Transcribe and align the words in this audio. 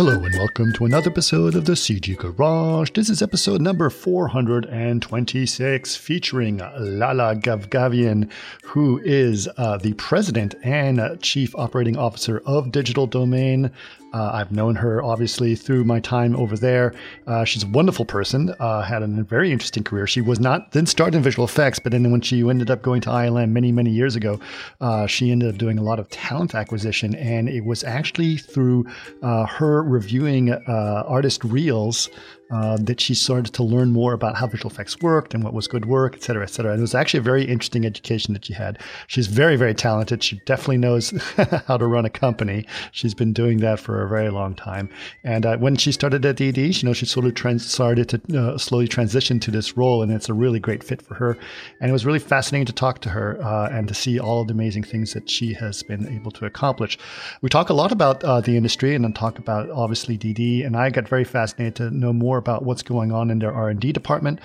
Hello 0.00 0.24
and 0.24 0.34
welcome 0.34 0.72
to 0.72 0.86
another 0.86 1.10
episode 1.10 1.54
of 1.54 1.66
the 1.66 1.74
CG 1.74 2.16
Garage. 2.16 2.92
This 2.92 3.10
is 3.10 3.20
episode 3.20 3.60
number 3.60 3.90
426 3.90 5.96
featuring 5.96 6.56
Lala 6.56 7.36
Gavgavian, 7.36 8.30
who 8.62 8.98
is 9.04 9.46
uh, 9.58 9.76
the 9.76 9.92
president 9.92 10.54
and 10.64 11.20
chief 11.20 11.54
operating 11.54 11.98
officer 11.98 12.40
of 12.46 12.72
Digital 12.72 13.06
Domain. 13.06 13.70
Uh, 14.12 14.30
I've 14.32 14.52
known 14.52 14.74
her 14.76 15.02
obviously 15.02 15.54
through 15.54 15.84
my 15.84 16.00
time 16.00 16.36
over 16.36 16.56
there. 16.56 16.94
Uh, 17.26 17.44
she's 17.44 17.62
a 17.62 17.68
wonderful 17.68 18.04
person, 18.04 18.54
uh, 18.58 18.82
had 18.82 19.02
a 19.02 19.06
very 19.06 19.52
interesting 19.52 19.84
career. 19.84 20.06
She 20.06 20.20
was 20.20 20.40
not, 20.40 20.72
then 20.72 20.86
started 20.86 21.16
in 21.16 21.22
visual 21.22 21.44
effects, 21.44 21.78
but 21.78 21.92
then 21.92 22.10
when 22.10 22.20
she 22.20 22.48
ended 22.48 22.70
up 22.70 22.82
going 22.82 23.00
to 23.02 23.10
ILM 23.10 23.50
many, 23.50 23.72
many 23.72 23.90
years 23.90 24.16
ago, 24.16 24.40
uh, 24.80 25.06
she 25.06 25.30
ended 25.30 25.48
up 25.48 25.58
doing 25.58 25.78
a 25.78 25.82
lot 25.82 25.98
of 25.98 26.08
talent 26.10 26.54
acquisition. 26.54 27.14
And 27.14 27.48
it 27.48 27.64
was 27.64 27.84
actually 27.84 28.36
through 28.36 28.86
uh, 29.22 29.46
her 29.46 29.82
reviewing 29.82 30.52
uh, 30.52 31.04
artist 31.06 31.44
reels 31.44 32.08
uh, 32.50 32.76
that 32.80 33.00
she 33.00 33.14
started 33.14 33.52
to 33.54 33.62
learn 33.62 33.92
more 33.92 34.12
about 34.12 34.36
how 34.36 34.46
visual 34.46 34.70
effects 34.70 34.98
worked 35.00 35.34
and 35.34 35.44
what 35.44 35.54
was 35.54 35.68
good 35.68 35.84
work, 35.84 36.14
et 36.14 36.22
cetera, 36.22 36.42
et 36.42 36.50
cetera. 36.50 36.72
And 36.72 36.80
it 36.80 36.82
was 36.82 36.94
actually 36.94 37.20
a 37.20 37.22
very 37.22 37.44
interesting 37.44 37.86
education 37.86 38.34
that 38.34 38.44
she 38.44 38.52
had. 38.52 38.78
She's 39.06 39.26
very, 39.26 39.56
very 39.56 39.74
talented. 39.74 40.22
She 40.22 40.40
definitely 40.46 40.78
knows 40.78 41.10
how 41.66 41.76
to 41.76 41.86
run 41.86 42.04
a 42.04 42.10
company. 42.10 42.66
She's 42.92 43.14
been 43.14 43.32
doing 43.32 43.58
that 43.58 43.78
for 43.78 44.02
a 44.02 44.08
very 44.08 44.30
long 44.30 44.54
time. 44.54 44.90
And 45.24 45.46
uh, 45.46 45.56
when 45.58 45.76
she 45.76 45.92
started 45.92 46.24
at 46.26 46.36
DD, 46.36 46.82
you 46.82 46.88
know, 46.88 46.92
she 46.92 47.06
sort 47.06 47.26
of 47.26 47.34
trans- 47.34 47.70
started 47.70 48.08
to 48.08 48.38
uh, 48.38 48.58
slowly 48.58 48.88
transition 48.88 49.38
to 49.40 49.50
this 49.50 49.76
role, 49.76 50.02
and 50.02 50.10
it's 50.12 50.28
a 50.28 50.34
really 50.34 50.60
great 50.60 50.82
fit 50.82 51.02
for 51.02 51.14
her. 51.14 51.38
And 51.80 51.90
it 51.90 51.92
was 51.92 52.04
really 52.04 52.18
fascinating 52.18 52.66
to 52.66 52.72
talk 52.72 53.00
to 53.02 53.10
her 53.10 53.42
uh, 53.42 53.68
and 53.70 53.86
to 53.88 53.94
see 53.94 54.18
all 54.18 54.42
of 54.42 54.48
the 54.48 54.54
amazing 54.54 54.82
things 54.82 55.12
that 55.14 55.30
she 55.30 55.54
has 55.54 55.82
been 55.82 56.08
able 56.08 56.30
to 56.32 56.46
accomplish. 56.46 56.98
We 57.42 57.48
talk 57.48 57.70
a 57.70 57.74
lot 57.74 57.92
about 57.92 58.24
uh, 58.24 58.40
the 58.40 58.56
industry 58.56 58.94
and 58.94 59.04
then 59.04 59.12
talk 59.12 59.38
about 59.38 59.70
obviously 59.70 60.18
DD, 60.18 60.66
and 60.66 60.76
I 60.76 60.90
got 60.90 61.08
very 61.08 61.24
fascinated 61.24 61.76
to 61.76 61.90
know 61.90 62.12
more 62.12 62.39
about 62.40 62.64
what's 62.64 62.82
going 62.82 63.12
on 63.12 63.30
in 63.30 63.38
their 63.38 63.52
R&D 63.52 63.92
department 63.92 64.40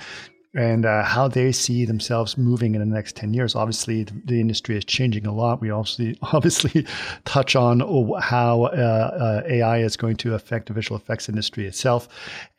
and 0.55 0.85
uh, 0.85 1.03
how 1.03 1.27
they 1.27 1.51
see 1.51 1.85
themselves 1.85 2.37
moving 2.37 2.75
in 2.75 2.79
the 2.79 2.85
next 2.85 3.15
10 3.15 3.33
years. 3.33 3.55
Obviously, 3.55 4.03
the 4.03 4.39
industry 4.39 4.77
is 4.77 4.85
changing 4.85 5.27
a 5.27 5.33
lot. 5.33 5.61
We 5.61 5.69
obviously, 5.69 6.17
obviously 6.21 6.85
touch 7.25 7.55
on 7.55 7.81
how 8.21 8.63
uh, 8.63 9.41
uh, 9.45 9.47
AI 9.47 9.79
is 9.79 9.97
going 9.97 10.15
to 10.17 10.33
affect 10.33 10.67
the 10.67 10.73
visual 10.73 10.97
effects 10.97 11.29
industry 11.29 11.67
itself. 11.67 12.07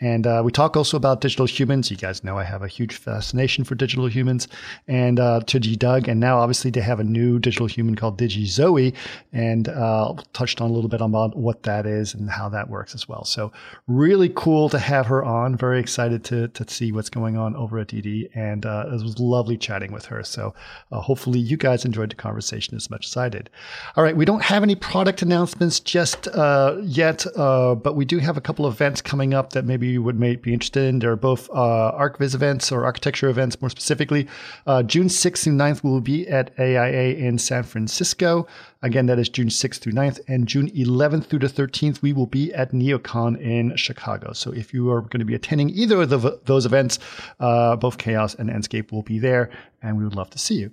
And 0.00 0.26
uh, 0.26 0.42
we 0.44 0.52
talk 0.52 0.76
also 0.76 0.96
about 0.96 1.20
digital 1.20 1.46
humans. 1.46 1.90
You 1.90 1.96
guys 1.96 2.22
know 2.22 2.38
I 2.38 2.44
have 2.44 2.62
a 2.62 2.68
huge 2.68 2.96
fascination 2.96 3.64
for 3.64 3.74
digital 3.74 4.06
humans 4.06 4.46
and 4.86 5.18
uh, 5.18 5.40
to 5.46 5.58
Doug. 5.58 6.08
And 6.08 6.20
now, 6.20 6.38
obviously, 6.38 6.70
they 6.70 6.80
have 6.80 7.00
a 7.00 7.04
new 7.04 7.38
digital 7.38 7.66
human 7.66 7.96
called 7.96 8.18
DigiZoe 8.18 8.94
and 9.32 9.68
uh, 9.68 10.14
touched 10.32 10.60
on 10.60 10.70
a 10.70 10.72
little 10.72 10.90
bit 10.90 11.00
about 11.00 11.36
what 11.36 11.62
that 11.62 11.86
is 11.86 12.14
and 12.14 12.30
how 12.30 12.48
that 12.50 12.68
works 12.68 12.94
as 12.94 13.08
well. 13.08 13.24
So, 13.24 13.52
really 13.86 14.30
cool 14.34 14.68
to 14.68 14.78
have 14.78 15.06
her 15.06 15.24
on. 15.24 15.56
Very 15.56 15.80
excited 15.80 16.24
to, 16.24 16.48
to 16.48 16.68
see 16.68 16.92
what's 16.92 17.10
going 17.10 17.36
on 17.36 17.56
over 17.56 17.78
at 17.78 17.85
DD, 17.88 18.30
and 18.34 18.66
uh, 18.66 18.86
it 18.88 19.02
was 19.02 19.18
lovely 19.18 19.56
chatting 19.56 19.92
with 19.92 20.06
her. 20.06 20.22
So 20.24 20.54
uh, 20.92 21.00
hopefully 21.00 21.38
you 21.38 21.56
guys 21.56 21.84
enjoyed 21.84 22.10
the 22.10 22.16
conversation 22.16 22.76
as 22.76 22.90
much 22.90 23.06
as 23.06 23.16
I 23.16 23.28
did. 23.28 23.50
All 23.96 24.04
right, 24.04 24.16
we 24.16 24.24
don't 24.24 24.42
have 24.42 24.62
any 24.62 24.74
product 24.74 25.22
announcements 25.22 25.80
just 25.80 26.28
uh, 26.28 26.76
yet, 26.82 27.26
uh, 27.36 27.74
but 27.74 27.96
we 27.96 28.04
do 28.04 28.18
have 28.18 28.36
a 28.36 28.40
couple 28.40 28.66
of 28.66 28.74
events 28.74 29.00
coming 29.00 29.34
up 29.34 29.52
that 29.52 29.64
maybe 29.64 29.88
you 29.88 30.02
would 30.02 30.18
may 30.18 30.36
be 30.36 30.52
interested 30.52 30.84
in. 30.84 30.98
They're 30.98 31.16
both 31.16 31.48
uh, 31.50 31.92
ArchViz 31.98 32.34
events 32.34 32.72
or 32.72 32.84
architecture 32.84 33.28
events, 33.28 33.60
more 33.60 33.70
specifically. 33.70 34.28
Uh, 34.66 34.82
June 34.82 35.08
6th 35.08 35.44
through 35.44 35.52
9th, 35.54 35.82
will 35.82 36.00
be 36.00 36.26
at 36.28 36.52
AIA 36.58 37.14
in 37.14 37.38
San 37.38 37.62
Francisco. 37.62 38.46
Again, 38.82 39.06
that 39.06 39.18
is 39.18 39.28
June 39.28 39.48
6th 39.48 39.78
through 39.78 39.92
9th. 39.92 40.20
And 40.28 40.46
June 40.46 40.70
11th 40.70 41.26
through 41.26 41.40
the 41.40 41.48
13th, 41.48 42.02
we 42.02 42.12
will 42.12 42.26
be 42.26 42.52
at 42.52 42.72
NeoCon 42.72 43.40
in 43.40 43.74
Chicago. 43.76 44.32
So 44.32 44.52
if 44.52 44.74
you 44.74 44.90
are 44.90 45.00
going 45.00 45.20
to 45.20 45.24
be 45.24 45.34
attending 45.34 45.70
either 45.70 46.02
of 46.02 46.10
the, 46.10 46.40
those 46.44 46.66
events, 46.66 46.98
uh, 47.40 47.75
both 47.76 47.98
Chaos 47.98 48.34
and 48.34 48.50
Enscape 48.50 48.92
will 48.92 49.02
be 49.02 49.18
there, 49.18 49.50
and 49.82 49.96
we 49.96 50.04
would 50.04 50.14
love 50.14 50.30
to 50.30 50.38
see 50.38 50.56
you. 50.56 50.70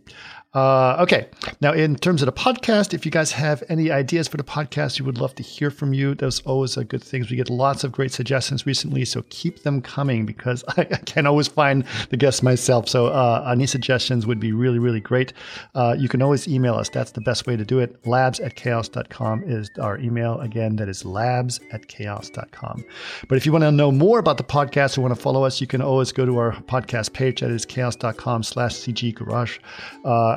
Uh, 0.54 0.98
okay. 1.00 1.28
Now, 1.62 1.74
in 1.74 1.96
terms 1.96 2.22
of 2.22 2.28
the 2.28 2.32
podcast, 2.32 2.94
if 2.94 3.06
you 3.06 3.12
guys 3.12 3.32
have 3.32 3.64
any 3.70 3.90
ideas 3.90 4.28
for 4.28 4.38
the 4.38 4.44
podcast, 4.44 5.00
we 5.00 5.06
would 5.06 5.18
love 5.18 5.34
to 5.36 5.44
hear 5.44 5.72
from 5.72 5.94
you. 5.94 6.14
Those 6.14 6.42
always 6.42 6.78
are 6.78 6.84
good 6.84 7.04
things. 7.04 7.32
We 7.32 7.38
get 7.38 7.50
lots 7.50 7.84
of 7.84 7.92
great 7.92 8.12
suggestions 8.12 8.66
recently, 8.66 9.04
so 9.06 9.24
keep 9.30 9.64
them 9.64 9.82
coming 9.82 10.26
because 10.26 10.64
I, 10.78 10.82
I 10.92 10.98
can't 11.06 11.26
always 11.26 11.48
find 11.48 11.84
the 12.10 12.18
guests 12.18 12.44
myself. 12.44 12.88
So, 12.88 13.08
uh, 13.08 13.50
any 13.52 13.66
suggestions 13.66 14.28
would 14.28 14.40
be 14.40 14.52
really, 14.52 14.80
really 14.80 15.00
great. 15.00 15.34
Uh, 15.74 15.96
you 15.98 16.08
can 16.08 16.22
always 16.22 16.48
email 16.48 16.76
us. 16.76 16.90
That's 16.90 17.12
the 17.12 17.22
best 17.22 17.48
way 17.48 17.58
to 17.58 17.66
do 17.66 17.80
it. 17.80 18.06
Labs 18.06 18.40
at 18.40 18.56
chaos.com 18.56 19.44
is 19.46 19.72
our 19.80 19.98
email. 19.98 20.40
Again, 20.42 20.76
that 20.76 20.88
is 20.88 21.04
labs 21.04 21.60
at 21.72 21.88
chaos.com. 21.88 22.86
But 23.28 23.38
if 23.38 23.46
you 23.46 23.52
want 23.52 23.64
to 23.64 23.72
know 23.72 23.92
more 23.92 24.20
about 24.20 24.38
the 24.38 24.44
podcast 24.44 24.98
or 24.98 25.02
want 25.02 25.16
to 25.16 25.20
follow 25.20 25.44
us, 25.44 25.60
you 25.60 25.68
can 25.68 25.82
always 25.82 26.12
go 26.12 26.26
to 26.26 26.38
our 26.38 26.54
podcast 26.64 27.14
page. 27.14 27.42
That 27.42 27.50
is 27.50 27.66
chaos.com 27.66 28.44
slash 28.44 28.76
CG 28.76 29.16
Garage. 29.16 29.58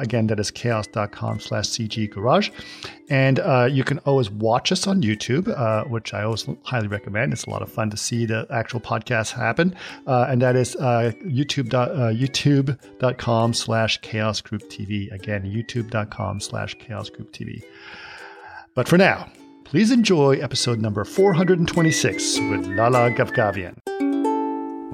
Again, 0.06 0.28
that 0.28 0.39
is 0.39 0.53
chaos.com 0.53 1.41
slash 1.41 1.65
CG 1.65 2.09
Garage. 2.09 2.50
And 3.11 3.41
uh, 3.41 3.69
you 3.71 3.83
can 3.83 3.99
always 4.00 4.31
watch 4.31 4.71
us 4.71 4.87
on 4.87 5.03
YouTube, 5.03 5.49
uh, 5.49 5.83
which 5.84 6.15
I 6.15 6.22
always 6.22 6.47
highly 6.62 6.87
recommend. 6.87 7.33
It's 7.33 7.44
a 7.44 7.50
lot 7.50 7.61
of 7.61 7.71
fun 7.71 7.91
to 7.91 7.97
see 7.97 8.25
the 8.25 8.47
actual 8.50 8.78
podcast 8.78 9.33
happen. 9.33 9.75
Uh, 10.06 10.27
and 10.28 10.41
that 10.43 10.55
is 10.55 10.77
uh, 10.77 11.11
YouTube 11.25 11.75
uh, 11.75 12.12
youtube.com 12.12 13.53
slash 13.53 14.00
chaos 14.00 14.41
group 14.41 14.62
TV. 14.71 15.11
Again, 15.12 15.43
youtube.com 15.43 16.39
slash 16.39 16.77
chaos 16.78 17.11
group 17.11 17.33
TV. 17.33 17.65
But 18.75 18.87
for 18.87 18.97
now, 18.97 19.28
please 19.65 19.91
enjoy 19.91 20.37
episode 20.37 20.81
number 20.81 21.05
426 21.05 22.39
with 22.50 22.66
Lala 22.66 23.11
Gavgavian. 23.11 24.06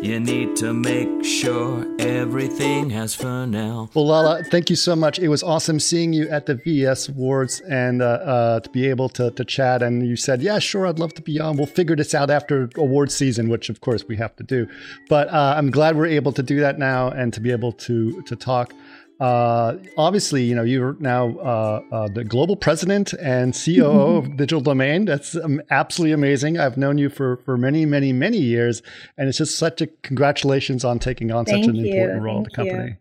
You 0.00 0.20
need 0.20 0.54
to 0.56 0.72
make 0.72 1.24
sure 1.24 1.84
everything 1.98 2.90
has 2.90 3.16
Fresnel. 3.16 3.90
Well, 3.94 4.06
Lala, 4.06 4.44
thank 4.44 4.70
you 4.70 4.76
so 4.76 4.94
much. 4.94 5.18
It 5.18 5.26
was 5.26 5.42
awesome 5.42 5.80
seeing 5.80 6.12
you 6.12 6.28
at 6.28 6.46
the 6.46 6.54
VES 6.54 7.08
Awards 7.08 7.58
and 7.62 8.00
uh, 8.00 8.06
uh, 8.06 8.60
to 8.60 8.70
be 8.70 8.88
able 8.88 9.08
to, 9.10 9.32
to 9.32 9.44
chat. 9.44 9.82
And 9.82 10.06
you 10.06 10.14
said, 10.14 10.40
yeah, 10.40 10.60
sure, 10.60 10.86
I'd 10.86 11.00
love 11.00 11.14
to 11.14 11.22
be 11.22 11.40
on. 11.40 11.56
We'll 11.56 11.66
figure 11.66 11.96
this 11.96 12.14
out 12.14 12.30
after 12.30 12.70
award 12.76 13.10
season, 13.10 13.48
which 13.48 13.70
of 13.70 13.80
course 13.80 14.06
we 14.06 14.16
have 14.16 14.36
to 14.36 14.44
do. 14.44 14.68
But 15.08 15.28
uh, 15.28 15.54
I'm 15.56 15.70
glad 15.70 15.96
we're 15.96 16.06
able 16.06 16.30
to 16.32 16.44
do 16.44 16.60
that 16.60 16.78
now 16.78 17.10
and 17.10 17.32
to 17.34 17.40
be 17.40 17.50
able 17.50 17.72
to 17.72 18.22
to 18.22 18.36
talk 18.36 18.72
uh, 19.20 19.76
obviously, 19.96 20.44
you 20.44 20.54
know, 20.54 20.62
you're 20.62 20.96
now 21.00 21.36
uh, 21.38 21.82
uh, 21.90 22.08
the 22.08 22.24
global 22.24 22.56
president 22.56 23.12
and 23.14 23.52
COO 23.52 24.18
of 24.18 24.36
Digital 24.36 24.60
Domain. 24.60 25.06
That's 25.06 25.34
um, 25.34 25.60
absolutely 25.70 26.12
amazing. 26.12 26.58
I've 26.58 26.76
known 26.76 26.98
you 26.98 27.08
for, 27.08 27.38
for 27.38 27.56
many, 27.56 27.84
many, 27.84 28.12
many 28.12 28.38
years. 28.38 28.82
And 29.16 29.28
it's 29.28 29.38
just 29.38 29.58
such 29.58 29.80
a 29.80 29.86
congratulations 29.86 30.84
on 30.84 30.98
taking 30.98 31.32
on 31.32 31.44
Thank 31.44 31.64
such 31.64 31.74
an 31.74 31.76
you. 31.76 31.92
important 31.92 32.22
role 32.22 32.34
Thank 32.36 32.58
in 32.58 32.64
the 32.64 32.70
company. 32.70 32.90
You. 32.90 32.96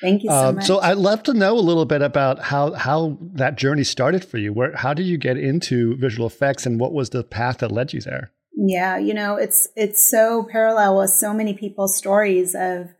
Thank 0.00 0.22
you 0.22 0.30
so 0.30 0.36
uh, 0.36 0.52
much. 0.52 0.64
So 0.64 0.78
I'd 0.80 0.96
love 0.96 1.22
to 1.24 1.34
know 1.34 1.58
a 1.58 1.60
little 1.60 1.84
bit 1.84 2.02
about 2.02 2.38
how 2.38 2.72
how 2.72 3.18
that 3.20 3.56
journey 3.56 3.84
started 3.84 4.24
for 4.24 4.38
you. 4.38 4.52
Where 4.52 4.76
how 4.76 4.94
did 4.94 5.06
you 5.06 5.18
get 5.18 5.36
into 5.36 5.96
visual 5.96 6.26
effects, 6.26 6.66
and 6.66 6.78
what 6.78 6.92
was 6.92 7.10
the 7.10 7.24
path 7.24 7.58
that 7.58 7.72
led 7.72 7.92
you 7.92 8.00
there? 8.00 8.30
Yeah, 8.56 8.96
you 8.96 9.12
know, 9.12 9.36
it's 9.36 9.68
it's 9.74 10.08
so 10.08 10.44
parallel 10.44 10.98
with 10.98 11.10
so 11.10 11.34
many 11.34 11.52
people's 11.52 11.96
stories 11.96 12.54
of 12.54 12.90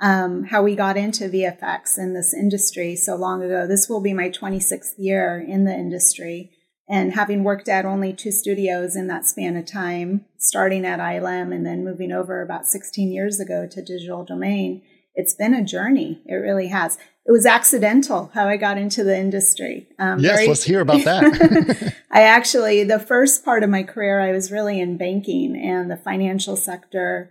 um, 0.00 0.44
how 0.44 0.62
we 0.62 0.74
got 0.74 0.96
into 0.96 1.28
VFX 1.28 1.98
in 1.98 2.14
this 2.14 2.34
industry 2.34 2.96
so 2.96 3.16
long 3.16 3.42
ago. 3.42 3.66
This 3.66 3.88
will 3.88 4.00
be 4.00 4.12
my 4.12 4.28
26th 4.28 4.94
year 4.98 5.44
in 5.46 5.64
the 5.64 5.74
industry. 5.74 6.50
And 6.88 7.14
having 7.14 7.44
worked 7.44 7.68
at 7.68 7.86
only 7.86 8.12
two 8.12 8.30
studios 8.30 8.94
in 8.94 9.06
that 9.06 9.26
span 9.26 9.56
of 9.56 9.64
time, 9.64 10.26
starting 10.36 10.84
at 10.84 10.98
ILM 10.98 11.54
and 11.54 11.64
then 11.64 11.84
moving 11.84 12.12
over 12.12 12.42
about 12.42 12.66
16 12.66 13.10
years 13.10 13.40
ago 13.40 13.66
to 13.70 13.82
Digital 13.82 14.24
Domain, 14.24 14.82
it's 15.14 15.34
been 15.34 15.54
a 15.54 15.64
journey. 15.64 16.20
It 16.26 16.34
really 16.34 16.68
has. 16.68 16.98
It 17.24 17.32
was 17.32 17.46
accidental 17.46 18.30
how 18.34 18.48
I 18.48 18.58
got 18.58 18.76
into 18.76 19.02
the 19.02 19.16
industry. 19.16 19.88
Um, 19.98 20.18
yes, 20.18 20.36
very, 20.36 20.48
let's 20.48 20.64
hear 20.64 20.80
about 20.80 21.04
that. 21.04 21.94
I 22.10 22.22
actually, 22.22 22.84
the 22.84 22.98
first 22.98 23.44
part 23.44 23.62
of 23.62 23.70
my 23.70 23.82
career, 23.82 24.20
I 24.20 24.32
was 24.32 24.52
really 24.52 24.78
in 24.78 24.98
banking 24.98 25.56
and 25.56 25.90
the 25.90 25.96
financial 25.96 26.56
sector 26.56 27.30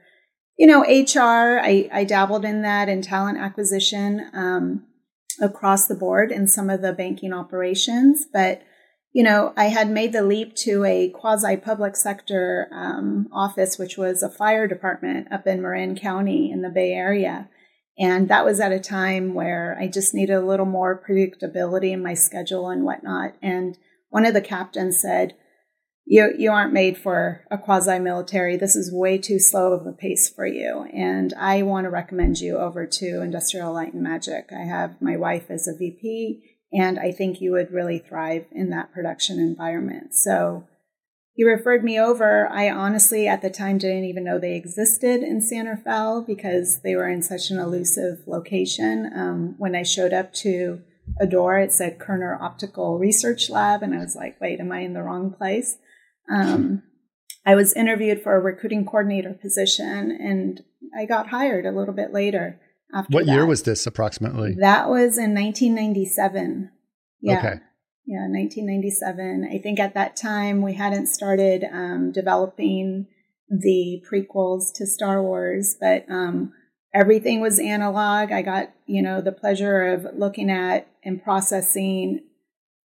you 0.58 0.68
know, 0.68 0.82
HR, 0.82 1.60
I, 1.60 1.90
I 1.92 2.04
dabbled 2.04 2.46
in 2.46 2.62
that 2.62 2.90
and 2.90 3.04
talent 3.04 3.40
acquisition 3.40 4.30
um, 4.34 4.86
across 5.42 5.88
the 5.88 5.96
board 5.96 6.32
in 6.32 6.48
some 6.48 6.70
of 6.70 6.82
the 6.82 6.94
banking 6.94 7.34
operations. 7.34 8.26
But, 8.32 8.62
you 9.14 9.24
know, 9.24 9.54
I 9.58 9.66
had 9.66 9.90
made 9.90 10.14
the 10.14 10.24
leap 10.24 10.56
to 10.58 10.86
a 10.86 11.10
quasi 11.10 11.58
public 11.58 11.96
sector 11.96 12.70
um, 12.72 13.28
office, 13.34 13.80
which 13.80 13.98
was 13.98 14.22
a 14.22 14.30
fire 14.30 14.68
department 14.68 15.32
up 15.32 15.48
in 15.48 15.62
Marin 15.62 15.96
County 15.96 16.52
in 16.52 16.62
the 16.62 16.70
Bay 16.70 16.94
Area. 16.94 17.50
And 17.98 18.28
that 18.30 18.46
was 18.46 18.60
at 18.60 18.72
a 18.72 18.80
time 18.80 19.34
where 19.34 19.78
I 19.80 19.88
just 19.88 20.14
needed 20.14 20.34
a 20.34 20.46
little 20.46 20.66
more 20.66 21.04
predictability 21.08 21.92
in 21.92 22.02
my 22.02 22.16
schedule 22.16 22.70
and 22.70 22.84
whatnot. 22.84 23.36
And 23.42 23.78
one 24.10 24.26
of 24.26 24.34
the 24.34 24.42
captains 24.42 25.00
said, 25.00 25.36
you, 26.06 26.34
you 26.38 26.52
aren't 26.52 26.74
made 26.74 26.98
for 26.98 27.46
a 27.50 27.58
quasi 27.58 28.00
military. 28.00 28.58
This 28.58 28.76
is 28.76 28.94
way 28.94 29.18
too 29.18 29.40
slow 29.40 29.74
of 29.74 29.88
a 29.88 29.94
pace 29.94 30.30
for 30.30 30.46
you. 30.46 30.86
And 30.94 31.34
I 31.38 31.62
want 31.64 31.86
to 31.86 31.90
recommend 31.90 32.40
you 32.40 32.58
over 32.58 32.86
to 32.86 33.22
Industrial 33.22 33.74
Light 33.74 33.94
and 33.94 34.04
Magic. 34.04 34.50
I 34.52 34.66
have 34.66 35.02
my 35.02 35.16
wife 35.16 35.50
as 35.50 35.68
a 35.68 35.78
VP 35.78 36.42
and 36.74 37.00
I 37.00 37.12
think 37.12 37.40
you 37.40 37.52
would 37.52 37.72
really 37.72 38.00
thrive 38.00 38.46
in 38.52 38.72
that 38.72 38.92
production 38.92 39.40
environment. 39.40 40.16
So 40.16 40.68
he 41.36 41.44
referred 41.44 41.84
me 41.84 42.00
over. 42.00 42.48
I 42.50 42.70
honestly, 42.70 43.28
at 43.28 43.42
the 43.42 43.50
time, 43.50 43.78
didn't 43.78 44.06
even 44.06 44.24
know 44.24 44.40
they 44.40 44.56
existed 44.56 45.22
in 45.22 45.42
San 45.42 45.68
Rafael 45.68 46.22
because 46.22 46.82
they 46.84 46.96
were 46.96 47.08
in 47.08 47.22
such 47.22 47.50
an 47.52 47.60
elusive 47.60 48.20
location. 48.28 49.12
Um, 49.16 49.56
when 49.58 49.76
I 49.76 49.84
showed 49.84 50.14
up 50.14 50.34
to 50.36 50.82
a 51.20 51.28
door, 51.28 51.60
it 51.60 51.72
said 51.72 52.00
Kerner 52.00 52.38
Optical 52.42 52.98
Research 52.98 53.50
Lab, 53.50 53.84
and 53.84 53.94
I 53.94 54.00
was 54.00 54.16
like, 54.16 54.40
wait, 54.42 54.60
am 54.60 54.72
I 54.72 54.80
in 54.80 54.94
the 54.94 55.04
wrong 55.04 55.32
place? 55.32 55.78
Um, 56.30 56.84
I 57.46 57.56
was 57.56 57.74
interviewed 57.74 58.22
for 58.22 58.36
a 58.36 58.40
recruiting 58.40 58.86
coordinator 58.86 59.34
position, 59.34 60.12
and 60.12 60.64
I 60.98 61.06
got 61.06 61.30
hired 61.30 61.66
a 61.66 61.72
little 61.72 61.94
bit 61.94 62.14
later 62.14 62.60
after 62.94 63.14
what 63.14 63.26
that. 63.26 63.32
year 63.32 63.46
was 63.46 63.64
this 63.64 63.86
approximately? 63.86 64.56
That 64.60 64.90
was 64.90 65.18
in 65.18 65.34
1997. 65.34 66.72
Yeah. 67.22 67.38
Okay. 67.40 67.60
Yeah, 68.06 68.28
1997. 68.28 69.50
I 69.50 69.58
think 69.60 69.80
at 69.80 69.94
that 69.94 70.16
time 70.16 70.62
we 70.62 70.74
hadn't 70.74 71.08
started 71.08 71.64
um, 71.72 72.12
developing 72.12 73.08
the 73.50 74.04
prequels 74.10 74.74
to 74.76 74.86
Star 74.86 75.22
Wars, 75.22 75.78
but 75.80 76.06
um, 76.10 76.54
everything 76.94 77.40
was 77.40 77.60
analog. 77.60 78.32
I 78.32 78.42
got, 78.42 78.72
you 78.86 79.02
know, 79.02 79.22
the 79.22 79.32
pleasure 79.32 79.94
of 79.94 80.08
looking 80.16 80.50
at 80.50 80.88
and 81.04 81.24
processing 81.24 82.24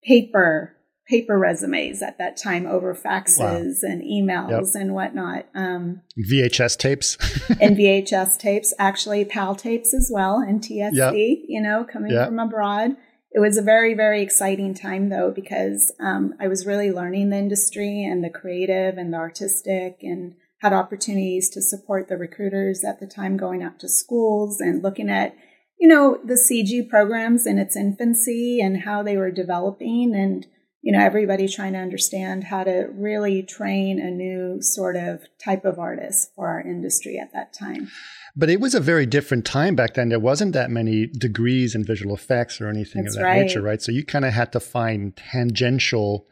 paper 0.03 0.74
paper 1.07 1.39
resumes 1.39 2.03
at 2.03 2.19
that 2.19 2.37
time 2.37 2.67
over 2.67 2.95
faxes 2.95 3.39
wow. 3.83 3.91
and 3.91 4.03
emails 4.03 4.75
yep. 4.75 4.83
and 4.83 4.95
whatnot. 4.95 5.47
Um, 5.55 6.01
VHS 6.19 6.79
tapes 6.79 7.17
and 7.61 7.77
VHS 7.77 8.39
tapes, 8.39 8.73
actually 8.79 9.25
PAL 9.25 9.55
tapes 9.57 9.93
as 9.93 10.11
well, 10.13 10.39
and 10.39 10.61
TSC. 10.61 10.93
Yep. 10.93 11.15
You 11.15 11.61
know, 11.61 11.85
coming 11.85 12.13
yep. 12.13 12.29
from 12.29 12.39
abroad. 12.39 12.97
It 13.33 13.41
was 13.41 13.57
a 13.57 13.63
very 13.63 13.95
very 13.95 14.23
exciting 14.23 14.75
time 14.75 15.09
though 15.09 15.33
because 15.35 15.93
um, 16.01 16.35
I 16.41 16.49
was 16.49 16.67
really 16.67 16.93
learning 16.93 17.31
the 17.31 17.39
industry 17.39 18.05
and 18.05 18.23
the 18.23 18.31
creative 18.31 18.97
and 18.97 19.13
the 19.13 19.19
artistic 19.19 19.99
and 20.03 20.37
had 20.59 20.73
opportunities 20.73 21.51
to 21.51 21.61
support 21.61 22.09
the 22.09 22.17
recruiters 22.17 22.85
at 22.85 23.01
the 23.01 23.07
time 23.07 23.37
going 23.37 23.63
out 23.63 23.79
to 23.81 23.89
schools 23.89 24.61
and 24.61 24.83
looking 24.83 25.11
at 25.11 25.35
you 25.79 25.89
know 25.89 26.19
the 26.25 26.35
CG 26.35 26.89
programs 26.89 27.47
in 27.47 27.59
its 27.59 27.77
infancy 27.77 28.61
and 28.63 28.83
how 28.83 29.03
they 29.03 29.17
were 29.17 29.33
developing 29.33 30.15
and 30.15 30.47
you 30.85 30.93
know, 30.93 31.01
everybody 31.01 31.49
trying 31.49 31.73
to 31.73 31.79
understand 31.79 32.45
how 32.45 32.63
to 32.63 32.89
really 32.93 33.43
train 33.43 33.99
a 33.99 34.11
new 34.11 34.61
sort 34.61 34.97
of 34.97 35.23
type 35.43 35.65
of 35.65 35.79
artist 35.79 36.31
for 36.37 36.47
our 36.47 36.61
industry 36.61 37.19
at 37.19 37.33
that 37.33 37.55
time. 37.55 37.91
But 38.37 38.51
it 38.51 38.61
was 38.61 38.75
a 38.75 38.81
very 38.81 39.07
different 39.07 39.47
time 39.47 39.77
back 39.77 39.95
then. 39.95 40.11
There 40.11 40.21
wasn't 40.21 40.53
that 40.53 40.71
many 40.71 41.07
degrees 41.07 41.75
in 41.75 41.87
visual 41.87 42.15
effects 42.15 42.61
or 42.61 42.69
anything 42.69 43.05
That's 43.05 43.17
of 43.17 43.23
that 43.23 43.29
right. 43.29 43.47
nature, 43.47 43.63
right? 43.63 43.81
So 43.81 43.93
you 43.93 44.05
kind 44.05 44.27
of 44.27 44.35
had 44.35 44.53
to 44.53 44.61
find 44.61 45.17
tangential 45.17 46.27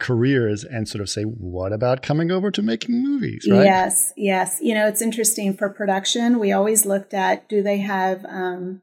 careers 0.00 0.64
and 0.64 0.88
sort 0.88 1.02
of 1.02 1.10
say, 1.10 1.24
what 1.24 1.74
about 1.74 2.00
coming 2.00 2.30
over 2.30 2.50
to 2.50 2.62
making 2.62 3.02
movies, 3.02 3.46
right? 3.50 3.66
Yes, 3.66 4.14
yes. 4.16 4.58
You 4.62 4.74
know, 4.74 4.88
it's 4.88 5.02
interesting 5.02 5.54
for 5.54 5.68
production. 5.68 6.38
We 6.38 6.50
always 6.50 6.86
looked 6.86 7.12
at 7.12 7.46
do 7.46 7.62
they 7.62 7.78
have 7.78 8.24
um, 8.24 8.80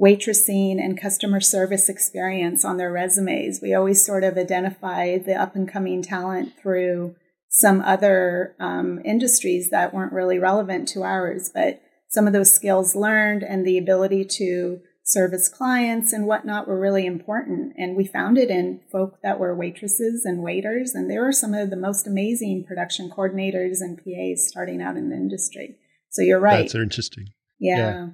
waitressing 0.00 0.78
and 0.78 1.00
customer 1.00 1.40
service 1.40 1.88
experience 1.88 2.64
on 2.64 2.76
their 2.76 2.92
resumes. 2.92 3.60
We 3.62 3.74
always 3.74 4.04
sort 4.04 4.24
of 4.24 4.36
identify 4.36 5.18
the 5.18 5.34
up 5.34 5.56
and 5.56 5.70
coming 5.70 6.02
talent 6.02 6.52
through 6.60 7.16
some 7.48 7.80
other 7.80 8.54
um, 8.60 9.00
industries 9.04 9.70
that 9.70 9.94
weren't 9.94 10.12
really 10.12 10.38
relevant 10.38 10.88
to 10.88 11.02
ours, 11.02 11.50
but 11.52 11.80
some 12.08 12.26
of 12.26 12.32
those 12.32 12.54
skills 12.54 12.94
learned 12.94 13.42
and 13.42 13.66
the 13.66 13.78
ability 13.78 14.24
to 14.24 14.80
service 15.02 15.48
clients 15.48 16.12
and 16.12 16.26
whatnot 16.26 16.68
were 16.68 16.78
really 16.78 17.06
important. 17.06 17.72
And 17.78 17.96
we 17.96 18.04
found 18.06 18.36
it 18.36 18.50
in 18.50 18.80
folk 18.90 19.18
that 19.22 19.38
were 19.38 19.54
waitresses 19.54 20.24
and 20.24 20.42
waiters, 20.42 20.94
and 20.94 21.10
they 21.10 21.18
were 21.18 21.32
some 21.32 21.54
of 21.54 21.70
the 21.70 21.76
most 21.76 22.06
amazing 22.06 22.64
production 22.64 23.10
coordinators 23.10 23.80
and 23.80 23.96
PAs 23.96 24.46
starting 24.46 24.82
out 24.82 24.96
in 24.96 25.08
the 25.08 25.16
industry. 25.16 25.76
So 26.10 26.22
you're 26.22 26.40
right. 26.40 26.62
That's 26.62 26.74
interesting. 26.74 27.28
yeah. 27.58 27.76
yeah. 27.76 28.06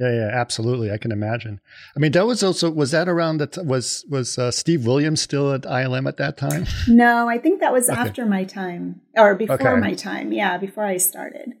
Yeah, 0.00 0.12
yeah, 0.12 0.30
absolutely. 0.32 0.90
I 0.90 0.96
can 0.96 1.12
imagine. 1.12 1.60
I 1.94 2.00
mean, 2.00 2.12
that 2.12 2.26
was 2.26 2.42
also 2.42 2.70
was 2.70 2.90
that 2.92 3.06
around 3.06 3.36
that 3.36 3.58
was 3.66 4.06
was 4.08 4.38
uh, 4.38 4.50
Steve 4.50 4.86
Williams 4.86 5.20
still 5.20 5.52
at 5.52 5.62
ILM 5.62 6.08
at 6.08 6.16
that 6.16 6.38
time? 6.38 6.66
No, 6.88 7.28
I 7.28 7.36
think 7.36 7.60
that 7.60 7.72
was 7.72 7.90
okay. 7.90 8.00
after 8.00 8.24
my 8.24 8.44
time 8.44 9.02
or 9.14 9.34
before 9.34 9.56
okay. 9.56 9.80
my 9.80 9.94
time. 9.94 10.32
Yeah, 10.32 10.56
before 10.56 10.84
I 10.86 10.96
started. 10.96 11.52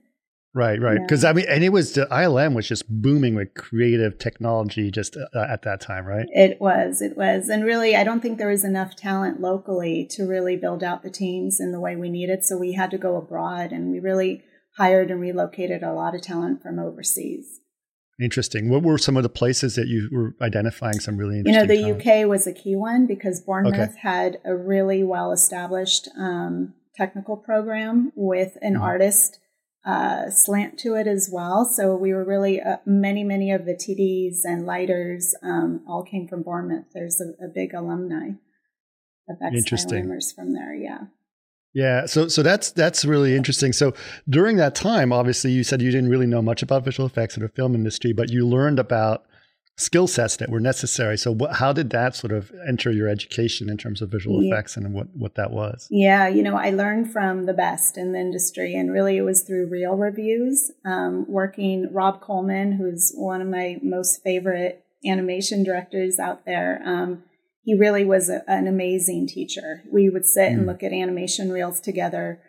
Right, 0.54 0.80
right. 0.80 0.98
Because 1.00 1.22
yeah. 1.22 1.30
I 1.30 1.32
mean, 1.34 1.44
and 1.48 1.62
it 1.62 1.68
was 1.68 1.92
the 1.92 2.06
ILM 2.06 2.54
was 2.54 2.66
just 2.66 2.88
booming 2.88 3.34
with 3.36 3.54
creative 3.54 4.18
technology 4.18 4.90
just 4.90 5.16
uh, 5.16 5.46
at 5.48 5.62
that 5.62 5.80
time, 5.80 6.06
right? 6.06 6.26
It 6.30 6.60
was, 6.60 7.00
it 7.00 7.16
was, 7.16 7.48
and 7.48 7.64
really, 7.64 7.94
I 7.94 8.02
don't 8.02 8.20
think 8.20 8.38
there 8.38 8.48
was 8.48 8.64
enough 8.64 8.96
talent 8.96 9.40
locally 9.40 10.08
to 10.10 10.24
really 10.24 10.56
build 10.56 10.82
out 10.82 11.02
the 11.02 11.10
teams 11.10 11.60
in 11.60 11.70
the 11.70 11.78
way 11.78 11.94
we 11.94 12.08
needed. 12.08 12.42
So 12.42 12.58
we 12.58 12.72
had 12.72 12.90
to 12.90 12.98
go 12.98 13.16
abroad, 13.16 13.70
and 13.70 13.92
we 13.92 14.00
really 14.00 14.42
hired 14.76 15.10
and 15.10 15.20
relocated 15.20 15.84
a 15.84 15.92
lot 15.92 16.16
of 16.16 16.22
talent 16.22 16.62
from 16.62 16.80
overseas. 16.80 17.59
Interesting. 18.20 18.68
What 18.68 18.82
were 18.82 18.98
some 18.98 19.16
of 19.16 19.22
the 19.22 19.30
places 19.30 19.76
that 19.76 19.88
you 19.88 20.08
were 20.12 20.34
identifying 20.42 21.00
some 21.00 21.16
really 21.16 21.38
interesting? 21.38 21.54
You 21.54 21.60
know, 21.60 21.94
the 21.96 22.02
talent? 22.02 22.24
UK 22.24 22.28
was 22.28 22.46
a 22.46 22.52
key 22.52 22.76
one 22.76 23.06
because 23.06 23.40
Bournemouth 23.40 23.90
okay. 23.90 24.00
had 24.00 24.40
a 24.44 24.54
really 24.54 25.02
well 25.02 25.32
established 25.32 26.08
um, 26.18 26.74
technical 26.94 27.36
program 27.36 28.12
with 28.14 28.58
an 28.60 28.74
mm-hmm. 28.74 28.82
artist 28.82 29.38
uh, 29.86 30.28
slant 30.28 30.78
to 30.80 30.94
it 30.94 31.06
as 31.06 31.30
well. 31.32 31.64
So 31.64 31.96
we 31.96 32.12
were 32.12 32.24
really 32.24 32.60
uh, 32.60 32.76
many, 32.84 33.24
many 33.24 33.52
of 33.52 33.64
the 33.64 33.74
TDs 33.74 34.40
and 34.44 34.66
lighters 34.66 35.34
um, 35.42 35.82
all 35.88 36.02
came 36.02 36.28
from 36.28 36.42
Bournemouth. 36.42 36.86
There's 36.92 37.20
a, 37.20 37.44
a 37.44 37.48
big 37.48 37.72
alumni 37.72 38.32
of 39.28 39.38
ex 39.40 40.32
from 40.32 40.52
there. 40.52 40.74
Yeah. 40.74 41.04
Yeah, 41.72 42.06
so 42.06 42.26
so 42.28 42.42
that's 42.42 42.72
that's 42.72 43.04
really 43.04 43.36
interesting. 43.36 43.72
So 43.72 43.94
during 44.28 44.56
that 44.56 44.74
time, 44.74 45.12
obviously, 45.12 45.52
you 45.52 45.62
said 45.62 45.80
you 45.80 45.90
didn't 45.90 46.10
really 46.10 46.26
know 46.26 46.42
much 46.42 46.62
about 46.62 46.84
visual 46.84 47.06
effects 47.06 47.36
in 47.36 47.42
the 47.42 47.48
film 47.48 47.74
industry, 47.74 48.12
but 48.12 48.30
you 48.30 48.46
learned 48.46 48.78
about 48.78 49.24
skill 49.80 50.06
sets 50.06 50.36
that 50.36 50.50
were 50.50 50.60
necessary. 50.60 51.16
So 51.16 51.32
what, 51.32 51.54
how 51.54 51.72
did 51.72 51.90
that 51.90 52.14
sort 52.14 52.32
of 52.32 52.52
enter 52.68 52.90
your 52.90 53.08
education 53.08 53.70
in 53.70 53.78
terms 53.78 54.02
of 54.02 54.10
visual 54.10 54.42
yeah. 54.42 54.52
effects 54.52 54.76
and 54.76 54.92
what 54.92 55.08
what 55.14 55.36
that 55.36 55.50
was? 55.52 55.86
Yeah, 55.90 56.28
you 56.28 56.42
know, 56.42 56.56
I 56.56 56.70
learned 56.70 57.12
from 57.12 57.46
the 57.46 57.54
best 57.54 57.96
in 57.96 58.12
the 58.12 58.20
industry, 58.20 58.74
and 58.74 58.92
really 58.92 59.16
it 59.16 59.22
was 59.22 59.42
through 59.42 59.68
real 59.68 59.96
reviews. 59.96 60.70
Um, 60.84 61.24
working 61.28 61.92
Rob 61.92 62.20
Coleman, 62.20 62.72
who's 62.72 63.12
one 63.14 63.40
of 63.40 63.48
my 63.48 63.78
most 63.82 64.22
favorite 64.22 64.84
animation 65.04 65.64
directors 65.64 66.18
out 66.18 66.44
there. 66.44 66.82
Um, 66.84 67.22
he 67.62 67.74
really 67.74 68.04
was 68.04 68.28
a, 68.28 68.42
an 68.48 68.66
amazing 68.66 69.26
teacher. 69.26 69.82
We 69.90 70.08
would 70.08 70.26
sit 70.26 70.50
mm. 70.50 70.54
and 70.54 70.66
look 70.66 70.82
at 70.82 70.92
animation 70.92 71.50
reels 71.52 71.80
together 71.80 72.40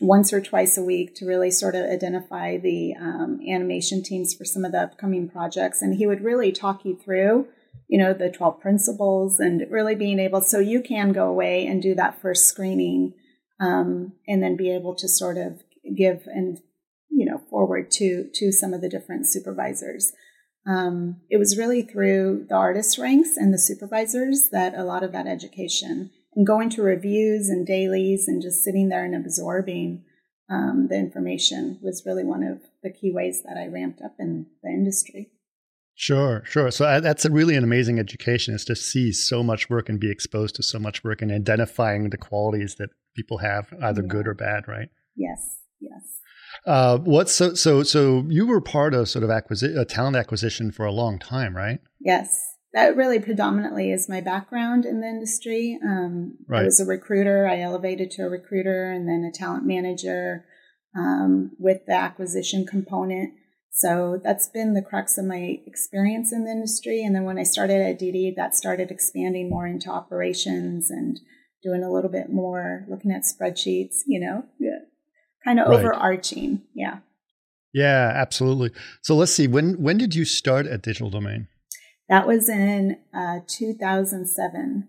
once 0.00 0.32
or 0.32 0.40
twice 0.40 0.76
a 0.76 0.82
week 0.82 1.14
to 1.14 1.26
really 1.26 1.50
sort 1.50 1.74
of 1.74 1.88
identify 1.88 2.56
the 2.56 2.94
um, 3.00 3.38
animation 3.48 4.02
teams 4.02 4.34
for 4.34 4.44
some 4.44 4.64
of 4.64 4.72
the 4.72 4.80
upcoming 4.80 5.28
projects. 5.28 5.82
And 5.82 5.96
he 5.96 6.06
would 6.06 6.22
really 6.22 6.52
talk 6.52 6.84
you 6.84 6.96
through, 6.96 7.46
you 7.88 7.98
know, 7.98 8.12
the 8.12 8.30
12 8.30 8.60
principles 8.60 9.38
and 9.38 9.62
really 9.70 9.94
being 9.94 10.18
able, 10.18 10.40
so 10.40 10.58
you 10.58 10.82
can 10.82 11.12
go 11.12 11.28
away 11.28 11.66
and 11.66 11.80
do 11.80 11.94
that 11.94 12.20
first 12.20 12.46
screening 12.46 13.14
um, 13.60 14.12
and 14.26 14.42
then 14.42 14.56
be 14.56 14.70
able 14.74 14.94
to 14.96 15.08
sort 15.08 15.38
of 15.38 15.62
give 15.96 16.22
and, 16.26 16.58
you 17.10 17.24
know, 17.24 17.40
forward 17.48 17.90
to, 17.92 18.28
to 18.34 18.50
some 18.50 18.72
of 18.72 18.80
the 18.80 18.88
different 18.88 19.28
supervisors. 19.28 20.12
Um, 20.66 21.20
it 21.28 21.36
was 21.36 21.58
really 21.58 21.82
through 21.82 22.46
the 22.48 22.54
artist 22.54 22.98
ranks 22.98 23.36
and 23.36 23.52
the 23.52 23.58
supervisors 23.58 24.48
that 24.50 24.74
a 24.74 24.84
lot 24.84 25.02
of 25.02 25.12
that 25.12 25.26
education 25.26 26.10
and 26.34 26.46
going 26.46 26.70
to 26.70 26.82
reviews 26.82 27.48
and 27.48 27.66
dailies 27.66 28.26
and 28.28 28.42
just 28.42 28.64
sitting 28.64 28.88
there 28.88 29.04
and 29.04 29.14
absorbing 29.14 30.04
um, 30.50 30.88
the 30.88 30.96
information 30.96 31.78
was 31.82 32.04
really 32.06 32.24
one 32.24 32.42
of 32.42 32.60
the 32.82 32.90
key 32.90 33.12
ways 33.12 33.42
that 33.44 33.56
I 33.56 33.66
ramped 33.66 34.00
up 34.02 34.16
in 34.18 34.46
the 34.62 34.70
industry. 34.70 35.30
Sure, 35.94 36.42
sure. 36.44 36.70
So 36.70 36.84
uh, 36.86 37.00
that's 37.00 37.24
a 37.24 37.30
really 37.30 37.56
an 37.56 37.64
amazing 37.64 37.98
education 37.98 38.54
is 38.54 38.64
to 38.64 38.74
see 38.74 39.12
so 39.12 39.42
much 39.42 39.70
work 39.70 39.88
and 39.88 40.00
be 40.00 40.10
exposed 40.10 40.56
to 40.56 40.62
so 40.62 40.78
much 40.78 41.04
work 41.04 41.22
and 41.22 41.30
identifying 41.30 42.10
the 42.10 42.18
qualities 42.18 42.74
that 42.76 42.90
people 43.14 43.38
have, 43.38 43.72
either 43.80 44.02
yeah. 44.02 44.08
good 44.08 44.26
or 44.26 44.34
bad, 44.34 44.66
right? 44.66 44.88
Yes, 45.14 45.60
yes. 45.80 46.02
Uh, 46.66 46.98
what's 46.98 47.32
so 47.32 47.54
so 47.54 47.82
so 47.82 48.24
you 48.28 48.46
were 48.46 48.60
part 48.60 48.94
of 48.94 49.08
sort 49.08 49.24
of 49.24 49.30
acquisition, 49.30 49.78
uh, 49.78 49.84
talent 49.84 50.16
acquisition 50.16 50.70
for 50.70 50.86
a 50.86 50.92
long 50.92 51.18
time, 51.18 51.56
right? 51.56 51.80
Yes, 52.00 52.54
that 52.72 52.96
really 52.96 53.20
predominantly 53.20 53.92
is 53.92 54.08
my 54.08 54.20
background 54.20 54.84
in 54.84 55.00
the 55.00 55.06
industry. 55.06 55.78
Um, 55.84 56.38
right. 56.48 56.62
I 56.62 56.64
was 56.64 56.80
a 56.80 56.84
recruiter. 56.84 57.46
I 57.46 57.60
elevated 57.60 58.10
to 58.12 58.22
a 58.22 58.28
recruiter 58.28 58.90
and 58.90 59.08
then 59.08 59.24
a 59.24 59.36
talent 59.36 59.64
manager 59.64 60.44
um, 60.96 61.52
with 61.58 61.86
the 61.86 61.94
acquisition 61.94 62.66
component. 62.66 63.34
So 63.70 64.20
that's 64.22 64.48
been 64.48 64.74
the 64.74 64.82
crux 64.82 65.18
of 65.18 65.24
my 65.24 65.58
experience 65.66 66.32
in 66.32 66.44
the 66.44 66.50
industry. 66.50 67.02
And 67.04 67.14
then 67.14 67.24
when 67.24 67.38
I 67.38 67.42
started 67.42 67.80
at 67.80 68.00
DD, 68.00 68.34
that 68.36 68.54
started 68.54 68.90
expanding 68.90 69.50
more 69.50 69.66
into 69.66 69.90
operations 69.90 70.90
and 70.90 71.18
doing 71.62 71.82
a 71.82 71.90
little 71.90 72.10
bit 72.10 72.30
more, 72.30 72.86
looking 72.88 73.10
at 73.10 73.22
spreadsheets, 73.22 74.02
you 74.06 74.20
know, 74.20 74.44
yeah. 74.60 74.78
Kind 75.44 75.60
of 75.60 75.68
right. 75.68 75.78
overarching. 75.78 76.62
Yeah. 76.74 76.98
Yeah, 77.72 78.12
absolutely. 78.14 78.70
So 79.02 79.16
let's 79.16 79.32
see. 79.32 79.46
When 79.48 79.82
when 79.82 79.98
did 79.98 80.14
you 80.14 80.24
start 80.24 80.66
at 80.66 80.82
Digital 80.82 81.10
Domain? 81.10 81.48
That 82.08 82.26
was 82.26 82.48
in 82.48 82.98
uh, 83.12 83.40
2007. 83.46 84.88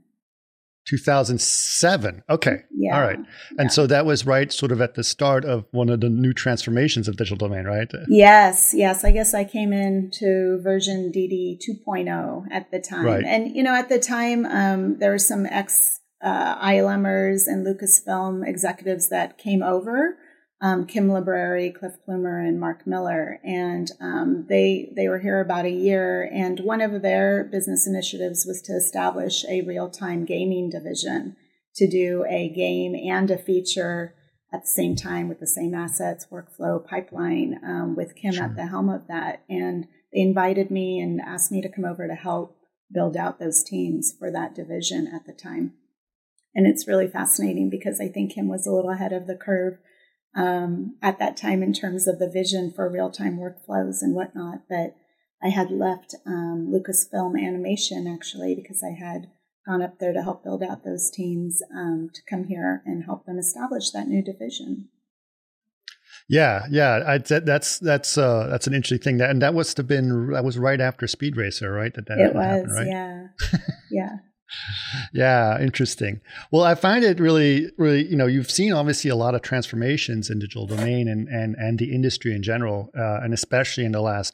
2007. 0.88 2.24
Okay. 2.30 2.58
Yeah. 2.72 2.96
All 2.96 3.02
right. 3.02 3.18
And 3.18 3.28
yeah. 3.60 3.68
so 3.70 3.88
that 3.88 4.06
was 4.06 4.28
right 4.28 4.52
sort 4.52 4.72
of 4.72 4.82
at 4.82 4.94
the 4.94 5.04
start 5.04 5.44
of 5.44 5.66
one 5.72 5.90
of 5.90 6.02
the 6.02 6.10
new 6.10 6.34
transformations 6.34 7.08
of 7.08 7.18
digital 7.18 7.38
domain, 7.38 7.66
right? 7.66 7.90
Yes. 8.08 8.72
Yes. 8.76 9.04
I 9.04 9.12
guess 9.12 9.34
I 9.34 9.46
came 9.46 9.74
into 9.74 10.60
version 10.62 11.12
DD 11.12 11.58
2.0 11.88 12.46
at 12.52 12.70
the 12.70 12.80
time. 12.80 13.06
Right. 13.06 13.24
And, 13.26 13.56
you 13.56 13.64
know, 13.64 13.74
at 13.74 13.90
the 13.90 13.98
time, 13.98 14.46
um, 14.46 15.00
there 15.00 15.10
were 15.10 15.18
some 15.18 15.48
ex 15.48 16.02
uh, 16.24 16.64
ILMers 16.64 17.48
and 17.48 17.66
Lucasfilm 17.66 18.48
executives 18.48 19.10
that 19.10 19.40
came 19.40 19.64
over 19.64 20.18
um, 20.62 20.86
Kim 20.86 21.10
Libreri, 21.10 21.74
Cliff 21.74 21.94
Plumer, 22.06 22.40
and 22.40 22.60
Mark 22.60 22.88
Miller, 22.88 23.40
and 23.44 23.92
um, 24.00 24.46
they 24.48 24.92
they 24.96 25.08
were 25.08 25.20
here 25.20 25.42
about 25.42 25.66
a 25.66 25.70
year. 25.70 26.30
And 26.34 26.60
one 26.62 26.82
of 26.82 27.02
their 27.02 27.44
business 27.44 27.86
initiatives 27.86 28.46
was 28.46 28.62
to 28.64 28.74
establish 28.74 29.44
a 29.46 29.62
real 29.62 29.90
time 29.90 30.26
gaming 30.26 30.70
division 30.70 31.36
to 31.76 31.90
do 31.90 32.26
a 32.30 32.50
game 32.50 32.96
and 32.96 33.30
a 33.30 33.38
feature 33.38 34.16
at 34.54 34.62
the 34.62 34.68
same 34.68 34.96
time 34.96 35.28
with 35.28 35.42
the 35.42 35.48
same 35.48 35.74
assets, 35.74 36.28
workflow, 36.32 36.86
pipeline. 36.86 37.60
Um, 37.64 37.96
with 37.96 38.16
Kim 38.16 38.34
sure. 38.34 38.46
at 38.46 38.56
the 38.56 38.68
helm 38.68 38.90
of 38.90 39.08
that, 39.08 39.44
and 39.50 39.88
they 40.14 40.22
invited 40.22 40.72
me 40.72 41.00
and 41.00 41.20
asked 41.20 41.52
me 41.52 41.62
to 41.62 41.70
come 41.70 41.84
over 41.84 42.08
to 42.08 42.16
help 42.16 42.58
build 42.94 43.18
out 43.18 43.40
those 43.40 43.62
teams 43.62 44.14
for 44.18 44.32
that 44.32 44.56
division 44.56 45.12
at 45.14 45.26
the 45.26 45.34
time. 45.34 45.74
And 46.54 46.66
it's 46.66 46.88
really 46.88 47.08
fascinating 47.08 47.70
because 47.70 48.00
I 48.00 48.08
think 48.08 48.32
Kim 48.34 48.48
was 48.48 48.66
a 48.66 48.72
little 48.72 48.92
ahead 48.92 49.12
of 49.12 49.28
the 49.28 49.36
curve 49.36 49.78
um, 50.36 50.96
at 51.02 51.20
that 51.20 51.38
time 51.38 51.64
in 51.64 51.74
terms 51.74 52.08
of 52.08 52.20
the 52.20 52.30
vision 52.30 52.72
for 52.72 52.90
real 52.90 53.10
time 53.10 53.38
workflows 53.38 54.02
and 54.02 54.14
whatnot. 54.14 54.64
But 54.70 54.96
I 55.42 55.50
had 55.50 55.72
left 55.72 56.16
um, 56.26 56.72
Lucasfilm 56.74 57.40
Animation 57.40 58.08
actually 58.08 58.56
because 58.56 58.84
I 58.84 58.92
had 58.92 59.28
gone 59.66 59.82
up 59.82 60.00
there 60.00 60.14
to 60.14 60.22
help 60.22 60.44
build 60.44 60.62
out 60.62 60.84
those 60.84 61.10
teams 61.10 61.64
um, 61.76 62.10
to 62.14 62.22
come 62.30 62.46
here 62.46 62.84
and 62.86 63.06
help 63.06 63.26
them 63.26 63.40
establish 63.40 63.92
that 63.92 64.08
new 64.08 64.22
division. 64.22 64.90
Yeah, 66.28 66.64
yeah, 66.72 67.04
I, 67.06 67.18
that's 67.20 67.78
that's 67.80 68.18
uh, 68.18 68.48
that's 68.50 68.66
an 68.66 68.74
interesting 68.74 69.04
thing. 69.04 69.18
That 69.18 69.30
and 69.30 69.42
that 69.44 69.54
must 69.54 69.78
have 69.78 69.88
been 69.88 70.32
that 70.32 70.44
was 70.44 70.58
right 70.58 70.82
after 70.82 71.06
Speed 71.06 71.38
Racer, 71.38 71.72
right? 71.72 71.94
That 71.94 72.08
that 72.08 72.18
it 72.18 72.34
was, 72.34 72.44
happened, 72.44 72.72
right? 72.72 72.88
yeah, 72.88 73.28
yeah 73.92 74.18
yeah, 75.14 75.60
interesting. 75.60 76.22
Well, 76.52 76.64
I 76.64 76.76
find 76.76 77.04
it 77.04 77.20
really, 77.20 77.72
really, 77.78 78.06
you 78.08 78.16
know, 78.16 78.28
you've 78.28 78.52
seen 78.52 78.74
obviously 78.74 79.10
a 79.10 79.16
lot 79.16 79.36
of 79.36 79.42
transformations 79.42 80.30
in 80.30 80.40
digital 80.40 80.66
domain 80.68 81.08
and 81.08 81.28
and 81.28 81.56
and 81.56 81.80
the 81.80 81.94
industry 81.94 82.34
in 82.34 82.44
general, 82.44 82.90
uh, 82.98 83.20
and 83.22 83.34
especially 83.34 83.86
in 83.86 83.92
the 83.92 84.02
last, 84.02 84.34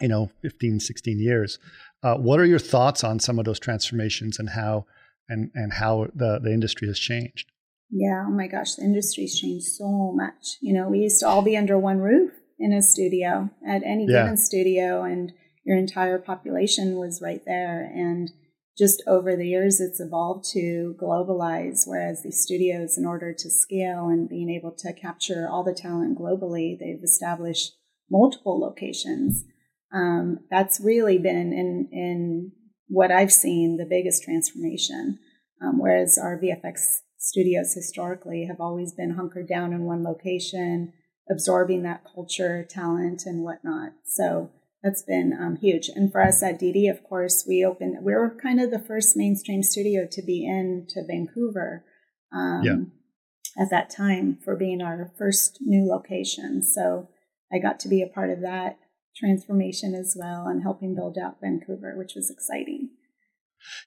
you 0.00 0.08
know, 0.08 0.30
15, 0.42 0.80
16 0.80 1.18
years. 1.18 1.58
Uh, 2.02 2.16
what 2.16 2.38
are 2.38 2.44
your 2.44 2.58
thoughts 2.58 3.02
on 3.02 3.18
some 3.18 3.38
of 3.38 3.44
those 3.44 3.58
transformations 3.58 4.38
and 4.38 4.50
how 4.50 4.84
and 5.28 5.50
and 5.54 5.72
how 5.72 6.06
the 6.14 6.38
the 6.42 6.52
industry 6.52 6.88
has 6.88 6.98
changed? 6.98 7.50
Yeah, 7.90 8.24
oh 8.26 8.30
my 8.30 8.46
gosh, 8.46 8.74
the 8.74 8.82
industry's 8.82 9.38
changed 9.38 9.66
so 9.66 10.12
much. 10.14 10.56
You 10.60 10.74
know, 10.74 10.88
we 10.88 10.98
used 11.00 11.20
to 11.20 11.28
all 11.28 11.42
be 11.42 11.56
under 11.56 11.78
one 11.78 11.98
roof 11.98 12.32
in 12.58 12.72
a 12.72 12.82
studio 12.82 13.50
at 13.66 13.82
any 13.84 14.06
yeah. 14.08 14.22
given 14.22 14.36
studio, 14.36 15.02
and 15.02 15.32
your 15.64 15.76
entire 15.76 16.18
population 16.18 16.96
was 16.96 17.22
right 17.22 17.42
there, 17.46 17.84
and 17.84 18.30
just 18.76 19.02
over 19.06 19.36
the 19.36 19.46
years, 19.46 19.80
it's 19.80 20.00
evolved 20.00 20.44
to 20.52 20.96
globalize, 21.00 21.82
whereas 21.86 22.22
these 22.22 22.40
studios, 22.40 22.98
in 22.98 23.06
order 23.06 23.32
to 23.32 23.50
scale 23.50 24.08
and 24.08 24.28
being 24.28 24.50
able 24.50 24.72
to 24.78 24.92
capture 24.92 25.48
all 25.48 25.62
the 25.62 25.74
talent 25.74 26.18
globally, 26.18 26.76
they've 26.78 27.02
established 27.02 27.72
multiple 28.10 28.58
locations. 28.58 29.44
Um, 29.92 30.40
that's 30.50 30.80
really 30.80 31.18
been 31.18 31.52
in, 31.52 31.88
in 31.92 32.52
what 32.88 33.12
I've 33.12 33.32
seen 33.32 33.76
the 33.76 33.86
biggest 33.88 34.24
transformation. 34.24 35.18
Um, 35.62 35.78
whereas 35.78 36.18
our 36.18 36.38
VFX 36.38 36.80
studios 37.16 37.74
historically 37.74 38.46
have 38.46 38.60
always 38.60 38.92
been 38.92 39.14
hunkered 39.14 39.48
down 39.48 39.72
in 39.72 39.84
one 39.84 40.02
location, 40.02 40.92
absorbing 41.30 41.82
that 41.84 42.02
culture, 42.12 42.66
talent, 42.68 43.22
and 43.24 43.42
whatnot. 43.42 43.92
So 44.04 44.50
that's 44.84 45.02
been 45.02 45.32
um, 45.32 45.56
huge. 45.56 45.88
And 45.88 46.12
for 46.12 46.22
us 46.22 46.42
at 46.42 46.60
DD, 46.60 46.90
of 46.90 47.02
course, 47.02 47.46
we 47.48 47.64
opened, 47.64 48.04
we 48.04 48.12
were 48.12 48.36
kind 48.40 48.60
of 48.60 48.70
the 48.70 48.78
first 48.78 49.16
mainstream 49.16 49.62
studio 49.62 50.06
to 50.10 50.22
be 50.22 50.46
in 50.46 50.86
to 50.90 51.02
Vancouver 51.06 51.86
um, 52.32 52.60
yeah. 52.62 53.62
at 53.62 53.70
that 53.70 53.88
time 53.88 54.38
for 54.44 54.54
being 54.54 54.82
our 54.82 55.10
first 55.16 55.58
new 55.62 55.88
location. 55.90 56.62
So 56.62 57.08
I 57.50 57.58
got 57.58 57.80
to 57.80 57.88
be 57.88 58.02
a 58.02 58.06
part 58.06 58.28
of 58.28 58.42
that 58.42 58.76
transformation 59.16 59.94
as 59.94 60.14
well 60.20 60.46
and 60.46 60.62
helping 60.62 60.94
build 60.94 61.16
out 61.16 61.40
Vancouver, 61.40 61.94
which 61.96 62.12
was 62.14 62.30
exciting. 62.30 62.90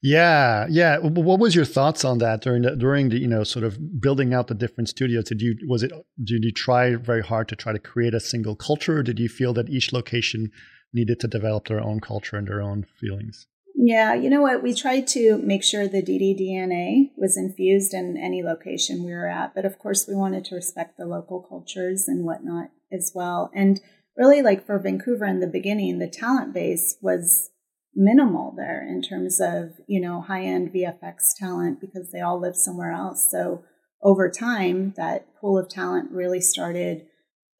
Yeah, 0.01 0.65
yeah. 0.67 0.97
What 0.97 1.39
was 1.39 1.53
your 1.53 1.65
thoughts 1.65 2.03
on 2.03 2.17
that 2.17 2.41
during 2.41 2.63
the 2.63 2.75
during 2.75 3.09
the 3.09 3.19
you 3.19 3.27
know 3.27 3.43
sort 3.43 3.63
of 3.63 4.01
building 4.01 4.33
out 4.33 4.47
the 4.47 4.55
different 4.55 4.89
studios? 4.89 5.25
Did 5.25 5.39
you 5.39 5.55
was 5.67 5.83
it 5.83 5.91
did 6.23 6.43
you 6.43 6.51
try 6.51 6.95
very 6.95 7.21
hard 7.21 7.47
to 7.49 7.55
try 7.55 7.73
to 7.73 7.77
create 7.79 8.15
a 8.15 8.19
single 8.19 8.55
culture? 8.55 8.97
Or 8.97 9.03
did 9.03 9.19
you 9.19 9.29
feel 9.29 9.53
that 9.53 9.69
each 9.69 9.93
location 9.93 10.49
needed 10.93 11.19
to 11.19 11.27
develop 11.27 11.67
their 11.67 11.81
own 11.81 11.99
culture 11.99 12.37
and 12.37 12.47
their 12.47 12.61
own 12.61 12.85
feelings. 12.99 13.47
Yeah, 13.79 14.15
you 14.15 14.29
know 14.29 14.41
what? 14.41 14.63
We 14.63 14.73
tried 14.73 15.05
to 15.09 15.37
make 15.37 15.63
sure 15.63 15.87
the 15.87 16.01
DD 16.01 17.11
was 17.15 17.37
infused 17.37 17.93
in 17.93 18.17
any 18.17 18.41
location 18.41 19.03
we 19.03 19.11
were 19.11 19.29
at, 19.29 19.53
but 19.53 19.65
of 19.65 19.77
course, 19.77 20.07
we 20.07 20.15
wanted 20.15 20.45
to 20.45 20.55
respect 20.55 20.97
the 20.97 21.05
local 21.05 21.41
cultures 21.41 22.07
and 22.07 22.25
whatnot 22.25 22.71
as 22.91 23.11
well. 23.13 23.51
And 23.53 23.79
really, 24.17 24.41
like 24.41 24.65
for 24.65 24.79
Vancouver 24.79 25.25
in 25.25 25.41
the 25.41 25.47
beginning, 25.47 25.99
the 25.99 26.09
talent 26.09 26.55
base 26.55 26.97
was 27.01 27.51
minimal 27.95 28.53
there 28.55 28.87
in 28.87 29.01
terms 29.01 29.39
of 29.39 29.71
you 29.87 29.99
know 30.01 30.21
high 30.21 30.43
end 30.43 30.73
VFX 30.73 31.35
talent 31.37 31.79
because 31.79 32.11
they 32.11 32.21
all 32.21 32.39
live 32.39 32.55
somewhere 32.55 32.91
else. 32.91 33.27
So 33.29 33.63
over 34.01 34.29
time, 34.29 34.93
that 34.97 35.27
pool 35.39 35.57
of 35.57 35.69
talent 35.69 36.11
really 36.11 36.41
started 36.41 37.05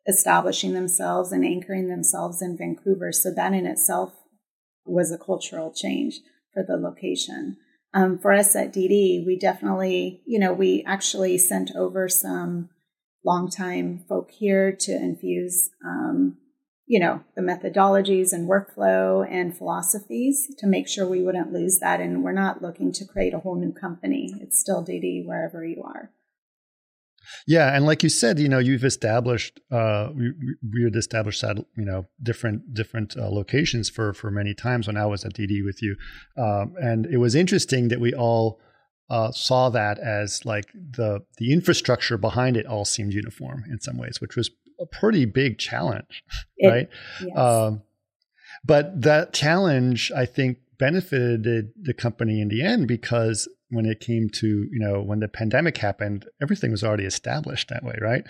establishing 0.08 0.74
themselves 0.74 1.32
and 1.32 1.46
anchoring 1.46 1.88
themselves 1.88 2.42
in 2.42 2.58
Vancouver. 2.58 3.12
So 3.12 3.32
that 3.34 3.54
in 3.54 3.66
itself 3.66 4.14
was 4.86 5.12
a 5.12 5.18
cultural 5.18 5.72
change 5.74 6.20
for 6.54 6.64
the 6.64 6.78
location. 6.78 7.58
Um, 7.94 8.20
for 8.20 8.34
us 8.34 8.56
at 8.56 8.74
DD, 8.74 9.26
we 9.26 9.38
definitely, 9.40 10.22
you 10.26 10.40
know, 10.40 10.54
we 10.54 10.84
actually 10.86 11.38
sent 11.38 11.72
over 11.76 12.08
some 12.10 12.70
longtime 13.26 14.06
folk 14.08 14.32
here 14.32 14.72
to 14.72 14.92
infuse, 14.92 15.70
um, 15.86 16.38
you 16.86 17.00
know, 17.00 17.22
the 17.36 17.42
methodologies 17.42 18.32
and 18.32 18.50
workflow 18.50 19.28
and 19.30 19.58
philosophies 19.58 20.48
to 20.58 20.68
make 20.68 20.88
sure 20.88 21.08
we 21.08 21.22
wouldn't 21.22 21.52
lose 21.52 21.80
that. 21.80 22.00
And 22.00 22.24
we're 22.24 22.32
not 22.32 22.62
looking 22.62 22.92
to 22.94 23.06
create 23.06 23.34
a 23.34 23.40
whole 23.40 23.60
new 23.60 23.74
company. 23.74 24.34
It's 24.42 24.60
still 24.60 24.84
DD 24.86 25.26
wherever 25.26 25.66
you 25.66 25.84
are. 25.84 26.12
Yeah, 27.48 27.76
and 27.76 27.86
like 27.86 28.04
you 28.04 28.10
said, 28.10 28.40
you 28.40 28.50
know, 28.50 28.60
you've 28.60 28.84
established 28.84 29.60
uh, 29.72 30.10
we, 30.16 30.34
we 30.74 30.84
had 30.84 30.96
established 30.96 31.42
that 31.42 31.58
you 31.78 31.86
know 31.86 32.08
different 32.22 32.74
different 32.74 33.16
uh, 33.18 33.30
locations 33.30 33.90
for 33.90 34.14
for 34.14 34.32
many 34.32 34.54
times 34.54 34.88
when 34.88 34.98
I 34.98 35.06
was 35.06 35.26
at 35.26 35.34
DD 35.34 35.64
with 35.64 35.82
you, 35.82 35.96
um, 36.38 36.76
and 36.82 37.06
it 37.06 37.18
was 37.18 37.36
interesting 37.36 37.90
that 37.90 38.00
we 38.00 38.14
all 38.14 38.60
uh, 39.10 39.32
saw 39.32 39.70
that 39.70 40.00
as 40.00 40.46
like 40.46 40.66
the 40.74 41.24
the 41.38 41.54
infrastructure 41.54 42.18
behind 42.18 42.58
it 42.58 42.66
all 42.66 42.86
seemed 42.86 43.14
uniform 43.14 43.64
in 43.70 43.80
some 43.80 43.98
ways, 43.98 44.20
which 44.20 44.36
was 44.36 44.50
a 44.80 44.86
pretty 44.86 45.26
big 45.26 45.58
challenge, 45.58 46.24
it, 46.58 46.68
right? 46.68 46.90
Yes. 47.22 47.38
Um, 47.38 47.82
but 48.64 49.02
that 49.02 49.34
challenge, 49.34 50.12
I 50.16 50.26
think, 50.26 50.58
benefited 50.78 51.72
the 51.80 51.94
company 51.94 52.42
in 52.42 52.50
the 52.50 52.62
end 52.62 52.88
because 52.88 53.48
when 53.70 53.86
it 53.86 54.00
came 54.00 54.30
to 54.30 54.48
you 54.48 54.80
know 54.80 55.02
when 55.02 55.20
the 55.20 55.28
pandemic 55.28 55.78
happened 55.78 56.26
everything 56.42 56.72
was 56.72 56.84
already 56.84 57.06
established 57.06 57.70
that 57.70 57.84
way 57.84 57.98
right? 58.02 58.24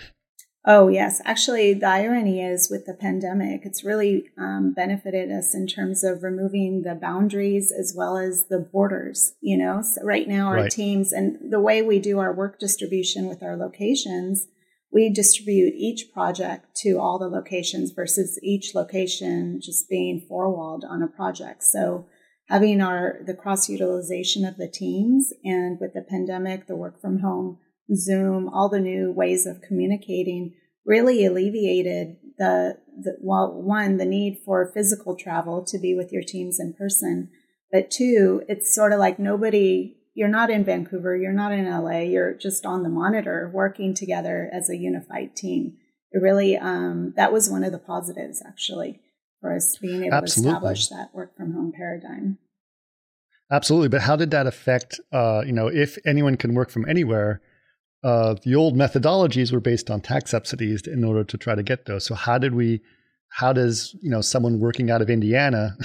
Oh 0.70 0.90
yes. 0.90 1.22
Actually 1.24 1.74
the 1.74 1.88
irony 1.88 2.42
is 2.42 2.70
with 2.70 2.86
the 2.86 2.94
pandemic 2.94 3.62
it's 3.64 3.84
really 3.84 4.26
um, 4.38 4.74
benefited 4.76 5.32
us 5.32 5.56
in 5.56 5.68
terms 5.68 6.04
of 6.04 6.24
removing 6.24 6.82
the 6.82 6.96
boundaries 6.96 7.72
as 7.72 7.94
well 7.96 8.18
as 8.18 8.48
the 8.50 8.60
borders 8.60 9.34
you 9.42 9.58
know? 9.58 9.82
So 9.82 10.04
right 10.04 10.28
now 10.28 10.48
our 10.48 10.56
right. 10.56 10.72
teams 10.72 11.14
and 11.14 11.52
the 11.52 11.62
way 11.62 11.82
we 11.82 12.00
do 12.00 12.20
our 12.20 12.34
work 12.34 12.60
distribution 12.60 13.28
with 13.28 13.42
our 13.44 13.56
locations 13.56 14.48
we 14.92 15.10
distribute 15.14 15.74
each 15.76 16.12
project 16.14 16.76
to 16.78 16.98
all 16.98 17.20
the 17.20 17.28
locations 17.28 17.92
versus 17.92 18.40
each 18.42 18.74
location 18.74 19.60
just 19.62 19.90
being 19.90 20.26
four 20.28 20.50
walled 20.50 20.86
on 20.88 21.04
a 21.04 21.08
project. 21.08 21.64
So 21.64 22.08
having 22.48 22.82
our 22.82 23.20
the 23.26 23.34
cross 23.34 23.70
utilization 23.70 24.46
of 24.46 24.58
the 24.58 24.68
teams 24.68 25.34
and 25.44 25.80
with 25.80 25.94
the 25.94 26.02
pandemic, 26.02 26.68
the 26.68 26.76
work 26.76 27.00
from 27.00 27.20
home, 27.20 27.60
Zoom, 27.94 28.50
all 28.50 28.70
the 28.70 28.80
new 28.80 29.12
ways 29.12 29.46
of 29.46 29.62
communicating 29.62 30.54
really 30.86 31.26
alleviated 31.26 32.16
the, 32.38 32.78
the 32.98 33.18
well, 33.22 33.52
one, 33.52 33.98
the 33.98 34.06
need 34.06 34.40
for 34.46 34.72
physical 34.74 35.16
travel 35.16 35.64
to 35.66 35.78
be 35.78 35.94
with 35.94 36.12
your 36.12 36.24
teams 36.24 36.60
in 36.60 36.74
person. 36.74 37.30
But 37.72 37.92
two, 37.92 38.44
it's 38.48 38.74
sort 38.74 38.94
of 38.94 39.00
like 39.00 39.20
nobody, 39.20 39.98
you're 40.14 40.30
not 40.30 40.50
in 40.50 40.64
Vancouver, 40.64 41.18
you're 41.18 41.34
not 41.34 41.52
in 41.52 41.70
LA, 41.70 42.00
you're 42.00 42.34
just 42.34 42.66
on 42.66 42.84
the 42.84 42.90
monitor 42.90 43.52
working 43.54 43.94
together 43.94 44.50
as 44.54 44.70
a 44.70 44.78
unified 44.78 45.36
team. 45.36 45.76
It 46.12 46.22
really, 46.22 46.56
um, 46.56 47.14
that 47.18 47.34
was 47.34 47.50
one 47.50 47.66
of 47.66 47.74
the 47.74 47.80
positives 47.80 48.42
actually 48.46 49.02
for 49.42 49.56
us 49.56 49.78
being 49.78 50.06
able 50.06 50.16
Absolutely. 50.16 50.52
to 50.52 50.58
establish 50.58 50.88
that 50.90 51.10
work 51.14 51.36
from 51.36 51.54
home 51.54 51.72
paradigm. 51.76 52.38
Absolutely. 53.52 53.90
But 53.90 54.02
how 54.02 54.16
did 54.16 54.32
that 54.32 54.48
affect, 54.48 55.00
uh, 55.12 55.44
you 55.46 55.54
know, 55.54 55.68
if 55.68 55.98
anyone 56.06 56.36
can 56.36 56.54
work 56.54 56.70
from 56.70 56.88
anywhere, 56.88 57.42
uh, 58.04 58.36
the 58.44 58.56
old 58.56 58.76
methodologies 58.76 59.52
were 59.52 59.60
based 59.60 59.90
on 59.90 60.02
tax 60.02 60.32
subsidies 60.32 60.86
in 60.86 61.04
order 61.04 61.24
to 61.24 61.38
try 61.38 61.56
to 61.56 61.64
get 61.64 61.86
those. 61.86 62.06
So 62.06 62.14
how 62.14 62.38
did 62.38 62.54
we, 62.54 62.82
how 63.30 63.54
does, 63.54 63.96
you 64.02 64.10
know, 64.10 64.22
someone 64.22 64.60
working 64.60 64.92
out 64.92 65.02
of 65.02 65.10
Indiana, 65.10 65.78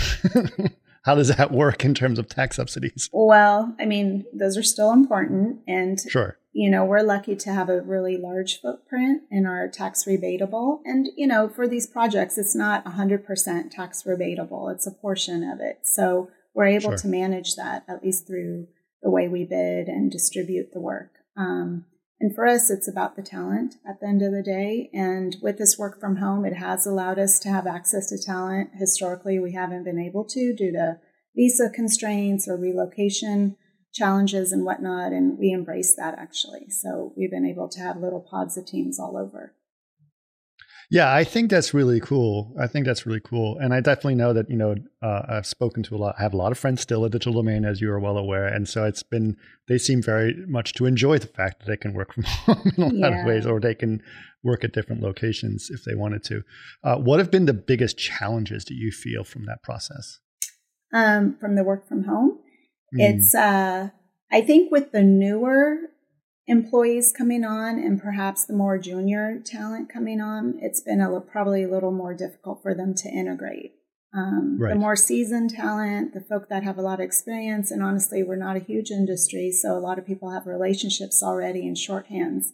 how 1.04 1.14
does 1.14 1.28
that 1.28 1.52
work 1.52 1.84
in 1.84 1.94
terms 1.94 2.18
of 2.18 2.28
tax 2.28 2.56
subsidies? 2.56 3.08
Well, 3.12 3.74
I 3.80 3.86
mean, 3.86 4.24
those 4.32 4.56
are 4.56 4.62
still 4.62 4.92
important. 4.92 5.60
And, 5.66 5.98
sure. 6.00 6.38
You 6.52 6.70
know, 6.70 6.84
we're 6.84 7.02
lucky 7.02 7.34
to 7.34 7.52
have 7.52 7.68
a 7.68 7.80
really 7.80 8.18
large 8.18 8.60
footprint 8.60 9.22
in 9.30 9.46
our 9.46 9.68
tax 9.68 10.04
rebatable. 10.04 10.80
And, 10.84 11.08
you 11.16 11.26
know, 11.26 11.48
for 11.48 11.66
these 11.66 11.86
projects, 11.86 12.36
it's 12.36 12.54
not 12.54 12.84
100% 12.84 13.70
tax 13.70 14.02
rebatable. 14.02 14.72
It's 14.72 14.86
a 14.86 14.92
portion 14.92 15.48
of 15.48 15.60
it. 15.60 15.80
So 15.84 16.28
we're 16.54 16.66
able 16.66 16.90
sure. 16.90 16.98
to 16.98 17.08
manage 17.08 17.56
that 17.56 17.84
at 17.88 18.04
least 18.04 18.26
through 18.26 18.66
the 19.02 19.10
way 19.10 19.28
we 19.28 19.44
bid 19.44 19.88
and 19.88 20.10
distribute 20.10 20.72
the 20.72 20.80
work. 20.80 21.12
Um, 21.36 21.86
and 22.20 22.34
for 22.34 22.46
us, 22.46 22.70
it's 22.70 22.86
about 22.86 23.16
the 23.16 23.22
talent 23.22 23.76
at 23.88 24.00
the 24.00 24.06
end 24.06 24.22
of 24.22 24.30
the 24.30 24.42
day. 24.42 24.90
And 24.92 25.36
with 25.42 25.58
this 25.58 25.76
work 25.78 25.98
from 25.98 26.16
home, 26.16 26.44
it 26.44 26.54
has 26.54 26.86
allowed 26.86 27.18
us 27.18 27.40
to 27.40 27.48
have 27.48 27.66
access 27.66 28.10
to 28.10 28.22
talent. 28.22 28.70
Historically, 28.74 29.38
we 29.38 29.54
haven't 29.54 29.84
been 29.84 29.98
able 29.98 30.24
to 30.26 30.54
due 30.54 30.70
to 30.72 30.98
visa 31.34 31.70
constraints 31.74 32.46
or 32.46 32.56
relocation 32.56 33.56
challenges 33.92 34.52
and 34.52 34.64
whatnot. 34.64 35.12
And 35.12 35.38
we 35.38 35.50
embrace 35.50 35.94
that 35.96 36.18
actually. 36.18 36.70
So 36.70 37.12
we've 37.16 37.30
been 37.30 37.46
able 37.46 37.68
to 37.68 37.80
have 37.80 37.98
little 37.98 38.20
pods 38.20 38.56
of 38.56 38.66
teams 38.66 38.98
all 38.98 39.16
over. 39.16 39.54
Yeah, 40.92 41.10
I 41.10 41.24
think 41.24 41.48
that's 41.48 41.72
really 41.72 42.00
cool. 42.00 42.54
I 42.60 42.66
think 42.66 42.84
that's 42.84 43.06
really 43.06 43.22
cool, 43.24 43.56
and 43.56 43.72
I 43.72 43.80
definitely 43.80 44.16
know 44.16 44.34
that 44.34 44.50
you 44.50 44.56
know 44.56 44.74
uh, 45.00 45.22
I've 45.26 45.46
spoken 45.46 45.82
to 45.84 45.96
a 45.96 45.96
lot. 45.96 46.16
I 46.18 46.22
have 46.22 46.34
a 46.34 46.36
lot 46.36 46.52
of 46.52 46.58
friends 46.58 46.82
still 46.82 47.06
at 47.06 47.12
Digital 47.12 47.32
Domain, 47.32 47.64
as 47.64 47.80
you 47.80 47.90
are 47.90 47.98
well 47.98 48.18
aware, 48.18 48.46
and 48.46 48.68
so 48.68 48.84
it's 48.84 49.02
been. 49.02 49.38
They 49.68 49.78
seem 49.78 50.02
very 50.02 50.34
much 50.46 50.74
to 50.74 50.84
enjoy 50.84 51.16
the 51.16 51.28
fact 51.28 51.60
that 51.60 51.66
they 51.66 51.78
can 51.78 51.94
work 51.94 52.12
from 52.14 52.24
home 52.24 52.72
in 52.76 52.82
a 52.82 52.86
lot 52.88 53.12
yeah. 53.12 53.20
of 53.20 53.26
ways, 53.26 53.46
or 53.46 53.58
they 53.58 53.74
can 53.74 54.02
work 54.44 54.64
at 54.64 54.74
different 54.74 55.00
locations 55.00 55.70
if 55.70 55.82
they 55.84 55.94
wanted 55.94 56.24
to. 56.24 56.42
Uh, 56.84 56.96
what 56.96 57.20
have 57.20 57.30
been 57.30 57.46
the 57.46 57.54
biggest 57.54 57.96
challenges 57.96 58.62
do 58.62 58.74
you 58.74 58.92
feel 58.92 59.24
from 59.24 59.46
that 59.46 59.62
process? 59.62 60.18
Um, 60.92 61.38
from 61.40 61.54
the 61.54 61.64
work 61.64 61.88
from 61.88 62.04
home, 62.04 62.40
mm. 62.94 63.00
it's. 63.00 63.34
Uh, 63.34 63.90
I 64.32 64.40
think 64.40 64.72
with 64.72 64.92
the 64.92 65.02
newer 65.02 65.76
employees 66.46 67.12
coming 67.16 67.44
on 67.44 67.78
and 67.78 68.00
perhaps 68.00 68.46
the 68.46 68.54
more 68.54 68.78
junior 68.78 69.40
talent 69.44 69.92
coming 69.92 70.20
on, 70.20 70.58
it's 70.60 70.80
been 70.80 71.02
a, 71.02 71.20
probably 71.20 71.62
a 71.62 71.70
little 71.70 71.92
more 71.92 72.14
difficult 72.14 72.62
for 72.62 72.74
them 72.74 72.94
to 72.94 73.08
integrate. 73.08 73.72
Um, 74.14 74.58
right. 74.58 74.72
The 74.72 74.78
more 74.78 74.96
seasoned 74.96 75.50
talent, 75.50 76.14
the 76.14 76.20
folk 76.20 76.48
that 76.48 76.64
have 76.64 76.78
a 76.78 76.82
lot 76.82 77.00
of 77.00 77.04
experience, 77.04 77.70
and 77.70 77.82
honestly, 77.82 78.22
we're 78.22 78.36
not 78.36 78.56
a 78.56 78.60
huge 78.60 78.90
industry, 78.90 79.50
so 79.50 79.76
a 79.76 79.80
lot 79.80 79.98
of 79.98 80.06
people 80.06 80.30
have 80.30 80.46
relationships 80.46 81.22
already 81.22 81.66
and 81.66 81.76
shorthands. 81.76 82.46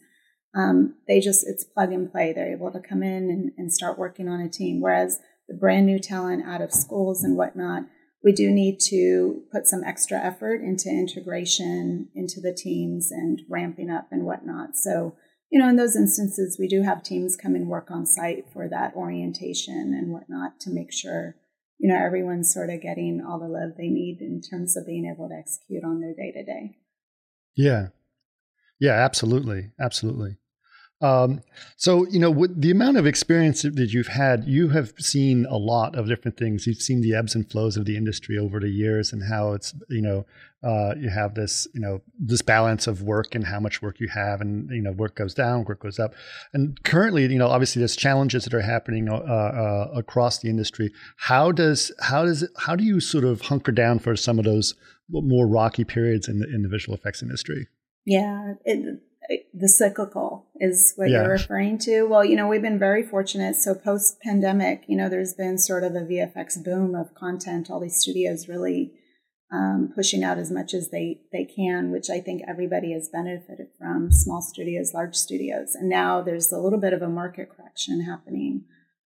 Um, 0.55 0.95
they 1.07 1.19
just, 1.19 1.45
it's 1.47 1.63
plug 1.63 1.91
and 1.91 2.11
play. 2.11 2.33
They're 2.33 2.53
able 2.53 2.71
to 2.71 2.79
come 2.79 3.03
in 3.03 3.29
and, 3.29 3.51
and 3.57 3.73
start 3.73 3.99
working 3.99 4.27
on 4.27 4.41
a 4.41 4.49
team. 4.49 4.81
Whereas 4.81 5.19
the 5.47 5.55
brand 5.55 5.85
new 5.85 5.99
talent 5.99 6.43
out 6.45 6.61
of 6.61 6.73
schools 6.73 7.23
and 7.23 7.37
whatnot, 7.37 7.83
we 8.23 8.31
do 8.33 8.51
need 8.51 8.79
to 8.89 9.43
put 9.51 9.67
some 9.67 9.83
extra 9.83 10.17
effort 10.17 10.61
into 10.61 10.89
integration 10.89 12.09
into 12.13 12.41
the 12.41 12.53
teams 12.53 13.11
and 13.11 13.41
ramping 13.49 13.89
up 13.89 14.07
and 14.11 14.25
whatnot. 14.25 14.75
So, 14.75 15.15
you 15.49 15.59
know, 15.59 15.69
in 15.69 15.77
those 15.77 15.95
instances, 15.95 16.57
we 16.59 16.67
do 16.67 16.83
have 16.83 17.01
teams 17.01 17.37
come 17.37 17.55
and 17.55 17.67
work 17.67 17.89
on 17.89 18.05
site 18.05 18.45
for 18.51 18.67
that 18.69 18.93
orientation 18.95 19.95
and 19.97 20.11
whatnot 20.11 20.59
to 20.61 20.69
make 20.69 20.91
sure, 20.91 21.35
you 21.79 21.87
know, 21.89 22.03
everyone's 22.03 22.53
sort 22.53 22.69
of 22.69 22.81
getting 22.81 23.23
all 23.25 23.39
the 23.39 23.47
love 23.47 23.71
they 23.77 23.87
need 23.87 24.19
in 24.21 24.41
terms 24.41 24.75
of 24.75 24.85
being 24.85 25.05
able 25.05 25.29
to 25.29 25.35
execute 25.35 25.83
on 25.83 26.01
their 26.01 26.13
day 26.13 26.31
to 26.33 26.43
day. 26.43 26.77
Yeah. 27.55 27.87
Yeah, 28.79 28.93
absolutely. 28.93 29.71
Absolutely. 29.79 30.37
Um, 31.01 31.41
so, 31.77 32.05
you 32.07 32.19
know, 32.19 32.29
with 32.29 32.61
the 32.61 32.71
amount 32.71 32.97
of 32.97 33.07
experience 33.07 33.61
that 33.61 33.93
you've 33.93 34.07
had, 34.07 34.43
you 34.45 34.69
have 34.69 34.93
seen 34.99 35.45
a 35.45 35.57
lot 35.57 35.95
of 35.95 36.07
different 36.07 36.37
things. 36.37 36.67
You've 36.67 36.81
seen 36.81 37.01
the 37.01 37.15
ebbs 37.15 37.35
and 37.35 37.49
flows 37.49 37.77
of 37.77 37.85
the 37.85 37.95
industry 37.95 38.37
over 38.37 38.59
the 38.59 38.69
years 38.69 39.13
and 39.13 39.23
how 39.23 39.53
it's, 39.53 39.73
you 39.89 40.01
know, 40.01 40.25
uh, 40.61 40.93
you 40.99 41.09
have 41.09 41.35
this, 41.35 41.67
you 41.73 41.79
know, 41.79 42.01
this 42.19 42.41
balance 42.41 42.85
of 42.85 43.01
work 43.01 43.33
and 43.33 43.45
how 43.45 43.61
much 43.61 43.81
work 43.81 43.99
you 44.01 44.09
have, 44.09 44.41
and 44.41 44.69
you 44.71 44.81
know, 44.81 44.91
work 44.91 45.15
goes 45.15 45.33
down, 45.33 45.63
work 45.63 45.81
goes 45.81 45.99
up. 45.99 46.13
And 46.53 46.81
currently, 46.83 47.23
you 47.27 47.39
know, 47.39 47.47
obviously, 47.47 47.79
there's 47.79 47.95
challenges 47.95 48.43
that 48.43 48.53
are 48.53 48.61
happening 48.61 49.07
uh, 49.07 49.15
uh, 49.15 49.91
across 49.95 50.39
the 50.39 50.49
industry. 50.49 50.91
How 51.15 51.53
does 51.53 51.93
how 52.01 52.25
does 52.25 52.43
it, 52.43 52.49
how 52.57 52.75
do 52.75 52.83
you 52.83 52.99
sort 52.99 53.23
of 53.23 53.39
hunker 53.39 53.71
down 53.71 53.99
for 53.99 54.17
some 54.17 54.37
of 54.37 54.43
those 54.43 54.75
more 55.09 55.47
rocky 55.47 55.85
periods 55.85 56.27
in 56.27 56.39
the 56.39 56.53
in 56.53 56.61
the 56.63 56.69
visual 56.69 56.93
effects 56.93 57.23
industry? 57.23 57.67
Yeah, 58.05 58.55
it, 58.65 58.99
the 59.53 59.67
cyclical 59.67 60.47
is 60.55 60.93
what 60.95 61.09
yeah. 61.09 61.21
you're 61.21 61.31
referring 61.31 61.77
to. 61.79 62.03
Well, 62.03 62.25
you 62.25 62.35
know, 62.35 62.47
we've 62.47 62.61
been 62.61 62.79
very 62.79 63.03
fortunate. 63.03 63.55
So 63.55 63.75
post 63.75 64.19
pandemic, 64.21 64.83
you 64.87 64.97
know, 64.97 65.09
there's 65.09 65.33
been 65.33 65.57
sort 65.57 65.83
of 65.83 65.95
a 65.95 66.01
VFX 66.01 66.63
boom 66.63 66.95
of 66.95 67.13
content. 67.13 67.69
All 67.69 67.79
these 67.79 67.97
studios 67.97 68.47
really 68.47 68.93
um, 69.51 69.91
pushing 69.95 70.23
out 70.23 70.37
as 70.37 70.51
much 70.51 70.73
as 70.73 70.89
they 70.89 71.21
they 71.31 71.45
can, 71.45 71.91
which 71.91 72.09
I 72.09 72.19
think 72.19 72.43
everybody 72.47 72.93
has 72.93 73.09
benefited 73.09 73.67
from. 73.77 74.11
Small 74.11 74.41
studios, 74.41 74.93
large 74.93 75.15
studios, 75.15 75.75
and 75.75 75.89
now 75.89 76.21
there's 76.21 76.51
a 76.51 76.59
little 76.59 76.79
bit 76.79 76.93
of 76.93 77.01
a 77.01 77.09
market 77.09 77.49
correction 77.49 78.05
happening 78.05 78.65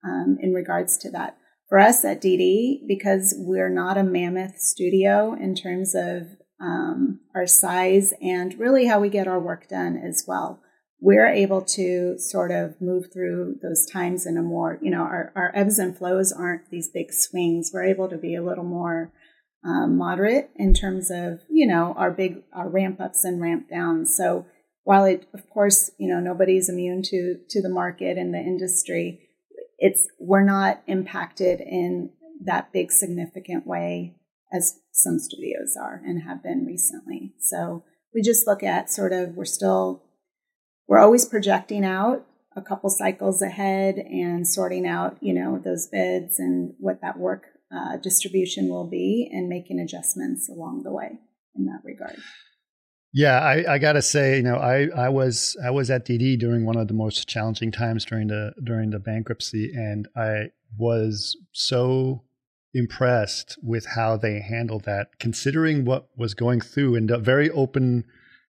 um, 0.03 0.37
in 0.39 0.53
regards 0.53 0.97
to 0.99 1.11
that. 1.11 1.37
For 1.69 1.79
us 1.79 2.05
at 2.05 2.21
DD, 2.21 2.87
because 2.87 3.35
we're 3.37 3.73
not 3.73 3.97
a 3.97 4.03
mammoth 4.03 4.57
studio 4.59 5.33
in 5.33 5.53
terms 5.53 5.93
of 5.95 6.37
um, 6.59 7.19
our 7.35 7.47
size, 7.47 8.13
and 8.21 8.59
really 8.59 8.85
how 8.87 8.99
we 8.99 9.09
get 9.09 9.27
our 9.27 9.39
work 9.39 9.67
done 9.67 9.97
as 9.97 10.23
well. 10.27 10.59
We're 10.99 11.27
able 11.27 11.61
to 11.61 12.17
sort 12.17 12.49
of 12.51 12.81
move 12.81 13.13
through 13.13 13.59
those 13.61 13.85
times 13.85 14.25
in 14.25 14.35
a 14.35 14.41
more, 14.41 14.79
you 14.81 14.89
know, 14.89 15.01
our, 15.01 15.31
our 15.35 15.51
ebbs 15.53 15.77
and 15.77 15.95
flows 15.95 16.31
aren't 16.31 16.71
these 16.71 16.89
big 16.89 17.13
swings. 17.13 17.69
We're 17.71 17.85
able 17.85 18.09
to 18.09 18.17
be 18.17 18.33
a 18.33 18.43
little 18.43 18.63
more 18.63 19.13
um, 19.63 19.97
moderate 19.97 20.49
in 20.55 20.73
terms 20.73 21.11
of, 21.11 21.41
you 21.49 21.67
know, 21.67 21.93
our 21.97 22.09
big, 22.09 22.41
our 22.51 22.67
ramp 22.67 22.99
ups 22.99 23.23
and 23.23 23.39
ramp 23.39 23.69
downs. 23.69 24.15
So 24.17 24.47
while 24.83 25.05
it, 25.05 25.27
of 25.35 25.47
course, 25.51 25.91
you 25.99 26.07
know, 26.07 26.19
nobody's 26.19 26.69
immune 26.69 27.03
to, 27.03 27.35
to 27.49 27.61
the 27.61 27.69
market 27.69 28.17
and 28.17 28.33
the 28.33 28.39
industry, 28.39 29.19
it's, 29.77 30.07
we're 30.19 30.45
not 30.45 30.81
impacted 30.87 31.61
in 31.61 32.09
that 32.45 32.71
big 32.73 32.91
significant 32.91 33.67
way 33.67 34.15
as 34.51 34.79
some 34.91 35.19
studios 35.19 35.75
are 35.81 36.01
and 36.05 36.23
have 36.23 36.43
been 36.43 36.65
recently. 36.65 37.33
So 37.39 37.83
we 38.13 38.21
just 38.21 38.47
look 38.47 38.63
at 38.63 38.91
sort 38.91 39.13
of, 39.13 39.35
we're 39.35 39.45
still, 39.45 40.03
we're 40.87 40.99
always 40.99 41.25
projecting 41.25 41.85
out 41.85 42.25
a 42.55 42.61
couple 42.61 42.89
cycles 42.89 43.41
ahead 43.41 43.95
and 43.97 44.47
sorting 44.47 44.87
out, 44.87 45.17
you 45.21 45.33
know, 45.33 45.61
those 45.63 45.87
bids 45.87 46.39
and 46.39 46.73
what 46.79 47.01
that 47.01 47.19
work 47.19 47.43
uh, 47.71 47.97
distribution 47.97 48.69
will 48.69 48.89
be 48.89 49.29
and 49.31 49.47
making 49.47 49.79
adjustments 49.79 50.49
along 50.49 50.83
the 50.83 50.91
way 50.91 51.19
in 51.55 51.65
that 51.65 51.81
regard. 51.83 52.17
Yeah, 53.13 53.39
I, 53.39 53.73
I, 53.73 53.77
gotta 53.77 54.01
say, 54.01 54.37
you 54.37 54.43
know, 54.43 54.57
I, 54.57 54.87
I 54.95 55.09
was 55.09 55.57
I 55.65 55.71
was 55.71 55.89
at 55.89 56.05
DD 56.05 56.39
during 56.39 56.65
one 56.65 56.77
of 56.77 56.87
the 56.87 56.93
most 56.93 57.27
challenging 57.27 57.71
times 57.71 58.05
during 58.05 58.27
the 58.27 58.53
during 58.63 58.89
the 58.89 58.99
bankruptcy, 58.99 59.71
and 59.73 60.07
I 60.15 60.51
was 60.77 61.35
so 61.53 62.23
impressed 62.77 63.57
with 63.63 63.85
how 63.87 64.15
they 64.15 64.39
handled 64.39 64.83
that, 64.85 65.19
considering 65.19 65.83
what 65.83 66.07
was 66.15 66.33
going 66.33 66.61
through 66.61 66.95
and 66.95 67.09
very 67.23 67.49
open, 67.49 68.05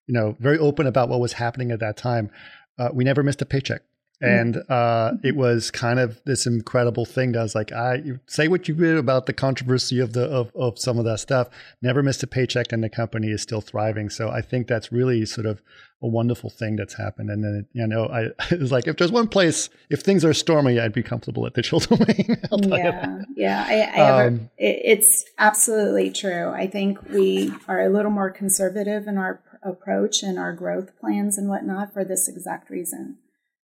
you 0.07 0.13
know, 0.13 0.37
very 0.39 0.57
open 0.57 0.85
about 0.85 1.09
what 1.09 1.19
was 1.19 1.33
happening 1.33 1.71
at 1.71 1.79
that 1.79 1.97
time. 1.97 2.29
Uh, 2.77 2.89
we 2.93 3.03
never 3.03 3.23
missed 3.23 3.41
a 3.41 3.45
paycheck. 3.45 3.81
And 4.21 4.57
uh, 4.69 5.13
it 5.23 5.35
was 5.35 5.71
kind 5.71 5.99
of 5.99 6.21
this 6.25 6.45
incredible 6.45 7.05
thing. 7.05 7.31
That 7.31 7.39
I 7.39 7.43
was 7.43 7.55
like, 7.55 7.71
I 7.71 8.03
say 8.25 8.47
what 8.47 8.67
you 8.67 8.75
did 8.75 8.97
about 8.97 9.25
the 9.25 9.33
controversy 9.33 9.99
of 9.99 10.13
the 10.13 10.25
of, 10.25 10.51
of 10.55 10.77
some 10.77 10.97
of 10.97 11.05
that 11.05 11.19
stuff. 11.19 11.47
Never 11.81 12.03
missed 12.03 12.23
a 12.23 12.27
paycheck, 12.27 12.71
and 12.71 12.83
the 12.83 12.89
company 12.89 13.29
is 13.29 13.41
still 13.41 13.61
thriving. 13.61 14.09
So 14.09 14.29
I 14.29 14.41
think 14.41 14.67
that's 14.67 14.91
really 14.91 15.25
sort 15.25 15.45
of 15.45 15.61
a 16.01 16.07
wonderful 16.07 16.49
thing 16.49 16.75
that's 16.75 16.95
happened. 16.95 17.29
And 17.29 17.43
then 17.43 17.67
you 17.71 17.87
know, 17.87 18.07
I 18.07 18.27
it's 18.51 18.71
like 18.71 18.87
if 18.87 18.97
there's 18.97 19.11
one 19.11 19.29
place, 19.29 19.69
if 19.89 20.01
things 20.01 20.25
are 20.25 20.33
stormy, 20.33 20.79
I'd 20.79 20.93
be 20.93 21.03
comfortable 21.03 21.45
at 21.45 21.53
Digital 21.53 21.79
Domain. 21.97 22.37
yeah, 22.67 23.23
yeah, 23.35 23.65
I, 23.67 24.01
I 24.01 24.25
um, 24.25 24.49
it, 24.57 24.81
it's 24.83 25.25
absolutely 25.37 26.11
true. 26.11 26.49
I 26.49 26.67
think 26.67 27.01
we 27.09 27.53
are 27.69 27.81
a 27.81 27.89
little 27.89 28.11
more 28.11 28.31
conservative 28.31 29.07
in 29.07 29.17
our 29.17 29.41
approach 29.63 30.23
and 30.23 30.39
our 30.39 30.53
growth 30.53 30.97
plans 30.99 31.37
and 31.37 31.47
whatnot 31.49 31.93
for 31.93 32.03
this 32.03 32.27
exact 32.27 32.69
reason. 32.69 33.17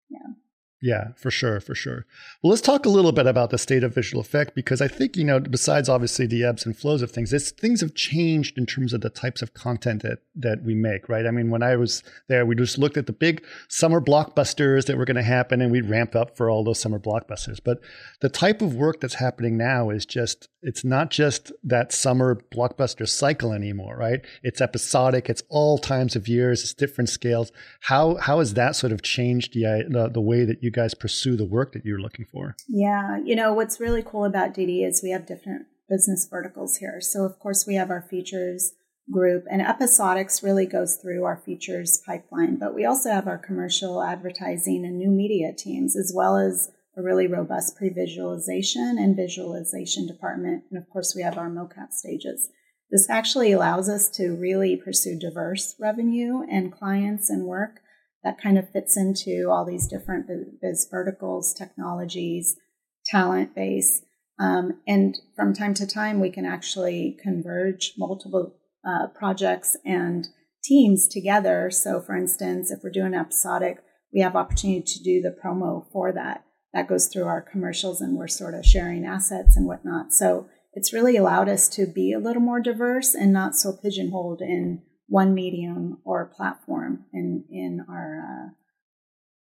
Yeah. 0.09 0.33
Yeah, 0.81 1.09
for 1.17 1.29
sure, 1.29 1.59
for 1.59 1.75
sure. 1.75 2.05
Well, 2.41 2.51
let's 2.51 2.61
talk 2.61 2.85
a 2.85 2.89
little 2.89 3.11
bit 3.11 3.27
about 3.27 3.49
the 3.49 3.57
state 3.57 3.83
of 3.83 3.93
visual 3.93 4.21
effect 4.21 4.55
because 4.55 4.79
I 4.79 4.87
think, 4.87 5.17
you 5.17 5.25
know, 5.25 5.41
besides 5.41 5.89
obviously 5.89 6.25
the 6.25 6.45
ebbs 6.45 6.65
and 6.65 6.77
flows 6.77 7.01
of 7.01 7.11
things, 7.11 7.31
this, 7.31 7.51
things 7.51 7.81
have 7.81 7.95
changed 7.95 8.57
in 8.57 8.65
terms 8.65 8.93
of 8.93 9.01
the 9.01 9.09
types 9.09 9.41
of 9.41 9.53
content 9.53 10.03
that 10.03 10.19
that 10.35 10.63
we 10.63 10.75
make, 10.75 11.09
right? 11.09 11.25
I 11.25 11.31
mean, 11.31 11.49
when 11.49 11.63
I 11.63 11.75
was 11.75 12.01
there, 12.29 12.45
we 12.45 12.55
just 12.55 12.77
looked 12.77 12.95
at 12.95 13.07
the 13.07 13.13
big 13.13 13.43
summer 13.67 13.99
blockbusters 13.99 14.85
that 14.85 14.97
were 14.97 15.03
going 15.03 15.17
to 15.17 15.23
happen 15.23 15.61
and 15.61 15.69
we'd 15.69 15.89
ramp 15.89 16.15
up 16.15 16.37
for 16.37 16.49
all 16.49 16.63
those 16.63 16.79
summer 16.79 16.99
blockbusters. 16.99 17.59
But 17.61 17.79
the 18.21 18.29
type 18.29 18.61
of 18.61 18.75
work 18.75 19.01
that's 19.01 19.15
happening 19.15 19.57
now 19.57 19.89
is 19.89 20.05
just 20.05 20.47
it's 20.61 20.83
not 20.83 21.09
just 21.09 21.51
that 21.63 21.91
summer 21.91 22.41
blockbuster 22.53 23.07
cycle 23.07 23.53
anymore, 23.53 23.95
right? 23.97 24.21
It's 24.43 24.61
episodic, 24.61 25.29
it's 25.29 25.43
all 25.49 25.77
times 25.77 26.15
of 26.15 26.27
years, 26.27 26.61
it's 26.61 26.73
different 26.73 27.09
scales. 27.09 27.51
How 27.81 28.15
how 28.15 28.39
has 28.39 28.53
that 28.55 28.75
sort 28.75 28.91
of 28.91 29.01
changed 29.01 29.53
the 29.53 29.85
the, 29.89 30.09
the 30.09 30.21
way 30.21 30.45
that 30.45 30.63
you 30.63 30.71
guys 30.71 30.93
pursue 30.93 31.35
the 31.35 31.45
work 31.45 31.73
that 31.73 31.85
you're 31.85 31.99
looking 31.99 32.25
for. 32.25 32.55
Yeah, 32.67 33.19
you 33.23 33.35
know 33.35 33.53
what's 33.53 33.79
really 33.79 34.03
cool 34.03 34.25
about 34.25 34.53
DD 34.53 34.85
is 34.85 35.01
we 35.03 35.11
have 35.11 35.25
different 35.25 35.67
business 35.87 36.27
verticals 36.29 36.77
here. 36.77 37.01
So 37.01 37.23
of 37.23 37.39
course 37.39 37.65
we 37.65 37.75
have 37.75 37.89
our 37.89 38.01
features 38.01 38.73
group 39.11 39.45
and 39.49 39.61
episodics 39.61 40.43
really 40.43 40.67
goes 40.67 40.97
through 40.97 41.23
our 41.23 41.37
features 41.37 42.01
pipeline, 42.05 42.57
but 42.57 42.75
we 42.75 42.85
also 42.85 43.09
have 43.09 43.27
our 43.27 43.39
commercial 43.39 44.03
advertising 44.03 44.85
and 44.85 44.97
new 44.97 45.09
media 45.09 45.51
teams 45.51 45.97
as 45.97 46.13
well 46.15 46.37
as 46.37 46.69
a 46.99 47.03
really 47.03 47.27
robust 47.27 47.77
pre-visualization 47.77 48.97
and 48.99 49.15
visualization 49.15 50.05
department. 50.05 50.63
And 50.69 50.77
of 50.77 50.89
course 50.89 51.13
we 51.15 51.21
have 51.21 51.37
our 51.37 51.49
mocap 51.49 51.91
stages. 51.91 52.49
This 52.91 53.09
actually 53.09 53.51
allows 53.51 53.87
us 53.87 54.09
to 54.11 54.31
really 54.31 54.75
pursue 54.75 55.17
diverse 55.17 55.75
revenue 55.79 56.41
and 56.49 56.71
clients 56.73 57.29
and 57.29 57.45
work 57.45 57.79
that 58.23 58.41
kind 58.41 58.57
of 58.57 58.69
fits 58.69 58.97
into 58.97 59.47
all 59.49 59.65
these 59.65 59.87
different 59.87 60.27
biz 60.61 60.87
verticals, 60.91 61.53
technologies, 61.53 62.57
talent 63.05 63.55
base. 63.55 64.01
Um, 64.39 64.79
and 64.87 65.17
from 65.35 65.53
time 65.53 65.73
to 65.75 65.87
time, 65.87 66.19
we 66.19 66.29
can 66.29 66.45
actually 66.45 67.17
converge 67.21 67.93
multiple 67.97 68.55
uh, 68.85 69.07
projects 69.07 69.77
and 69.85 70.27
teams 70.63 71.07
together. 71.07 71.71
So, 71.71 72.01
for 72.01 72.15
instance, 72.15 72.71
if 72.71 72.79
we're 72.83 72.89
doing 72.89 73.13
episodic, 73.13 73.77
we 74.13 74.21
have 74.21 74.35
opportunity 74.35 74.81
to 74.81 75.03
do 75.03 75.21
the 75.21 75.35
promo 75.43 75.85
for 75.91 76.11
that. 76.11 76.43
That 76.73 76.87
goes 76.87 77.07
through 77.07 77.25
our 77.25 77.41
commercials, 77.41 78.01
and 78.01 78.17
we're 78.17 78.27
sort 78.27 78.53
of 78.53 78.65
sharing 78.65 79.05
assets 79.05 79.57
and 79.57 79.65
whatnot. 79.65 80.13
So, 80.13 80.47
it's 80.73 80.93
really 80.93 81.17
allowed 81.17 81.49
us 81.49 81.67
to 81.69 81.87
be 81.87 82.13
a 82.13 82.19
little 82.19 82.41
more 82.41 82.61
diverse 82.61 83.15
and 83.15 83.33
not 83.33 83.55
so 83.55 83.73
pigeonholed 83.73 84.41
in 84.41 84.83
one 85.07 85.33
medium 85.33 85.97
or 86.05 86.31
platform 86.35 87.05
in 87.11 87.43
in 87.49 87.85
our 87.89 88.19
uh, 88.19 88.49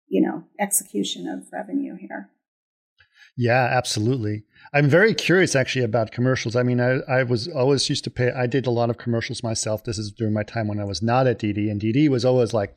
you 0.09 0.21
know 0.21 0.45
execution 0.61 1.27
of 1.27 1.49
revenue 1.53 1.97
here. 1.99 2.31
Yeah, 3.39 3.69
absolutely. 3.71 4.45
I'm 4.73 4.89
very 4.89 5.15
curious 5.15 5.55
actually 5.55 5.85
about 5.85 6.11
commercials. 6.11 6.57
I 6.57 6.63
mean, 6.63 6.81
I, 6.81 7.01
I 7.07 7.23
was 7.23 7.49
always 7.49 7.87
used 7.91 8.05
to 8.05 8.11
pay, 8.11 8.31
I 8.33 8.47
did 8.47 8.67
a 8.67 8.71
lot 8.71 8.89
of 8.89 8.97
commercials 8.97 9.43
myself. 9.43 9.85
This 9.85 9.99
is 9.99 10.11
during 10.11 10.33
my 10.33 10.43
time 10.43 10.69
when 10.69 10.81
I 10.81 10.85
was 10.85 11.03
not 11.03 11.27
at 11.27 11.39
DD, 11.39 11.71
and 11.71 11.79
DD 11.79 12.09
was 12.09 12.25
always 12.25 12.55
like 12.55 12.77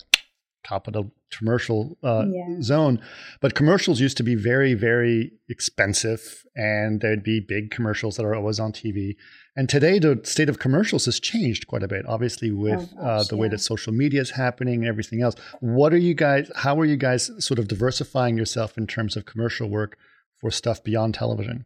top 0.63 0.87
of 0.87 0.93
the 0.93 1.03
commercial 1.31 1.97
uh, 2.03 2.25
yeah. 2.29 2.61
zone. 2.61 3.01
But 3.41 3.55
commercials 3.55 3.99
used 3.99 4.17
to 4.17 4.23
be 4.23 4.35
very, 4.35 4.73
very 4.73 5.31
expensive, 5.47 6.43
and 6.55 7.01
there'd 7.01 7.23
be 7.23 7.39
big 7.39 7.71
commercials 7.71 8.17
that 8.17 8.25
are 8.25 8.35
always 8.35 8.59
on 8.59 8.71
TV. 8.71 9.15
And 9.55 9.67
today, 9.67 9.99
the 9.99 10.19
state 10.23 10.49
of 10.49 10.59
commercials 10.59 11.05
has 11.05 11.19
changed 11.19 11.67
quite 11.67 11.83
a 11.83 11.87
bit, 11.87 12.05
obviously, 12.07 12.51
with 12.51 12.89
oh, 12.93 13.01
gosh, 13.01 13.21
uh, 13.21 13.23
the 13.23 13.35
yeah. 13.35 13.41
way 13.41 13.47
that 13.49 13.59
social 13.59 13.93
media 13.93 14.21
is 14.21 14.31
happening 14.31 14.81
and 14.81 14.87
everything 14.87 15.21
else. 15.21 15.35
What 15.59 15.93
are 15.93 15.97
you 15.97 16.13
guys, 16.13 16.51
how 16.55 16.79
are 16.79 16.85
you 16.85 16.97
guys 16.97 17.31
sort 17.39 17.59
of 17.59 17.67
diversifying 17.67 18.37
yourself 18.37 18.77
in 18.77 18.87
terms 18.87 19.15
of 19.15 19.25
commercial 19.25 19.69
work 19.69 19.97
for 20.39 20.51
stuff 20.51 20.83
beyond 20.83 21.13
television? 21.15 21.65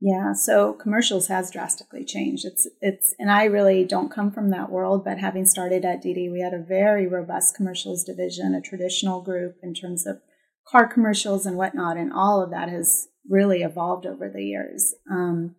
Yeah, 0.00 0.32
so 0.32 0.74
commercials 0.74 1.26
has 1.26 1.50
drastically 1.50 2.04
changed. 2.04 2.44
It's 2.44 2.68
it's 2.80 3.14
and 3.18 3.32
I 3.32 3.44
really 3.44 3.84
don't 3.84 4.12
come 4.12 4.30
from 4.30 4.50
that 4.50 4.70
world, 4.70 5.04
but 5.04 5.18
having 5.18 5.44
started 5.44 5.84
at 5.84 6.02
DD, 6.02 6.30
we 6.30 6.40
had 6.40 6.54
a 6.54 6.62
very 6.62 7.08
robust 7.08 7.56
commercials 7.56 8.04
division, 8.04 8.54
a 8.54 8.60
traditional 8.60 9.20
group 9.22 9.56
in 9.60 9.74
terms 9.74 10.06
of 10.06 10.20
car 10.68 10.86
commercials 10.86 11.46
and 11.46 11.56
whatnot, 11.56 11.96
and 11.96 12.12
all 12.12 12.40
of 12.40 12.50
that 12.50 12.68
has 12.68 13.08
really 13.28 13.62
evolved 13.62 14.06
over 14.06 14.30
the 14.30 14.44
years. 14.44 14.94
Um, 15.10 15.56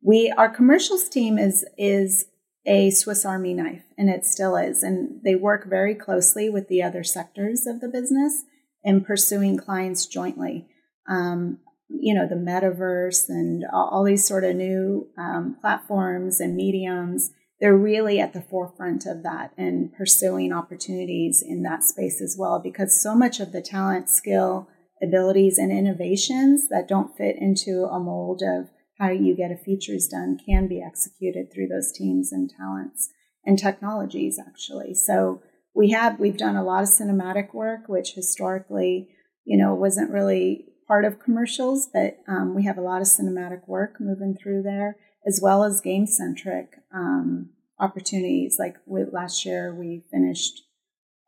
we 0.00 0.32
our 0.36 0.48
commercials 0.48 1.08
team 1.08 1.36
is 1.36 1.64
is 1.76 2.26
a 2.64 2.90
Swiss 2.90 3.24
Army 3.24 3.52
knife, 3.52 3.82
and 3.98 4.08
it 4.08 4.24
still 4.24 4.54
is, 4.54 4.84
and 4.84 5.20
they 5.24 5.34
work 5.34 5.68
very 5.68 5.96
closely 5.96 6.48
with 6.48 6.68
the 6.68 6.84
other 6.84 7.02
sectors 7.02 7.66
of 7.66 7.80
the 7.80 7.88
business 7.88 8.44
in 8.84 9.04
pursuing 9.04 9.56
clients 9.56 10.06
jointly. 10.06 10.68
Um, 11.08 11.58
you 12.00 12.14
know, 12.14 12.26
the 12.28 12.34
metaverse 12.34 13.28
and 13.28 13.64
all, 13.72 14.04
these 14.04 14.26
sort 14.26 14.44
of 14.44 14.56
new 14.56 15.08
um, 15.18 15.56
platforms 15.60 16.40
and 16.40 16.56
mediums. 16.56 17.30
They're 17.60 17.76
really 17.76 18.18
at 18.18 18.32
the 18.32 18.42
forefront 18.42 19.06
of 19.06 19.22
that 19.22 19.52
and 19.56 19.92
pursuing 19.92 20.52
opportunities 20.52 21.42
in 21.46 21.62
that 21.62 21.84
space 21.84 22.20
as 22.20 22.36
well, 22.38 22.60
because 22.60 23.00
so 23.00 23.14
much 23.14 23.38
of 23.38 23.52
the 23.52 23.62
talent, 23.62 24.08
skill, 24.08 24.68
abilities, 25.00 25.58
and 25.58 25.70
innovations 25.70 26.68
that 26.70 26.88
don't 26.88 27.16
fit 27.16 27.36
into 27.38 27.84
a 27.84 28.00
mold 28.00 28.42
of 28.42 28.70
how 28.98 29.10
you 29.10 29.36
get 29.36 29.50
a 29.50 29.56
features 29.56 30.08
done 30.08 30.38
can 30.44 30.68
be 30.68 30.82
executed 30.82 31.52
through 31.52 31.68
those 31.68 31.92
teams 31.92 32.32
and 32.32 32.50
talents 32.50 33.10
and 33.44 33.58
technologies 33.58 34.38
actually. 34.44 34.94
So 34.94 35.42
we 35.74 35.90
have 35.90 36.20
we've 36.20 36.36
done 36.36 36.56
a 36.56 36.64
lot 36.64 36.82
of 36.82 36.88
cinematic 36.88 37.54
work, 37.54 37.88
which 37.88 38.12
historically, 38.14 39.08
you 39.44 39.56
know, 39.56 39.74
wasn't 39.74 40.10
really 40.10 40.66
part 40.86 41.04
of 41.04 41.18
commercials, 41.18 41.88
but 41.92 42.18
um, 42.28 42.54
we 42.54 42.64
have 42.64 42.78
a 42.78 42.82
lot 42.82 43.00
of 43.00 43.06
cinematic 43.06 43.66
work 43.66 44.00
moving 44.00 44.36
through 44.36 44.62
there, 44.62 44.96
as 45.26 45.40
well 45.42 45.64
as 45.64 45.80
game 45.80 46.06
centric 46.06 46.78
um, 46.94 47.50
opportunities. 47.78 48.56
Like 48.58 48.76
with, 48.86 49.12
last 49.12 49.44
year, 49.44 49.74
we 49.74 50.04
finished 50.10 50.62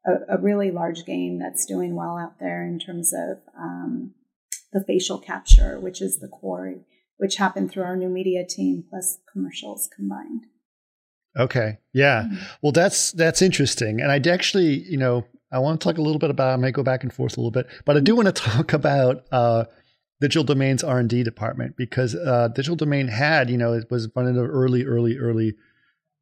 a, 0.07 0.37
a, 0.37 0.39
really 0.41 0.71
large 0.71 1.05
game 1.05 1.39
that's 1.39 1.67
doing 1.67 1.95
well 1.95 2.19
out 2.19 2.39
there 2.39 2.65
in 2.65 2.79
terms 2.79 3.13
of 3.15 3.39
um, 3.59 4.15
the 4.73 4.85
facial 4.85 5.19
capture, 5.19 5.81
which 5.81 6.03
is 6.03 6.19
the 6.19 6.29
quarry 6.29 6.85
which 7.17 7.37
happened 7.37 7.71
through 7.71 7.85
our 7.85 7.97
new 7.97 8.09
media 8.09 8.45
team 8.47 8.85
plus 8.89 9.19
commercials 9.33 9.89
combined. 9.95 10.47
Okay. 11.39 11.79
Yeah. 11.93 12.23
Mm-hmm. 12.23 12.37
Well, 12.63 12.73
that's 12.73 13.13
that's 13.13 13.43
interesting. 13.43 14.01
And 14.01 14.11
I'd 14.11 14.27
actually, 14.27 14.83
you 14.85 14.97
know, 14.99 15.25
I 15.55 15.59
want 15.59 15.81
to 15.81 15.85
talk 15.85 15.99
a 15.99 16.03
little 16.03 16.19
bit 16.19 16.31
about. 16.31 16.53
I 16.53 16.57
may 16.57 16.73
go 16.73 16.83
back 16.83 17.05
and 17.05 17.13
forth 17.13 17.37
a 17.37 17.41
little 17.41 17.51
bit, 17.51 17.69
but 17.85 17.97
I 17.97 18.01
do 18.01 18.17
want 18.17 18.27
to 18.27 18.33
talk 18.51 18.73
about 18.73 19.25
uh, 19.31 19.65
Digital 20.21 20.45
Domain's 20.45 20.83
R 20.83 20.99
and 20.99 21.09
D 21.09 21.23
department 21.23 21.77
because 21.77 22.15
uh, 22.15 22.49
Digital 22.49 22.77
Domain 22.77 23.09
had, 23.09 23.49
you 23.49 23.57
know, 23.57 23.73
it 23.73 23.91
was 23.91 24.09
one 24.15 24.27
of 24.27 24.35
the 24.35 24.43
early, 24.43 24.85
early, 24.85 25.17
early 25.17 25.55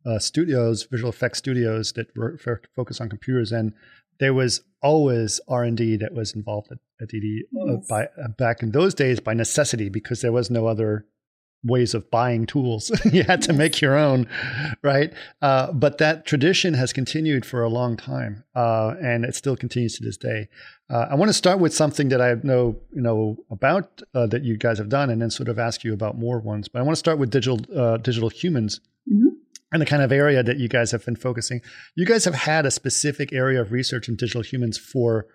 uh, 0.05 0.19
studios, 0.19 0.87
visual 0.91 1.11
effects 1.11 1.39
studios 1.39 1.93
that 1.93 2.09
were 2.15 2.39
focused 2.77 3.01
on 3.01 3.09
computers, 3.09 3.53
and 3.53 3.73
there 4.21 4.35
was 4.35 4.63
always 4.83 5.41
R 5.49 5.65
and 5.65 5.77
D 5.77 5.97
that 5.97 6.13
was 6.13 6.35
involved 6.35 6.71
at, 6.71 6.79
at 7.01 7.09
DD 7.09 7.41
uh, 7.57 7.75
yes. 7.75 7.87
by 7.89 8.05
uh, 8.05 8.29
back 8.37 8.63
in 8.63 8.73
those 8.73 8.95
days 8.95 9.21
by 9.21 9.35
necessity 9.35 9.89
because 9.89 10.21
there 10.21 10.33
was 10.33 10.51
no 10.51 10.67
other 10.67 11.07
ways 11.65 11.95
of 11.95 12.11
buying 12.11 12.47
tools. 12.47 12.91
you 13.13 13.23
had 13.25 13.43
to 13.43 13.53
make 13.53 13.81
your 13.81 13.97
own, 13.97 14.29
right? 14.83 15.13
Uh, 15.41 15.73
but 15.73 15.99
that 15.99 16.27
tradition 16.27 16.75
has 16.75 16.93
continued 16.93 17.47
for 17.47 17.63
a 17.63 17.69
long 17.69 17.97
time, 17.97 18.45
uh, 18.55 18.95
and 19.03 19.25
it 19.25 19.35
still 19.35 19.57
continues 19.57 19.97
to 19.97 20.05
this 20.05 20.17
day. 20.17 20.49
Uh, 20.91 21.07
I 21.11 21.15
want 21.15 21.29
to 21.29 21.35
start 21.35 21.59
with 21.59 21.75
something 21.75 22.09
that 22.11 22.21
I 22.21 22.35
know, 22.43 22.77
you 22.95 23.01
know, 23.01 23.37
about 23.51 24.03
uh, 24.15 24.27
that 24.27 24.43
you 24.43 24.57
guys 24.57 24.79
have 24.79 24.89
done, 24.89 25.11
and 25.11 25.23
then 25.23 25.31
sort 25.31 25.49
of 25.49 25.59
ask 25.59 25.85
you 25.85 25.93
about 25.93 26.19
more 26.19 26.41
ones. 26.41 26.69
But 26.69 26.81
I 26.81 26.83
want 26.83 26.97
to 26.97 27.01
start 27.01 27.19
with 27.19 27.31
digital 27.31 27.61
uh, 27.77 27.99
digital 27.99 28.29
humans. 28.29 28.81
Mm-hmm 29.11 29.29
and 29.73 29.81
the 29.81 29.87
kind 29.87 30.03
of 30.03 30.13
area 30.13 30.43
that 30.43 30.59
you 30.59 30.69
guys 30.69 30.91
have 30.91 31.05
been 31.05 31.17
focusing. 31.17 31.61
You 31.97 32.05
guys 32.05 32.25
have 32.27 32.35
had 32.35 32.67
a 32.67 32.71
specific 32.71 33.33
area 33.33 33.61
of 33.61 33.73
research 33.73 34.09
in 34.09 34.17
digital 34.17 34.43
humans 34.43 34.79
for 34.79 35.27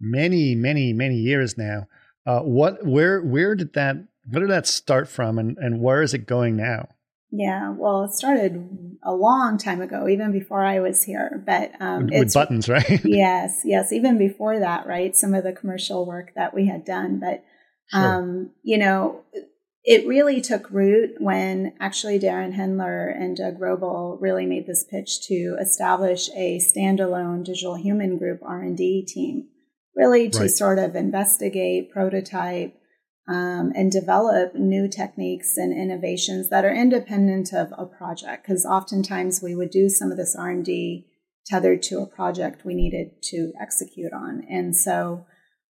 many, 0.00 0.54
many, 0.54 0.92
many 0.92 1.14
years 1.14 1.56
now. 1.56 1.86
Uh, 2.26 2.40
what, 2.40 2.84
where, 2.84 3.22
where 3.22 3.54
did 3.54 3.74
that, 3.74 3.96
where 4.28 4.40
did 4.40 4.50
that 4.50 4.66
start 4.66 5.08
from, 5.08 5.38
and 5.38 5.56
and 5.58 5.80
where 5.80 6.02
is 6.02 6.14
it 6.14 6.26
going 6.26 6.56
now? 6.56 6.88
Yeah, 7.36 7.74
well, 7.76 8.04
it 8.04 8.12
started 8.12 8.96
a 9.02 9.12
long 9.12 9.58
time 9.58 9.80
ago, 9.80 10.06
even 10.06 10.30
before 10.30 10.64
I 10.64 10.78
was 10.78 11.02
here. 11.02 11.42
But 11.44 11.72
um, 11.80 12.06
with, 12.06 12.18
with 12.20 12.34
buttons, 12.34 12.68
right? 12.68 13.00
yes, 13.04 13.62
yes. 13.64 13.92
Even 13.92 14.18
before 14.18 14.60
that, 14.60 14.86
right? 14.86 15.16
Some 15.16 15.34
of 15.34 15.42
the 15.42 15.52
commercial 15.52 16.06
work 16.06 16.32
that 16.36 16.54
we 16.54 16.68
had 16.68 16.84
done, 16.84 17.18
but 17.18 17.42
sure. 17.90 18.00
um, 18.00 18.50
you 18.62 18.78
know, 18.78 19.22
it 19.82 20.06
really 20.06 20.40
took 20.40 20.70
root 20.70 21.16
when 21.18 21.74
actually 21.80 22.20
Darren 22.20 22.54
Hendler 22.54 23.12
and 23.12 23.36
Doug 23.36 23.58
Roble 23.58 24.16
really 24.20 24.46
made 24.46 24.68
this 24.68 24.84
pitch 24.88 25.26
to 25.26 25.56
establish 25.60 26.30
a 26.36 26.60
standalone 26.60 27.44
digital 27.44 27.74
human 27.74 28.16
group 28.16 28.40
R 28.44 28.62
and 28.62 28.76
D 28.76 29.04
team, 29.04 29.48
really 29.96 30.30
to 30.30 30.42
right. 30.42 30.50
sort 30.50 30.78
of 30.78 30.94
investigate, 30.94 31.90
prototype 31.90 32.78
um, 33.28 33.72
and 33.74 33.90
develop 33.90 34.54
new 34.54 34.88
techniques 34.88 35.56
and 35.56 35.72
innovations 35.72 36.50
that 36.50 36.64
are 36.64 36.74
independent 36.74 37.52
of 37.52 37.72
a 37.76 37.86
project. 37.86 38.46
Because 38.46 38.66
oftentimes 38.66 39.42
we 39.42 39.54
would 39.54 39.70
do 39.70 39.88
some 39.88 40.10
of 40.10 40.16
this 40.16 40.36
R 40.36 40.50
and 40.50 40.64
D 40.64 41.06
tethered 41.46 41.82
to 41.84 42.00
a 42.00 42.06
project 42.06 42.64
we 42.64 42.74
needed 42.74 43.22
to 43.22 43.52
execute 43.60 44.12
on, 44.12 44.44
and 44.48 44.76
so. 44.76 45.26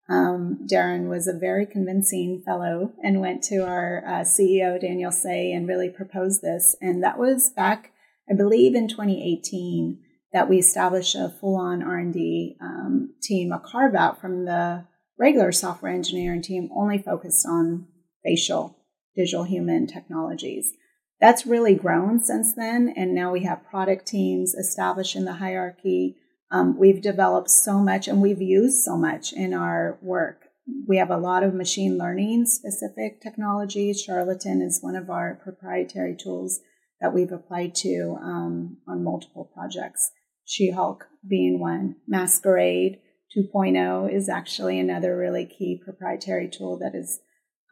Um, 0.07 0.67
Darren 0.71 1.09
was 1.09 1.27
a 1.27 1.33
very 1.33 1.65
convincing 1.65 2.43
fellow 2.45 2.93
and 3.03 3.23
went 3.23 3.43
to 3.45 3.67
our 3.67 4.05
uh, 4.07 4.21
CEO 4.21 4.79
Daniel 4.79 5.11
Seah 5.11 5.57
and 5.57 5.67
really 5.67 5.89
proposed 5.89 6.43
this. 6.43 6.77
And 6.79 7.03
that 7.03 7.19
was 7.19 7.49
back, 7.49 7.93
I 8.31 8.35
believe, 8.35 8.75
in 8.75 8.87
2018 8.87 9.99
that 10.35 10.49
we 10.49 10.59
established 10.59 11.15
a 11.15 11.33
full-on 11.41 11.83
R&D 11.83 12.57
um, 12.61 13.15
team, 13.23 13.53
a 13.53 13.61
carve 13.61 13.95
out 13.95 14.21
from 14.21 14.45
the 14.45 14.85
regular 15.19 15.53
software 15.53 15.93
engineering 15.93 16.43
team 16.43 16.69
only 16.75 16.99
focused 16.99 17.47
on 17.47 17.87
facial 18.23 18.79
digital 19.17 19.45
human 19.45 19.87
technologies. 19.87 20.73
That's 21.21 21.47
really 21.47 21.75
grown 21.75 22.21
since 22.23 22.55
then. 22.55 22.93
And 22.97 23.15
now 23.15 23.33
we 23.33 23.45
have 23.45 23.65
product 23.65 24.07
teams 24.07 24.55
established 24.55 25.17
in 25.17 25.25
the 25.25 25.35
hierarchy. 25.35 26.17
Um, 26.51 26.79
we've 26.79 27.01
developed 27.01 27.51
so 27.51 27.79
much 27.79 28.09
and 28.09 28.21
we've 28.21 28.43
used 28.43 28.83
so 28.83 28.97
much 28.97 29.33
in 29.33 29.55
our 29.55 29.99
work. 30.03 30.43
We 30.89 30.97
have 30.99 31.11
a 31.11 31.17
lot 31.17 31.43
of 31.43 31.55
machine 31.55 31.99
learning 31.99 32.47
specific 32.47 33.21
technologies. 33.21 34.01
Charlatan 34.01 34.63
is 34.63 34.83
one 34.83 34.97
of 34.97 35.11
our 35.11 35.39
proprietary 35.43 36.17
tools 36.17 36.61
that 37.01 37.13
we've 37.13 37.33
applied 37.33 37.75
to 37.77 38.17
um, 38.21 38.79
on 38.89 39.05
multiple 39.05 39.51
projects. 39.55 40.11
She 40.45 40.71
Hulk 40.71 41.07
being 41.27 41.61
one, 41.61 41.97
Masquerade, 42.07 42.99
2.0 43.37 44.13
is 44.13 44.29
actually 44.29 44.79
another 44.79 45.17
really 45.17 45.47
key 45.47 45.81
proprietary 45.83 46.49
tool 46.49 46.79
that 46.79 46.95
is 46.95 47.21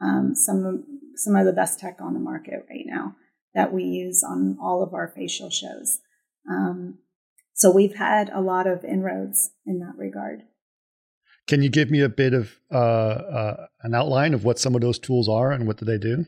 um, 0.03 0.35
some 0.35 0.85
some 1.14 1.37
of 1.37 1.46
the 1.46 1.53
best 1.53 1.79
tech 1.79 1.98
on 2.01 2.14
the 2.14 2.20
market 2.20 2.66
right 2.68 2.85
now 2.87 3.14
that 3.55 3.72
we 3.72 3.85
use 3.85 4.25
on 4.25 4.57
all 4.61 4.83
of 4.83 4.94
our 4.94 5.12
facial 5.14 5.51
shows. 5.51 6.01
Um, 6.51 6.98
so 7.55 7.70
we've 7.70 7.96
had 7.96 8.31
a 8.31 8.40
lot 8.40 8.66
of 8.66 8.85
inroads 8.85 9.51
in 9.66 9.79
that 9.81 9.94
regard. 9.96 10.42
Can 11.46 11.62
you 11.62 11.68
give 11.68 11.90
me 11.90 12.01
a 12.01 12.09
bit 12.09 12.35
of 12.35 12.59
uh, 12.72 12.77
uh, 12.77 13.66
an 13.83 13.94
outline 13.94 14.33
of 14.33 14.44
what 14.44 14.59
some 14.59 14.75
of 14.75 14.81
those 14.81 14.98
tools 14.98 15.29
are 15.29 15.53
and 15.53 15.66
what 15.66 15.77
do 15.77 15.85
they 15.85 15.98
do? 15.98 16.27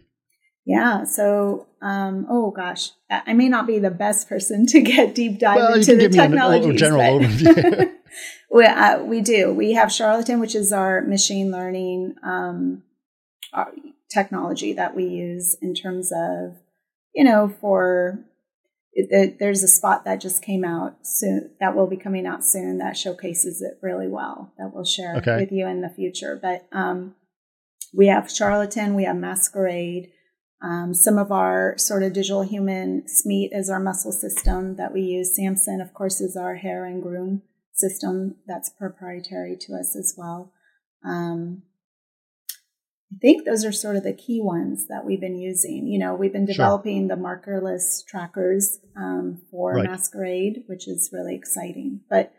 Yeah. 0.66 1.04
So, 1.04 1.66
um, 1.82 2.26
oh 2.30 2.50
gosh, 2.50 2.90
I 3.10 3.34
may 3.34 3.48
not 3.48 3.66
be 3.66 3.78
the 3.78 3.90
best 3.90 4.28
person 4.28 4.66
to 4.68 4.80
get 4.80 5.14
deep 5.14 5.38
dive 5.38 5.56
well, 5.56 5.74
into 5.74 5.96
the 5.96 6.08
technology. 6.08 6.74
general 6.74 7.20
but 7.20 7.28
overview. 7.28 7.90
we, 8.50 8.64
uh, 8.64 9.02
we 9.02 9.20
do. 9.20 9.52
We 9.52 9.72
have 9.72 9.92
Charlatan, 9.92 10.40
which 10.40 10.54
is 10.54 10.72
our 10.72 11.02
machine 11.02 11.50
learning 11.50 12.14
um, 12.22 12.82
our 13.52 13.72
technology 14.12 14.72
that 14.72 14.94
we 14.94 15.04
use 15.04 15.56
in 15.60 15.74
terms 15.74 16.12
of, 16.12 16.56
you 17.14 17.24
know, 17.24 17.52
for 17.60 18.24
it, 18.92 19.08
it, 19.10 19.38
there's 19.38 19.62
a 19.62 19.68
spot 19.68 20.04
that 20.04 20.20
just 20.20 20.42
came 20.42 20.64
out 20.64 20.98
soon 21.02 21.50
that 21.60 21.74
will 21.74 21.88
be 21.88 21.96
coming 21.96 22.26
out 22.26 22.44
soon 22.44 22.78
that 22.78 22.96
showcases 22.96 23.60
it 23.60 23.78
really 23.82 24.08
well 24.08 24.52
that 24.56 24.70
we'll 24.72 24.84
share 24.84 25.16
okay. 25.16 25.36
with 25.36 25.52
you 25.52 25.66
in 25.66 25.80
the 25.80 25.88
future. 25.88 26.38
But 26.40 26.66
um, 26.72 27.14
we 27.92 28.06
have 28.06 28.30
Charlatan, 28.30 28.94
we 28.94 29.04
have 29.04 29.16
Masquerade. 29.16 30.10
Um, 30.62 30.94
some 30.94 31.18
of 31.18 31.30
our 31.30 31.76
sort 31.76 32.02
of 32.02 32.12
digital 32.12 32.42
human 32.42 33.04
SMEAT 33.06 33.50
is 33.52 33.68
our 33.68 33.80
muscle 33.80 34.12
system 34.12 34.76
that 34.76 34.92
we 34.92 35.02
use. 35.02 35.36
Samson, 35.36 35.80
of 35.80 35.92
course, 35.92 36.20
is 36.20 36.36
our 36.36 36.56
hair 36.56 36.84
and 36.86 37.02
groom 37.02 37.42
system 37.72 38.36
that's 38.46 38.70
proprietary 38.70 39.56
to 39.60 39.74
us 39.74 39.94
as 39.96 40.14
well. 40.16 40.52
Um, 41.04 41.62
I 43.12 43.16
think 43.20 43.44
those 43.44 43.64
are 43.64 43.72
sort 43.72 43.96
of 43.96 44.02
the 44.02 44.12
key 44.12 44.40
ones 44.40 44.88
that 44.88 45.04
we've 45.04 45.20
been 45.20 45.38
using. 45.38 45.86
You 45.86 45.98
know, 45.98 46.14
we've 46.14 46.32
been 46.32 46.46
developing 46.46 47.08
sure. 47.08 47.16
the 47.16 47.22
markerless 47.22 48.04
trackers 48.06 48.78
um, 48.96 49.42
for 49.50 49.74
right. 49.74 49.88
Masquerade, 49.88 50.64
which 50.66 50.88
is 50.88 51.10
really 51.12 51.34
exciting. 51.34 52.00
But 52.08 52.32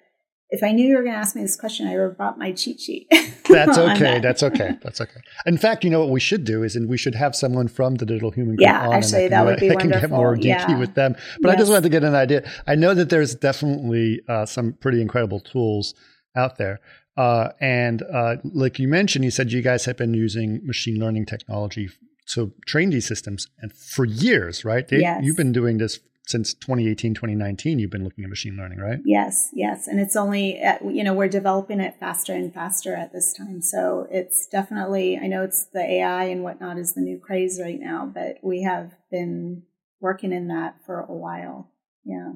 if 0.50 0.64
I 0.64 0.72
knew 0.72 0.88
you 0.88 0.96
were 0.96 1.02
going 1.02 1.14
to 1.14 1.20
ask 1.20 1.36
me 1.36 1.42
this 1.42 1.56
question, 1.56 1.88
I 1.88 1.96
would 1.96 2.04
have 2.04 2.18
brought 2.18 2.38
my 2.38 2.52
cheat 2.52 2.80
sheet. 2.80 3.08
that's 3.50 3.78
okay. 3.78 4.16
That. 4.16 4.22
That's 4.22 4.44
okay. 4.44 4.78
That's 4.82 5.02
okay. 5.02 5.20
In 5.46 5.58
fact, 5.58 5.84
you 5.84 5.90
know 5.90 6.00
what 6.00 6.10
we 6.10 6.20
should 6.20 6.46
do 6.46 6.64
is, 6.64 6.76
and 6.76 6.88
we 6.88 6.98
should 6.98 7.16
have 7.16 7.36
someone 7.36 7.68
from 7.68 7.96
the 7.96 8.06
Digital 8.06 8.32
Human 8.32 8.56
Group 8.56 8.68
yeah, 8.68 8.88
on, 8.88 8.94
actually, 8.94 9.28
that 9.28 9.46
would 9.46 9.60
be 9.60 9.70
I 9.72 9.76
wonderful. 9.76 10.00
can 10.00 10.02
get 10.02 10.10
more 10.10 10.36
geeky 10.36 10.46
yeah. 10.46 10.80
with 10.80 10.94
them. 10.94 11.16
But 11.42 11.50
yes. 11.50 11.56
I 11.56 11.60
just 11.60 11.72
wanted 11.72 11.84
to 11.84 11.90
get 11.90 12.04
an 12.04 12.16
idea. 12.16 12.50
I 12.68 12.76
know 12.76 12.94
that 12.94 13.10
there's 13.10 13.34
definitely 13.34 14.22
uh, 14.30 14.46
some 14.46 14.74
pretty 14.74 15.02
incredible 15.02 15.40
tools 15.40 15.96
out 16.36 16.58
there. 16.58 16.80
Uh, 17.18 17.50
and 17.60 18.04
uh, 18.04 18.36
like 18.44 18.78
you 18.78 18.88
mentioned, 18.88 19.26
you 19.26 19.32
said 19.32 19.52
you 19.52 19.62
guys 19.62 19.86
have 19.86 19.98
been 19.98 20.14
using 20.14 20.62
machine 20.66 21.00
learning 21.00 21.26
technology 21.26 21.90
to 22.28 22.54
train 22.66 22.90
these 22.90 23.08
systems 23.08 23.48
and 23.60 23.74
for 23.74 24.06
years, 24.06 24.66
right? 24.66 24.88
They, 24.88 25.00
yes. 25.00 25.22
You've 25.24 25.38
been 25.38 25.52
doing 25.52 25.78
this 25.78 26.00
since 26.28 26.54
2018 26.54 27.14
2019 27.14 27.80
you've 27.80 27.92
been 27.92 28.04
looking 28.04 28.24
at 28.24 28.30
machine 28.30 28.58
learning 28.58 28.80
right? 28.80 29.00
Yes 29.06 29.50
yes. 29.54 29.88
And 29.88 30.00
it's 30.00 30.16
only 30.16 30.60
at, 30.60 30.84
you 30.84 31.04
know 31.04 31.14
we're 31.14 31.28
developing 31.28 31.80
it 31.80 31.96
faster 32.00 32.34
and 32.34 32.54
faster 32.54 32.96
at 32.96 33.14
this 33.14 33.34
time. 33.34 33.62
So 33.62 34.08
it's 34.12 34.48
definitely 34.48 35.18
i 35.18 35.28
know 35.28 35.44
it's 35.44 35.66
the 35.66 35.82
ai 35.82 36.26
and 36.26 36.44
whatnot 36.44 36.78
is 36.78 36.94
the 36.94 37.02
new 37.02 37.20
craze 37.20 37.60
right 37.62 37.80
now 37.80 38.12
but 38.14 38.38
we 38.42 38.64
have 38.64 38.92
been 39.12 39.64
working 40.06 40.32
in 40.32 40.48
that 40.50 40.76
for 40.86 41.02
a 41.02 41.14
while. 41.14 41.72
Yeah. 42.06 42.34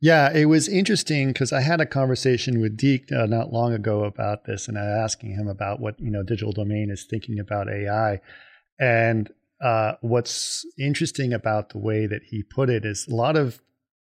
Yeah, 0.00 0.32
it 0.32 0.46
was 0.46 0.66
interesting 0.66 1.28
because 1.28 1.52
I 1.52 1.60
had 1.60 1.80
a 1.80 1.86
conversation 1.86 2.60
with 2.60 2.76
deek 2.76 3.12
uh, 3.12 3.26
not 3.26 3.52
long 3.52 3.74
ago 3.74 4.04
about 4.04 4.44
this, 4.44 4.66
and 4.66 4.78
I 4.78 4.82
was 4.82 5.04
asking 5.04 5.32
him 5.32 5.46
about 5.46 5.78
what 5.78 6.00
you 6.00 6.10
know 6.10 6.22
Digital 6.22 6.52
Domain 6.52 6.88
is 6.90 7.04
thinking 7.04 7.38
about 7.38 7.68
AI, 7.68 8.20
and 8.78 9.30
uh, 9.60 9.92
what's 10.00 10.64
interesting 10.78 11.32
about 11.32 11.70
the 11.70 11.78
way 11.78 12.06
that 12.06 12.22
he 12.24 12.42
put 12.42 12.70
it 12.70 12.84
is 12.84 13.06
a 13.08 13.14
lot 13.14 13.36
of 13.36 13.60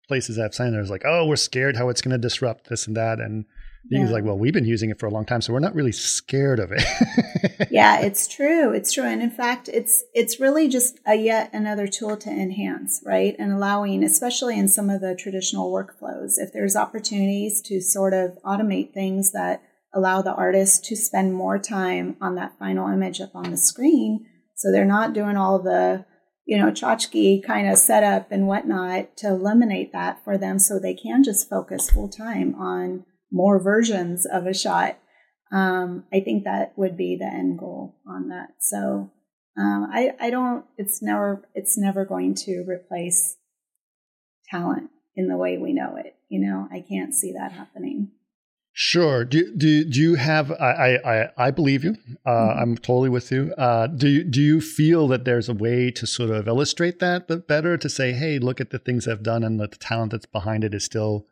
places 0.08 0.38
I've 0.38 0.54
seen 0.54 0.72
there's 0.72 0.89
like, 0.89 1.04
oh, 1.06 1.26
we're 1.26 1.36
scared 1.36 1.78
how 1.78 1.89
it's 1.89 2.02
going 2.02 2.12
to 2.12 2.18
disrupt 2.18 2.70
this 2.70 2.88
and 2.88 2.96
that, 2.96 3.20
and 3.20 3.46
yeah. 3.89 4.02
he's 4.02 4.12
like, 4.12 4.24
well, 4.24 4.38
we've 4.38 4.54
been 4.54 4.65
using 4.65 4.89
it 4.89 5.00
for 5.00 5.06
a 5.06 5.12
long 5.12 5.26
time, 5.26 5.41
so 5.41 5.54
we're 5.54 5.60
not 5.60 5.76
really 5.76 5.91
scared 5.91 6.60
of 6.60 6.72
it. 6.72 7.68
yeah, 7.72 8.02
it's 8.02 8.28
true. 8.28 8.72
It's 8.74 8.91
true, 8.91 9.06
and 9.06 9.22
in 9.22 9.32
fact, 9.32 9.70
it's 9.70 10.04
it's 10.13 10.39
really 10.39 10.68
just 10.68 11.00
a 11.06 11.15
yet 11.15 11.50
another 11.54 11.88
tool 11.88 12.18
to 12.18 12.30
enhance, 12.30 13.02
right, 13.06 13.36
and 13.39 13.54
allowing, 13.54 14.04
especially 14.04 14.60
in 14.60 14.68
some 14.68 14.89
of 14.89 15.02
the 15.02 15.15
traditional 15.15 15.72
workflows, 15.72 16.34
if 16.38 16.52
there's 16.52 16.76
opportunities 16.76 17.62
to 17.63 17.82
sort 17.82 18.13
of 18.13 18.38
automate 18.44 18.94
things 18.94 19.32
that 19.32 19.63
allow 19.94 20.22
the 20.22 20.34
artist 20.34 20.84
to 20.84 20.96
spend 20.96 21.34
more 21.34 21.58
time 21.58 22.18
on 22.20 22.36
that 22.36 22.60
final 22.60 22.89
image 22.89 23.22
up 23.22 23.34
on 23.34 23.50
the 23.50 23.58
screen 23.58 24.26
so 24.65 24.71
they're 24.71 24.84
not 24.84 25.13
doing 25.13 25.38
all 25.38 25.60
the, 25.60 26.06
you 26.43 26.58
know, 26.58 26.71
tchotchke 26.71 27.45
kind 27.45 27.69
of 27.69 27.78
setup 27.78 28.32
and 28.32 28.47
whatnot 28.47 29.15
to 29.17 29.28
eliminate 29.28 29.93
that 29.93 30.23
for 30.23 30.39
them 30.39 30.58
so 30.58 30.80
they 30.80 30.95
can 30.95 31.23
just 31.23 31.47
focus 31.47 31.91
full 31.91 32.10
time 32.10 32.56
on 32.56 33.06
more 33.32 33.62
versions 33.62 34.25
of 34.25 34.47
a 34.47 34.56
shot. 34.56 34.97
Um, 35.51 36.06
I 36.12 36.21
think 36.21 36.45
that 36.45 36.73
would 36.75 36.97
be 36.97 37.15
the 37.15 37.28
end 37.28 37.60
goal 37.60 37.97
on 38.08 38.30
that. 38.30 38.56
So 38.60 39.12
um, 39.56 39.88
I, 39.93 40.13
I 40.19 40.32
don't, 40.32 40.65
it's 40.80 40.99
never, 40.99 41.47
it's 41.54 41.78
never 41.78 42.04
going 42.04 42.34
to 42.45 42.65
replace 42.67 43.38
talent 44.49 44.89
in 45.15 45.28
the 45.28 45.38
way 45.38 45.60
we 45.60 45.73
know 45.73 45.95
it. 45.95 46.15
You 46.28 46.39
know, 46.39 46.67
I 46.71 46.82
can't 46.82 47.13
see 47.13 47.34
that 47.34 47.51
happening. 47.51 48.13
Sure. 48.78 49.24
Do 49.24 49.56
do 49.56 49.86
do 49.86 50.02
you 50.02 50.16
have? 50.16 50.52
I 50.52 50.98
I 50.98 51.30
I 51.38 51.52
believe 51.52 51.86
you. 51.86 51.96
Uh, 52.26 52.30
mm-hmm. 52.30 52.60
I'm 52.60 52.78
totally 52.78 53.08
with 53.08 53.32
you. 53.32 53.54
Uh, 53.58 53.88
do 53.88 54.10
you 54.10 54.24
do 54.26 54.42
you 54.42 54.60
feel 54.60 55.08
that 55.08 55.24
there's 55.24 55.48
a 55.48 55.54
way 55.54 55.92
to 55.92 56.06
sort 56.06 56.30
of 56.30 56.46
illustrate 56.46 57.00
that 57.00 57.26
but 57.26 57.48
better 57.48 57.78
to 57.78 57.88
say, 57.88 58.12
hey, 58.12 58.38
look 58.38 58.60
at 58.60 58.72
the 58.72 58.80
things 58.80 59.08
I've 59.08 59.24
done, 59.24 59.46
and 59.46 59.62
the 59.62 59.70
talent 59.70 60.12
that's 60.12 60.26
behind 60.26 60.66
it 60.66 60.74
is 60.74 60.84
still 60.84 61.26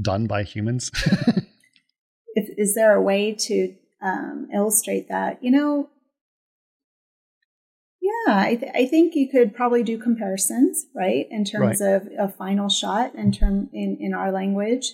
done 0.00 0.28
by 0.28 0.44
humans? 0.44 0.92
if, 2.36 2.48
is 2.56 2.76
there 2.76 2.94
a 2.94 3.02
way 3.02 3.34
to 3.40 3.74
um, 4.00 4.46
illustrate 4.54 5.08
that? 5.08 5.42
You 5.42 5.50
know, 5.50 5.88
yeah, 8.00 8.36
I, 8.36 8.54
th- 8.54 8.72
I 8.72 8.86
think 8.86 9.16
you 9.16 9.28
could 9.28 9.52
probably 9.52 9.82
do 9.82 9.98
comparisons, 9.98 10.86
right, 10.94 11.26
in 11.28 11.44
terms 11.44 11.80
right. 11.80 11.94
of 11.94 12.08
a 12.16 12.28
final 12.28 12.68
shot 12.68 13.16
in 13.16 13.32
term 13.32 13.68
in, 13.72 13.96
in 13.98 14.14
our 14.14 14.30
language, 14.30 14.92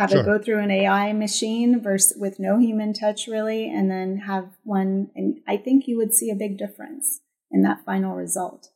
have 0.00 0.10
sure. 0.10 0.20
it 0.20 0.24
go 0.24 0.38
through 0.38 0.60
an 0.60 0.70
AI 0.70 1.12
machine 1.12 1.80
versus 1.80 2.16
with 2.18 2.40
no 2.40 2.58
human 2.58 2.94
touch 2.94 3.26
really, 3.26 3.68
and 3.68 3.90
then 3.90 4.16
have 4.26 4.56
one. 4.64 5.10
And 5.14 5.40
I 5.46 5.58
think 5.58 5.86
you 5.86 5.98
would 5.98 6.14
see 6.14 6.30
a 6.30 6.34
big 6.34 6.56
difference 6.56 7.20
in 7.50 7.62
that 7.62 7.84
final 7.84 8.16
result. 8.16 8.70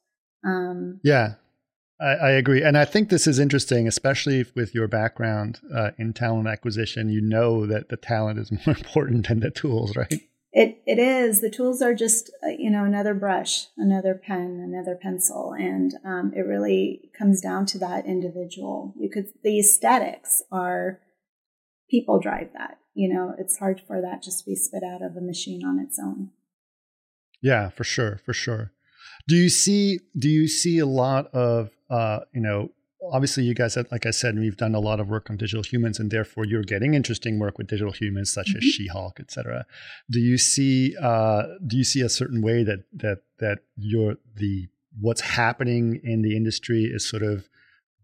Um, 0.45 1.01
yeah, 1.03 1.35
I, 1.99 2.09
I, 2.09 2.31
agree. 2.33 2.63
And 2.63 2.77
I 2.77 2.85
think 2.85 3.09
this 3.09 3.27
is 3.27 3.39
interesting, 3.39 3.89
especially 3.89 4.45
with 4.55 4.75
your 4.75 4.87
background 4.87 5.61
uh, 5.75 5.93
in 5.97 6.13
talent 6.13 6.47
acquisition. 6.47 7.09
You 7.09 7.23
know 7.23 7.65
that 7.65 7.89
the 7.89 7.97
talent 7.97 8.39
is 8.39 8.53
more 8.67 8.77
important 8.77 9.29
than 9.29 9.41
the 9.41 9.51
tools, 9.51 9.97
right? 9.97 10.21
It, 10.53 10.83
it 10.87 10.99
is. 11.01 11.41
The 11.41 11.51
tools 11.51 11.81
are 11.81 11.95
just, 11.95 12.31
uh, 12.45 12.51
you 12.51 12.71
know, 12.71 12.85
another 12.85 13.15
brush, 13.15 13.67
another 13.77 14.15
pen, 14.15 14.61
another 14.63 14.95
pencil. 14.95 15.53
And 15.53 15.95
um, 16.05 16.33
it 16.37 16.43
really 16.43 17.11
comes 17.19 17.41
down 17.41 17.67
to 17.67 17.79
that 17.79 18.07
individual. 18.07 18.95
You 18.97 19.11
could, 19.11 19.33
the 19.43 19.59
aesthetics 19.59 20.43
are, 20.53 21.01
people 21.91 22.21
drive 22.21 22.51
that. 22.55 22.79
You 22.95 23.13
know, 23.13 23.35
it's 23.39 23.59
hard 23.59 23.81
for 23.87 24.01
that 24.01 24.23
just 24.23 24.41
to 24.41 24.45
be 24.47 24.55
spit 24.55 24.83
out 24.85 25.03
of 25.03 25.17
a 25.17 25.21
machine 25.21 25.65
on 25.65 25.81
its 25.81 25.99
own. 25.99 26.31
Yeah, 27.43 27.69
for 27.69 27.85
sure, 27.85 28.21
for 28.25 28.33
sure. 28.33 28.73
Do 29.27 29.37
you 29.37 29.49
see 29.49 30.01
do 30.17 30.29
you 30.29 30.49
see 30.49 30.79
a 30.79 30.87
lot 30.87 31.27
of 31.35 31.71
uh, 31.91 32.21
you 32.33 32.41
know 32.41 32.71
obviously 33.13 33.45
you 33.45 33.55
guys 33.55 33.77
like 33.91 34.07
I 34.07 34.11
said 34.11 34.39
we've 34.39 34.57
done 34.57 34.75
a 34.75 34.81
lot 34.81 35.01
of 35.01 35.09
work 35.09 35.29
on 35.29 35.37
digital 35.37 35.63
humans 35.63 35.99
and 35.99 36.11
therefore 36.11 36.47
you're 36.47 36.63
getting 36.63 36.95
interesting 36.95 37.39
work 37.39 37.59
with 37.59 37.67
digital 37.67 37.93
humans 37.93 38.33
such 38.33 38.49
mm-hmm. 38.49 38.59
as 38.59 38.65
She-Hulk, 38.65 39.21
etc. 39.21 39.67
Do 40.11 40.21
you 40.21 40.39
see 40.39 40.95
uh, 41.01 41.43
do 41.67 41.77
you 41.77 41.85
see 41.85 42.01
a 42.01 42.09
certain 42.09 42.43
way 42.43 42.65
that 42.65 42.85
that 42.95 43.23
that 43.41 43.59
you're 43.77 44.17
the 44.37 44.69
what's 45.01 45.21
happening 45.21 46.01
in 46.05 46.23
the 46.23 46.37
industry 46.37 46.85
is 46.85 47.09
sort 47.09 47.23
of 47.23 47.49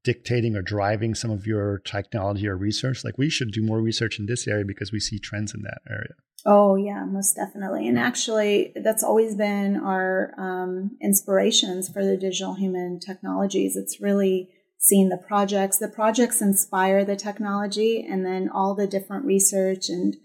dictating 0.03 0.57
or 0.57 0.63
driving 0.63 1.15
some 1.15 1.31
of 1.31 1.47
your 1.47 1.79
technology 1.79 2.49
or 2.49 2.57
research? 2.57 3.05
Like 3.05 3.19
we 3.19 3.31
should 3.31 3.53
do 3.53 3.63
more 3.63 3.81
research 3.81 4.19
in 4.19 4.27
this 4.27 4.47
area 4.49 4.65
because 4.65 4.93
we 4.93 5.01
see 5.01 5.19
trends 5.19 5.55
in 5.55 5.63
that 5.63 5.81
area. 5.89 6.15
Oh, 6.47 6.77
yeah, 6.77 7.05
most 7.05 7.37
definitely. 7.37 7.87
And 7.87 7.99
actually, 7.99 8.73
that's 8.75 9.05
always 9.05 9.35
been 9.35 9.77
our 9.77 10.35
um, 10.39 10.97
inspirations 11.03 11.89
for 11.89 12.05
the 12.05 12.17
digital 12.17 12.55
human 12.55 12.99
technologies. 12.99 13.77
It's 13.77 14.01
really 14.01 14.49
seeing 14.79 15.11
the 15.11 15.19
projects. 15.19 15.77
The 15.77 15.89
projects 15.89 16.41
inspire 16.41 17.05
the 17.05 17.17
technology, 17.17 18.07
and 18.09 18.25
then 18.25 18.49
all 18.49 18.75
the 18.75 18.87
different 18.87 19.27
research 19.27 19.91
and 19.91 20.17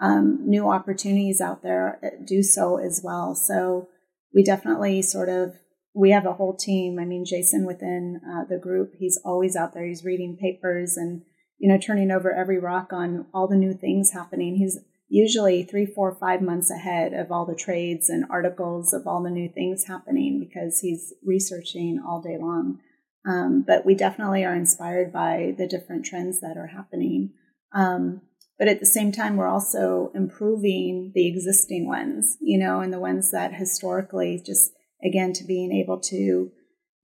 um, 0.00 0.38
new 0.48 0.70
opportunities 0.70 1.40
out 1.40 1.62
there 1.62 2.00
do 2.24 2.42
so 2.42 2.78
as 2.78 3.02
well. 3.04 3.34
So 3.34 3.88
we 4.34 4.42
definitely 4.42 5.02
sort 5.02 5.28
of 5.28 5.56
we 5.98 6.10
have 6.10 6.26
a 6.26 6.34
whole 6.34 6.56
team. 6.56 6.98
I 7.00 7.04
mean, 7.04 7.24
Jason 7.24 7.66
within 7.66 8.20
uh, 8.24 8.44
the 8.48 8.58
group, 8.58 8.92
he's 8.96 9.20
always 9.24 9.56
out 9.56 9.74
there. 9.74 9.84
He's 9.84 10.04
reading 10.04 10.38
papers 10.40 10.96
and 10.96 11.22
you 11.58 11.68
know 11.68 11.78
turning 11.78 12.12
over 12.12 12.32
every 12.32 12.58
rock 12.58 12.92
on 12.92 13.26
all 13.34 13.48
the 13.48 13.56
new 13.56 13.74
things 13.74 14.12
happening. 14.12 14.56
He's 14.56 14.78
usually 15.08 15.64
three, 15.64 15.86
four, 15.86 16.14
five 16.14 16.40
months 16.40 16.70
ahead 16.70 17.14
of 17.14 17.32
all 17.32 17.46
the 17.46 17.54
trades 17.54 18.08
and 18.08 18.26
articles 18.30 18.92
of 18.92 19.06
all 19.06 19.22
the 19.22 19.30
new 19.30 19.48
things 19.48 19.86
happening 19.86 20.38
because 20.38 20.80
he's 20.80 21.14
researching 21.24 22.00
all 22.06 22.20
day 22.20 22.36
long. 22.38 22.78
Um, 23.26 23.64
but 23.66 23.84
we 23.84 23.94
definitely 23.94 24.44
are 24.44 24.54
inspired 24.54 25.12
by 25.12 25.54
the 25.58 25.66
different 25.66 26.04
trends 26.04 26.40
that 26.40 26.56
are 26.56 26.68
happening. 26.68 27.32
Um, 27.72 28.20
but 28.58 28.68
at 28.68 28.80
the 28.80 28.86
same 28.86 29.12
time, 29.12 29.36
we're 29.36 29.48
also 29.48 30.12
improving 30.14 31.12
the 31.14 31.26
existing 31.26 31.86
ones, 31.88 32.36
you 32.40 32.58
know, 32.58 32.80
and 32.80 32.92
the 32.92 33.00
ones 33.00 33.30
that 33.30 33.54
historically 33.54 34.42
just, 34.44 34.72
again, 35.02 35.32
to 35.34 35.44
being 35.44 35.72
able 35.72 36.00
to 36.00 36.50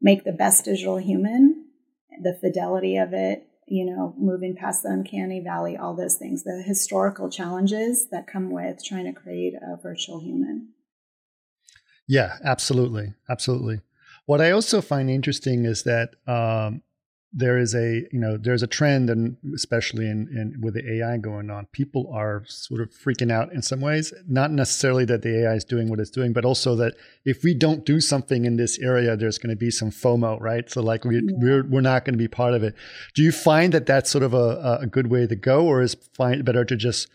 make 0.01 0.25
the 0.25 0.33
best 0.33 0.65
digital 0.65 0.99
human, 0.99 1.67
the 2.23 2.35
fidelity 2.35 2.97
of 2.97 3.13
it, 3.13 3.47
you 3.67 3.85
know, 3.85 4.15
moving 4.19 4.55
past 4.55 4.83
the 4.83 4.91
uncanny 4.91 5.41
valley, 5.41 5.77
all 5.77 5.95
those 5.95 6.17
things, 6.17 6.45
the 6.45 6.63
historical 6.63 7.31
challenges 7.31 8.09
that 8.11 8.27
come 8.27 8.51
with 8.51 8.85
trying 8.85 9.07
to 9.07 9.13
create 9.13 9.55
a 9.55 9.77
virtual 9.83 10.21
human. 10.21 10.69
Yeah, 12.07 12.37
absolutely. 12.45 13.15
Absolutely. 13.29 13.81
What 14.27 14.41
I 14.41 14.51
also 14.51 14.81
find 14.81 15.11
interesting 15.11 15.65
is 15.65 15.85
that 15.85 16.11
um, 16.27 16.83
there 17.37 17.59
is 17.59 17.75
a 17.75 18.07
you 18.13 18.21
know 18.21 18.37
there's 18.37 18.63
a 18.63 18.67
trend 18.67 19.11
and 19.11 19.37
especially 19.55 20.09
in, 20.09 20.29
in 20.29 20.61
with 20.61 20.75
the 20.75 20.93
ai 20.95 21.17
going 21.19 21.51
on 21.51 21.67
people 21.73 22.09
are 22.15 22.45
sort 22.47 22.81
of 22.81 22.91
freaking 22.91 23.33
out 23.33 23.53
in 23.53 23.61
some 23.61 23.81
ways. 23.81 24.15
Not 24.29 24.53
necessarily 24.53 25.05
that 25.07 25.23
the 25.23 25.43
ai 25.43 25.55
is 25.55 25.65
doing 25.65 25.91
what 25.91 25.99
it's 25.99 26.11
doing 26.11 26.33
but 26.33 26.45
also 26.45 26.77
that 26.77 26.95
if 27.25 27.43
we 27.43 27.53
don't 27.53 27.85
do 27.85 28.01
something 28.01 28.45
in 28.45 28.57
this 28.57 28.79
area 28.79 29.17
there's 29.17 29.39
going 29.39 29.51
to 29.51 29.57
be 29.57 29.71
some 29.71 29.91
fomo 29.91 30.41
right? 30.41 30.71
So 30.71 30.81
like 30.81 31.05
we, 31.05 31.17
yeah. 31.17 31.23
we're, 31.37 31.65
we're 31.65 31.81
not 31.81 32.05
going 32.05 32.15
to 32.15 32.19
be 32.19 32.29
part 32.29 32.55
of 32.55 32.63
it. 32.63 32.75
Do 33.15 33.23
you 33.23 33.33
find 33.33 33.73
that 33.75 33.87
that's 33.87 34.11
sort 34.11 34.25
of 34.25 34.33
a, 34.33 34.79
a 34.83 34.87
good 34.87 35.09
way 35.09 35.27
to 35.27 35.37
go 35.37 35.67
or 35.67 35.83
is 35.83 35.97
find 36.15 36.45
better 36.45 36.65
to 36.65 36.77
just 36.77 37.09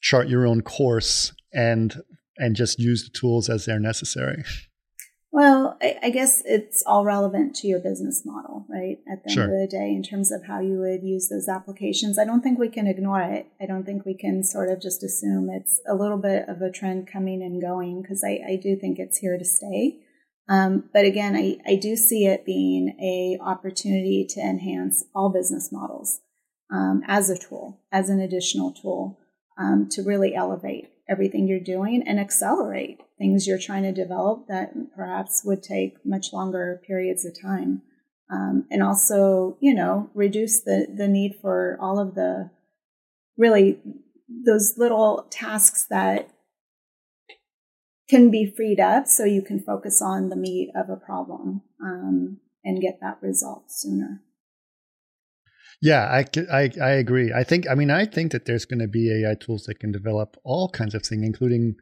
chart 0.00 0.28
your 0.28 0.46
own 0.46 0.62
course 0.62 1.32
and 1.52 2.02
and 2.38 2.56
just 2.56 2.78
use 2.78 3.04
the 3.04 3.10
tools 3.10 3.50
as 3.50 3.66
they're 3.66 3.80
necessary 3.80 4.44
well, 5.30 5.76
I, 5.82 5.98
I, 6.04 6.10
guess 6.10 6.42
it's 6.46 6.82
all 6.86 7.04
relevant 7.04 7.54
to 7.56 7.66
your 7.66 7.80
business 7.80 8.24
model, 8.24 8.64
right? 8.68 8.98
At 9.10 9.24
the 9.24 9.30
sure. 9.30 9.44
end 9.44 9.52
of 9.52 9.60
the 9.60 9.76
day, 9.76 9.90
in 9.90 10.02
terms 10.02 10.32
of 10.32 10.46
how 10.46 10.60
you 10.60 10.78
would 10.78 11.02
use 11.02 11.28
those 11.28 11.48
applications, 11.48 12.18
I 12.18 12.24
don't 12.24 12.40
think 12.40 12.58
we 12.58 12.70
can 12.70 12.86
ignore 12.86 13.20
it. 13.20 13.46
I 13.60 13.66
don't 13.66 13.84
think 13.84 14.06
we 14.06 14.14
can 14.14 14.42
sort 14.42 14.70
of 14.70 14.80
just 14.80 15.02
assume 15.02 15.50
it's 15.50 15.80
a 15.86 15.94
little 15.94 16.16
bit 16.16 16.48
of 16.48 16.62
a 16.62 16.70
trend 16.70 17.08
coming 17.12 17.42
and 17.42 17.60
going 17.60 18.00
because 18.00 18.24
I, 18.24 18.40
I, 18.48 18.56
do 18.56 18.74
think 18.74 18.98
it's 18.98 19.18
here 19.18 19.36
to 19.36 19.44
stay. 19.44 19.98
Um, 20.48 20.88
but 20.94 21.04
again, 21.04 21.36
I, 21.36 21.58
I 21.66 21.76
do 21.76 21.94
see 21.94 22.24
it 22.24 22.46
being 22.46 22.96
a 22.98 23.38
opportunity 23.42 24.26
to 24.30 24.40
enhance 24.40 25.04
all 25.14 25.28
business 25.28 25.70
models 25.70 26.20
um, 26.72 27.02
as 27.06 27.28
a 27.28 27.36
tool, 27.36 27.82
as 27.92 28.08
an 28.08 28.18
additional 28.18 28.72
tool 28.72 29.18
um, 29.58 29.88
to 29.90 30.02
really 30.02 30.34
elevate 30.34 30.90
everything 31.08 31.46
you're 31.46 31.60
doing 31.60 32.02
and 32.06 32.20
accelerate 32.20 33.00
things 33.18 33.46
you're 33.46 33.58
trying 33.58 33.82
to 33.82 33.92
develop 33.92 34.46
that 34.48 34.72
perhaps 34.94 35.42
would 35.44 35.62
take 35.62 36.04
much 36.04 36.32
longer 36.32 36.80
periods 36.86 37.24
of 37.24 37.40
time. 37.40 37.82
Um, 38.30 38.66
and 38.70 38.82
also, 38.82 39.56
you 39.60 39.74
know, 39.74 40.10
reduce 40.14 40.60
the, 40.60 40.86
the 40.94 41.08
need 41.08 41.38
for 41.40 41.78
all 41.80 41.98
of 41.98 42.14
the 42.14 42.50
really 43.36 43.78
those 44.44 44.74
little 44.76 45.26
tasks 45.30 45.86
that 45.88 46.28
can 48.08 48.30
be 48.30 48.52
freed 48.54 48.80
up 48.80 49.06
so 49.06 49.24
you 49.24 49.42
can 49.42 49.60
focus 49.60 50.02
on 50.02 50.28
the 50.28 50.36
meat 50.36 50.70
of 50.74 50.90
a 50.90 50.96
problem 50.96 51.62
um, 51.82 52.38
and 52.64 52.82
get 52.82 52.98
that 53.00 53.18
result 53.22 53.70
sooner. 53.70 54.22
Yeah, 55.80 56.04
I, 56.04 56.24
I, 56.52 56.70
I 56.82 56.90
agree. 56.90 57.32
I 57.32 57.44
think, 57.44 57.68
I 57.70 57.74
mean, 57.74 57.90
I 57.90 58.04
think 58.04 58.32
that 58.32 58.46
there's 58.46 58.64
going 58.64 58.80
to 58.80 58.88
be 58.88 59.12
AI 59.12 59.34
tools 59.34 59.64
that 59.64 59.78
can 59.78 59.92
develop 59.92 60.36
all 60.42 60.68
kinds 60.68 60.94
of 60.94 61.04
things, 61.04 61.24
including 61.24 61.76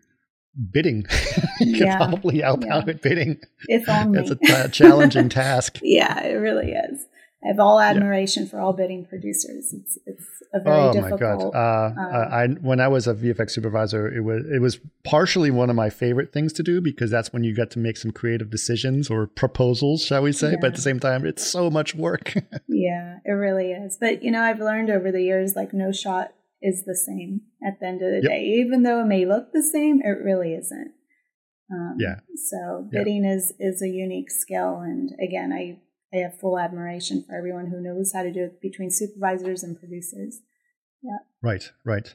bidding. 0.71 1.07
you 1.61 1.77
yeah. 1.77 1.99
can 1.99 2.11
probably 2.11 2.43
outbound 2.43 2.87
yeah. 2.87 2.95
at 2.95 3.03
bidding. 3.03 3.39
If 3.69 3.89
only. 3.89 4.21
It's 4.21 4.31
a 4.31 4.37
t- 4.37 4.69
challenging 4.73 5.29
task. 5.29 5.79
Yeah, 5.83 6.23
it 6.23 6.35
really 6.35 6.73
is. 6.73 7.07
I 7.47 7.51
have 7.51 7.61
all 7.61 7.81
admiration 7.81 8.43
yeah. 8.43 8.49
for 8.49 8.61
all 8.61 8.73
bidding 8.73 9.07
producers. 9.07 9.73
It's, 9.73 9.99
it's 10.05 10.25
a 10.53 10.61
very 10.61 10.77
oh 10.77 10.93
difficult. 10.93 11.23
Oh 11.23 11.51
my 11.53 11.53
god! 11.53 11.95
Uh, 11.95 12.01
uh, 12.01 12.29
I 12.33 12.47
when 12.61 12.81
I 12.81 12.89
was 12.89 13.07
a 13.07 13.15
VFX 13.15 13.53
supervisor, 13.53 14.13
it 14.13 14.23
was 14.23 14.45
it 14.53 14.61
was 14.61 14.81
partially 15.05 15.51
one 15.51 15.71
of 15.71 15.77
my 15.77 15.89
favorite 15.89 16.33
things 16.33 16.53
to 16.55 16.65
do 16.65 16.81
because 16.81 17.11
that's 17.11 17.33
when 17.33 17.45
you 17.45 17.55
get 17.55 17.71
to 17.73 17.79
make 17.79 17.97
some 17.97 18.11
creative 18.11 18.51
decisions 18.51 19.09
or 19.11 19.29
proposals, 19.29 20.05
shall 20.05 20.23
we 20.23 20.33
say? 20.33 20.53
Yeah. 20.53 20.57
But 20.61 20.69
at 20.69 20.75
the 20.75 20.83
same 20.83 20.99
time, 20.99 21.25
it's 21.25 21.47
so 21.47 21.71
much 21.71 21.95
work. 21.95 22.35
yeah, 22.69 23.19
it 23.25 23.33
really 23.33 23.71
is. 23.71 23.97
But 24.01 24.25
you 24.25 24.33
know, 24.33 24.43
I've 24.43 24.61
learned 24.61 24.91
over 24.91 25.13
the 25.13 25.23
years, 25.23 25.55
like 25.55 25.73
no 25.73 25.93
shot 25.93 26.33
is 26.61 26.85
the 26.85 26.97
same 26.97 27.43
at 27.65 27.79
the 27.79 27.87
end 27.87 28.03
of 28.03 28.11
the 28.11 28.21
yep. 28.23 28.33
day. 28.33 28.43
Even 28.45 28.83
though 28.83 29.03
it 29.03 29.07
may 29.07 29.25
look 29.25 29.53
the 29.53 29.63
same, 29.63 30.01
it 30.03 30.19
really 30.25 30.55
isn't. 30.55 30.93
Um, 31.71 31.97
yeah. 31.99 32.17
So 32.51 32.89
bidding 32.91 33.25
yeah. 33.25 33.35
is 33.35 33.53
is 33.61 33.83
a 33.83 33.89
unique 33.89 34.31
skill, 34.31 34.81
and 34.81 35.11
again, 35.21 35.53
I 35.53 35.79
I 36.17 36.23
have 36.23 36.39
full 36.39 36.59
admiration 36.59 37.23
for 37.23 37.37
everyone 37.37 37.67
who 37.67 37.81
knows 37.81 38.13
how 38.13 38.23
to 38.23 38.33
do 38.33 38.45
it 38.45 38.61
between 38.61 38.91
supervisors 38.91 39.63
and 39.63 39.79
producers. 39.79 40.41
Yeah. 41.03 41.19
Right, 41.43 41.71
right. 41.85 42.15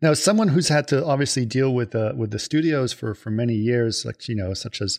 Now, 0.00 0.14
someone 0.14 0.48
who's 0.48 0.68
had 0.68 0.86
to 0.88 1.04
obviously 1.04 1.44
deal 1.44 1.74
with 1.74 1.94
uh, 1.94 2.12
with 2.16 2.30
the 2.30 2.38
studios 2.38 2.92
for 2.92 3.14
for 3.14 3.30
many 3.30 3.54
years, 3.54 4.04
like 4.04 4.28
you 4.28 4.36
know, 4.36 4.54
such 4.54 4.80
as 4.80 4.98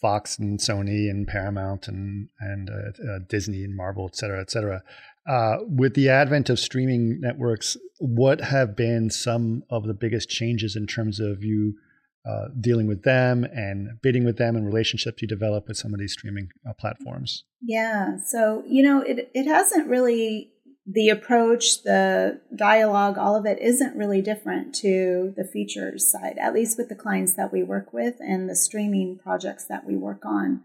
Fox 0.00 0.38
and 0.38 0.58
Sony 0.58 1.10
and 1.10 1.26
Paramount 1.26 1.88
and 1.88 2.28
and 2.40 2.70
uh, 2.70 3.12
uh, 3.12 3.18
Disney 3.28 3.64
and 3.64 3.76
Marvel, 3.76 4.06
et 4.06 4.16
cetera, 4.16 4.40
et 4.40 4.50
cetera. 4.50 4.82
Uh, 5.28 5.58
with 5.66 5.94
the 5.94 6.08
advent 6.08 6.50
of 6.50 6.58
streaming 6.58 7.20
networks, 7.20 7.76
what 7.98 8.40
have 8.40 8.76
been 8.76 9.10
some 9.10 9.62
of 9.70 9.86
the 9.86 9.94
biggest 9.94 10.28
changes 10.28 10.74
in 10.74 10.86
terms 10.86 11.20
of 11.20 11.44
you 11.44 11.74
uh, 12.24 12.48
dealing 12.60 12.86
with 12.86 13.02
them 13.02 13.44
and 13.44 14.00
bidding 14.02 14.24
with 14.24 14.38
them 14.38 14.56
and 14.56 14.66
relationships 14.66 15.22
you 15.22 15.28
develop 15.28 15.68
with 15.68 15.76
some 15.76 15.92
of 15.92 16.00
these 16.00 16.12
streaming 16.12 16.48
uh, 16.68 16.72
platforms? 16.78 17.44
Yeah. 17.60 18.18
So, 18.24 18.62
you 18.66 18.82
know, 18.82 19.02
it, 19.02 19.30
it 19.34 19.46
hasn't 19.46 19.88
really, 19.88 20.52
the 20.86 21.08
approach, 21.08 21.82
the 21.82 22.40
dialogue, 22.56 23.18
all 23.18 23.36
of 23.36 23.46
it 23.46 23.58
isn't 23.60 23.96
really 23.96 24.22
different 24.22 24.74
to 24.76 25.32
the 25.36 25.44
features 25.44 26.10
side, 26.10 26.38
at 26.40 26.54
least 26.54 26.78
with 26.78 26.88
the 26.88 26.94
clients 26.94 27.34
that 27.34 27.52
we 27.52 27.62
work 27.62 27.92
with 27.92 28.16
and 28.20 28.48
the 28.48 28.56
streaming 28.56 29.18
projects 29.22 29.64
that 29.66 29.84
we 29.86 29.96
work 29.96 30.24
on. 30.24 30.62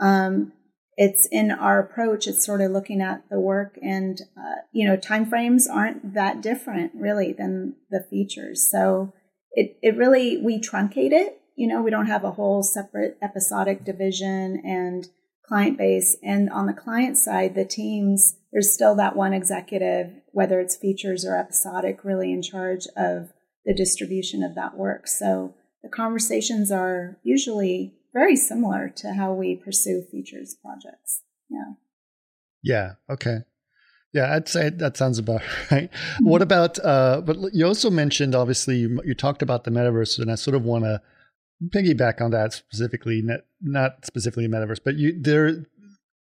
Um, 0.00 0.52
it's 0.96 1.28
in 1.30 1.50
our 1.50 1.78
approach 1.78 2.26
it's 2.26 2.44
sort 2.44 2.60
of 2.60 2.70
looking 2.70 3.02
at 3.02 3.22
the 3.30 3.38
work 3.38 3.78
and 3.82 4.22
uh, 4.36 4.62
you 4.72 4.86
know 4.86 4.96
timeframes 4.96 5.64
aren't 5.70 6.14
that 6.14 6.40
different 6.40 6.90
really 6.94 7.32
than 7.32 7.74
the 7.90 8.04
features 8.08 8.68
so 8.70 9.12
it, 9.56 9.78
it 9.82 9.96
really, 9.96 10.36
we 10.36 10.60
truncate 10.60 11.12
it. 11.12 11.40
You 11.56 11.66
know, 11.66 11.82
we 11.82 11.90
don't 11.90 12.06
have 12.06 12.22
a 12.22 12.32
whole 12.32 12.62
separate 12.62 13.16
episodic 13.22 13.84
division 13.84 14.62
and 14.64 15.08
client 15.44 15.78
base. 15.78 16.16
And 16.22 16.50
on 16.50 16.66
the 16.66 16.72
client 16.72 17.16
side, 17.16 17.54
the 17.54 17.64
teams, 17.64 18.36
there's 18.52 18.72
still 18.72 18.94
that 18.96 19.16
one 19.16 19.32
executive, 19.32 20.12
whether 20.32 20.60
it's 20.60 20.76
features 20.76 21.24
or 21.24 21.36
episodic, 21.36 22.04
really 22.04 22.32
in 22.32 22.42
charge 22.42 22.86
of 22.96 23.32
the 23.64 23.74
distribution 23.74 24.42
of 24.42 24.54
that 24.54 24.76
work. 24.76 25.08
So 25.08 25.54
the 25.82 25.88
conversations 25.88 26.70
are 26.70 27.18
usually 27.22 27.94
very 28.12 28.36
similar 28.36 28.88
to 28.96 29.14
how 29.14 29.32
we 29.32 29.56
pursue 29.56 30.02
features 30.02 30.54
projects. 30.62 31.22
Yeah. 31.48 31.72
Yeah. 32.62 32.92
Okay. 33.10 33.38
Yeah, 34.16 34.34
I'd 34.34 34.48
say 34.48 34.70
that 34.70 34.96
sounds 34.96 35.18
about 35.18 35.42
right. 35.70 35.90
Mm-hmm. 35.92 36.28
What 36.28 36.40
about? 36.40 36.78
Uh, 36.82 37.20
but 37.20 37.36
you 37.52 37.66
also 37.66 37.90
mentioned, 37.90 38.34
obviously, 38.34 38.76
you, 38.78 39.00
you 39.04 39.14
talked 39.14 39.42
about 39.42 39.64
the 39.64 39.70
metaverse, 39.70 40.18
and 40.18 40.32
I 40.32 40.36
sort 40.36 40.54
of 40.54 40.64
want 40.64 40.84
to 40.84 41.02
piggyback 41.68 42.22
on 42.22 42.30
that 42.30 42.54
specifically, 42.54 43.20
not, 43.22 43.40
not 43.60 44.06
specifically 44.06 44.48
metaverse, 44.48 44.80
but 44.82 44.94
you 44.94 45.20
there 45.20 45.66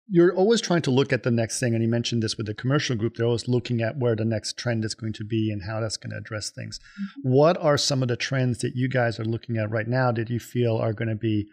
you're 0.09 0.35
always 0.35 0.61
trying 0.61 0.83
to 0.83 0.91
look 0.91 1.13
at 1.13 1.25
the 1.25 1.33
next 1.33 1.59
thing 1.59 1.75
and 1.75 1.83
you 1.83 1.89
mentioned 1.89 2.23
this 2.23 2.37
with 2.37 2.47
the 2.47 2.55
commercial 2.55 2.95
group 2.95 3.17
they're 3.17 3.27
always 3.27 3.49
looking 3.49 3.83
at 3.83 3.99
where 3.99 4.15
the 4.15 4.25
next 4.25 4.57
trend 4.57 4.85
is 4.85 4.95
going 4.95 5.13
to 5.13 5.25
be 5.25 5.51
and 5.51 5.65
how 5.65 5.81
that's 5.81 5.97
going 5.97 6.13
to 6.13 6.17
address 6.17 6.49
things 6.49 6.79
mm-hmm. 6.79 7.29
what 7.29 7.57
are 7.57 7.77
some 7.77 8.03
of 8.03 8.09
the 8.09 8.17
trends 8.17 8.59
that 8.59 8.77
you 8.77 8.89
guys 8.89 9.19
are 9.19 9.25
looking 9.25 9.57
at 9.57 9.69
right 9.69 9.89
now 9.89 10.13
that 10.13 10.31
you 10.31 10.39
feel 10.39 10.77
are 10.77 10.93
going 10.93 11.09
to 11.09 11.17
be 11.17 11.49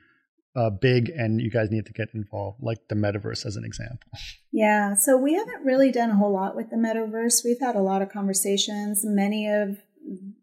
uh, 0.56 0.70
big 0.70 1.10
and 1.10 1.42
you 1.42 1.50
guys 1.50 1.72
need 1.72 1.86
to 1.86 1.94
get 1.94 2.10
involved 2.14 2.58
like 2.62 2.78
the 2.90 2.96
metaverse 2.96 3.46
as 3.46 3.56
an 3.56 3.66
example 3.66 4.10
yeah 4.52 4.94
so 4.94 5.18
we 5.18 5.34
haven't 5.34 5.66
really 5.66 5.92
done 5.92 6.12
a 6.12 6.16
whole 6.16 6.32
lot 6.32 6.56
with 6.56 6.70
the 6.70 6.76
metaverse 6.76 7.44
we've 7.44 7.60
had 7.60 7.76
a 7.76 7.82
lot 7.82 8.02
of 8.02 8.10
conversations 8.10 9.02
many 9.04 9.48
of 9.50 9.78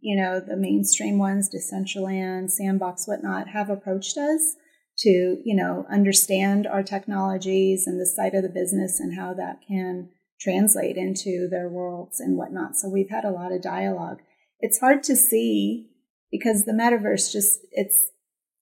you 0.00 0.20
know, 0.20 0.40
the 0.40 0.56
mainstream 0.56 1.18
ones, 1.18 1.50
Decentraland, 1.50 2.50
Sandbox, 2.50 3.06
whatnot, 3.06 3.48
have 3.48 3.70
approached 3.70 4.16
us 4.16 4.56
to, 4.98 5.38
you 5.44 5.54
know, 5.54 5.86
understand 5.90 6.66
our 6.66 6.82
technologies 6.82 7.86
and 7.86 8.00
the 8.00 8.06
side 8.06 8.34
of 8.34 8.42
the 8.42 8.48
business 8.48 9.00
and 9.00 9.18
how 9.18 9.34
that 9.34 9.60
can 9.66 10.10
translate 10.40 10.96
into 10.96 11.48
their 11.50 11.68
worlds 11.68 12.20
and 12.20 12.36
whatnot. 12.36 12.76
So 12.76 12.88
we've 12.88 13.10
had 13.10 13.24
a 13.24 13.30
lot 13.30 13.52
of 13.52 13.62
dialogue. 13.62 14.18
It's 14.60 14.80
hard 14.80 15.02
to 15.04 15.16
see 15.16 15.90
because 16.30 16.64
the 16.64 16.72
metaverse 16.72 17.32
just, 17.32 17.60
it's 17.72 18.10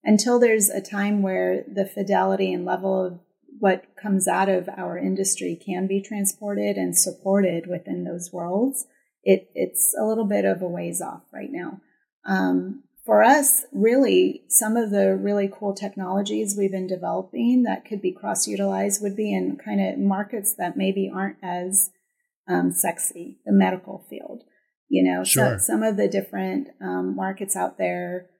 until 0.04 0.38
there's 0.38 0.68
a 0.68 0.80
time 0.80 1.22
where 1.22 1.64
the 1.72 1.86
fidelity 1.86 2.52
and 2.52 2.64
level 2.64 3.04
of 3.04 3.20
what 3.60 3.84
comes 4.00 4.28
out 4.28 4.48
of 4.48 4.68
our 4.76 4.96
industry 4.96 5.60
can 5.64 5.86
be 5.86 6.00
transported 6.00 6.76
and 6.76 6.96
supported 6.96 7.66
within 7.66 8.04
those 8.04 8.30
worlds 8.32 8.86
it, 9.28 9.50
it's 9.54 9.94
a 10.00 10.04
little 10.04 10.24
bit 10.24 10.44
of 10.44 10.62
a 10.62 10.68
ways 10.68 11.02
off 11.02 11.22
right 11.32 11.50
now. 11.50 11.80
Um, 12.24 12.84
for 13.04 13.22
us, 13.22 13.64
really, 13.72 14.44
some 14.48 14.76
of 14.76 14.90
the 14.90 15.14
really 15.16 15.50
cool 15.52 15.74
technologies 15.74 16.56
we've 16.56 16.70
been 16.70 16.86
developing 16.86 17.62
that 17.64 17.84
could 17.84 18.02
be 18.02 18.12
cross 18.12 18.46
utilized 18.46 19.02
would 19.02 19.16
be 19.16 19.32
in 19.32 19.56
kind 19.62 19.80
of 19.80 19.98
markets 19.98 20.54
that 20.56 20.76
maybe 20.76 21.10
aren't 21.14 21.36
as 21.42 21.90
um, 22.48 22.72
sexy, 22.72 23.38
the 23.46 23.52
medical 23.52 24.06
field. 24.08 24.44
You 24.88 25.04
know, 25.04 25.24
sure. 25.24 25.58
so, 25.58 25.72
some 25.72 25.82
of 25.82 25.98
the 25.98 26.08
different 26.08 26.68
um, 26.80 27.14
markets 27.14 27.54
out 27.54 27.76
there 27.76 28.30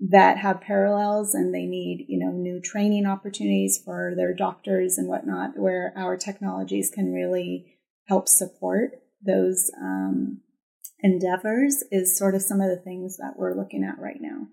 that 0.00 0.38
have 0.38 0.60
parallels 0.60 1.34
and 1.34 1.52
they 1.52 1.66
need, 1.66 2.04
you 2.08 2.18
know, 2.18 2.30
new 2.30 2.60
training 2.60 3.06
opportunities 3.06 3.80
for 3.84 4.12
their 4.16 4.32
doctors 4.32 4.96
and 4.96 5.08
whatnot, 5.08 5.58
where 5.58 5.92
our 5.96 6.16
technologies 6.16 6.90
can 6.90 7.12
really 7.12 7.78
help 8.06 8.28
support 8.28 8.92
those 9.24 9.70
um, 9.80 10.40
endeavors 11.00 11.82
is 11.90 12.16
sort 12.16 12.34
of 12.34 12.42
some 12.42 12.60
of 12.60 12.70
the 12.70 12.76
things 12.76 13.16
that 13.16 13.34
we're 13.36 13.54
looking 13.54 13.84
at 13.84 14.00
right 14.00 14.20
now. 14.20 14.46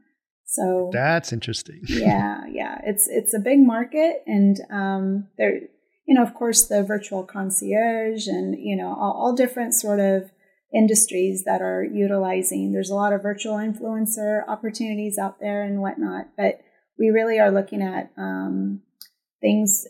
So 0.46 0.90
that's 0.94 1.34
interesting. 1.34 1.82
yeah, 1.88 2.42
yeah, 2.50 2.80
it's 2.84 3.08
it's 3.08 3.34
a 3.34 3.40
big 3.40 3.60
market, 3.60 4.24
and 4.28 4.58
um, 4.72 5.28
there, 5.38 5.62
you 6.08 6.14
know, 6.14 6.24
of 6.24 6.34
course, 6.34 6.66
the 6.66 6.84
virtual 6.84 7.24
concierge, 7.24 8.28
and 8.28 8.56
you 8.58 8.76
know, 8.76 8.90
all, 8.90 9.14
all 9.14 9.36
different 9.36 9.74
sort 9.74 10.00
of 10.00 10.32
industries 10.74 11.44
that 11.46 11.62
are 11.62 11.84
utilizing. 11.84 12.72
There's 12.72 12.90
a 12.90 12.96
lot 12.96 13.14
of 13.14 13.22
virtual 13.22 13.56
influencer 13.56 14.48
opportunities 14.48 15.18
out 15.18 15.40
there 15.40 15.64
and 15.64 15.82
whatnot, 15.82 16.28
but 16.38 16.60
we 16.98 17.10
really 17.10 17.40
are 17.40 17.52
looking 17.52 17.82
at 17.82 18.12
um, 18.18 18.82
things, 19.42 19.86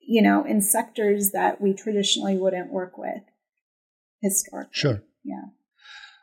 you 0.00 0.22
know, 0.22 0.44
in 0.44 0.62
sectors 0.62 1.30
that 1.32 1.60
we 1.60 1.74
traditionally 1.74 2.36
wouldn't 2.36 2.72
work 2.72 2.98
with 2.98 3.22
historically. 4.20 4.70
Sure. 4.72 5.02
Yeah. 5.24 5.44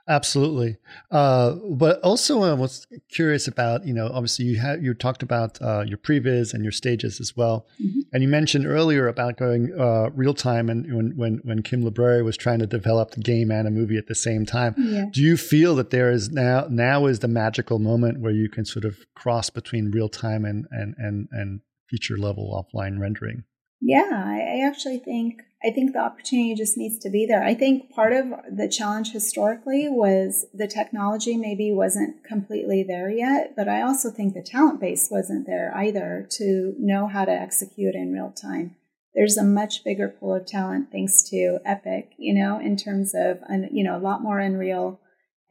Absolutely, 0.10 0.78
uh, 1.12 1.56
but 1.72 2.00
also 2.02 2.42
I 2.44 2.54
was 2.54 2.88
curious 3.12 3.46
about 3.46 3.86
you 3.86 3.94
know 3.94 4.08
obviously 4.08 4.46
you 4.46 4.58
had 4.58 4.82
you 4.82 4.94
talked 4.94 5.22
about 5.22 5.62
uh, 5.62 5.84
your 5.86 5.98
previs 5.98 6.54
and 6.54 6.64
your 6.64 6.72
stages 6.72 7.20
as 7.20 7.36
well, 7.36 7.68
mm-hmm. 7.82 8.00
and 8.14 8.24
you 8.24 8.30
mentioned 8.30 8.66
earlier 8.66 9.10
about 9.10 9.36
going 9.38 9.78
uh, 9.78 10.10
real 10.12 10.34
time 10.34 10.70
and 10.70 10.96
when 10.96 11.12
when 11.18 11.42
when 11.44 11.62
Kim 11.62 11.84
Libreri 11.84 12.24
was 12.24 12.38
trying 12.38 12.60
to 12.60 12.68
develop 12.68 13.12
the 13.12 13.22
game 13.22 13.52
and 13.52 13.68
a 13.68 13.72
movie 13.72 13.98
at 13.98 14.08
the 14.08 14.16
same 14.16 14.46
time. 14.46 14.76
Yeah. 14.78 15.06
Do 15.12 15.22
you 15.22 15.36
feel 15.36 15.76
that 15.76 15.90
there 15.90 16.10
is 16.10 16.30
now 16.32 16.68
now 16.70 17.06
is 17.08 17.20
the 17.20 17.28
magical 17.28 17.78
moment 17.78 18.22
where 18.22 18.32
you 18.32 18.48
can 18.50 18.64
sort 18.64 18.86
of 18.86 18.98
cross 19.14 19.50
between 19.50 19.92
real 19.92 20.08
time 20.08 20.46
and 20.46 20.68
and 20.72 20.96
and 20.98 21.28
and 21.32 21.62
feature 21.90 22.18
level 22.18 22.66
offline 22.74 22.98
rendering? 23.00 23.44
Yeah, 23.82 24.10
I 24.10 24.64
actually 24.66 25.00
think 25.00 25.44
I 25.64 25.72
think 25.72 25.94
the 25.94 26.00
opportunity 26.00 26.54
just 26.54 26.78
needs 26.78 27.00
to 27.00 27.10
be 27.10 27.26
there. 27.26 27.44
I 27.44 27.56
think 27.56 27.90
part 27.90 28.14
of 28.14 28.26
the 28.56 28.70
challenge 28.70 29.12
historically 29.12 29.90
was 29.90 30.46
the 30.54 30.68
technology 30.68 31.36
maybe 31.36 31.72
wasn't 31.72 32.24
completely 32.24 32.84
there 32.84 33.10
yet, 33.10 33.54
but 33.56 33.68
I 33.68 33.82
also 33.82 34.12
think 34.12 34.34
the 34.34 34.44
talent 34.44 34.80
base 34.80 35.10
wasn't 35.10 35.48
there 35.48 35.76
either 35.76 36.28
to 36.34 36.76
know 36.78 37.08
how 37.08 37.26
to 37.26 37.32
execute 37.32 37.96
in 37.96 38.14
real 38.14 38.32
time. 38.32 38.76
There's 39.16 39.36
a 39.36 39.44
much 39.44 39.84
bigger 39.84 40.10
pool 40.10 40.36
of 40.36 40.46
talent 40.46 40.92
thanks 40.92 41.28
to 41.32 41.58
Epic, 41.66 42.12
you 42.20 42.36
know, 42.36 42.60
in 42.60 42.78
terms 42.78 43.16
of, 43.16 43.40
you 43.72 43.84
know, 43.84 43.98
a 43.98 44.00
lot 44.00 44.22
more 44.22 44.38
Unreal 44.38 45.00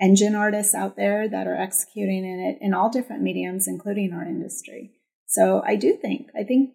engine 0.00 0.36
artists 0.36 0.72
out 0.72 0.94
there 0.94 1.28
that 1.28 1.48
are 1.48 1.56
executing 1.56 2.24
in 2.24 2.38
it 2.38 2.64
in 2.64 2.74
all 2.74 2.90
different 2.90 3.22
mediums, 3.22 3.66
including 3.66 4.12
our 4.12 4.24
industry. 4.24 4.92
So 5.26 5.62
I 5.66 5.74
do 5.74 5.96
think, 5.96 6.28
I 6.38 6.44
think 6.44 6.74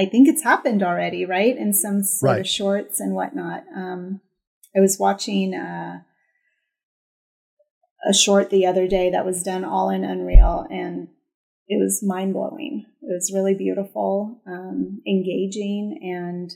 I, 0.00 0.06
think 0.06 0.28
it's 0.28 0.42
happened 0.42 0.82
already, 0.82 1.24
right? 1.24 1.56
In 1.56 1.72
some 1.72 2.02
sort 2.02 2.30
right. 2.30 2.40
of 2.40 2.48
shorts 2.48 3.00
and 3.00 3.14
whatnot. 3.14 3.64
Um, 3.74 4.20
I 4.76 4.80
was 4.80 4.98
watching 4.98 5.54
uh, 5.54 6.00
a 8.08 8.14
short 8.14 8.50
the 8.50 8.66
other 8.66 8.86
day 8.86 9.10
that 9.10 9.26
was 9.26 9.42
done 9.42 9.64
all 9.64 9.90
in 9.90 10.04
Unreal, 10.04 10.66
and 10.70 11.08
it 11.68 11.80
was 11.80 12.02
mind 12.02 12.34
blowing. 12.34 12.86
It 13.02 13.12
was 13.12 13.32
really 13.34 13.54
beautiful, 13.54 14.40
um, 14.46 15.02
engaging, 15.06 15.98
and 16.02 16.50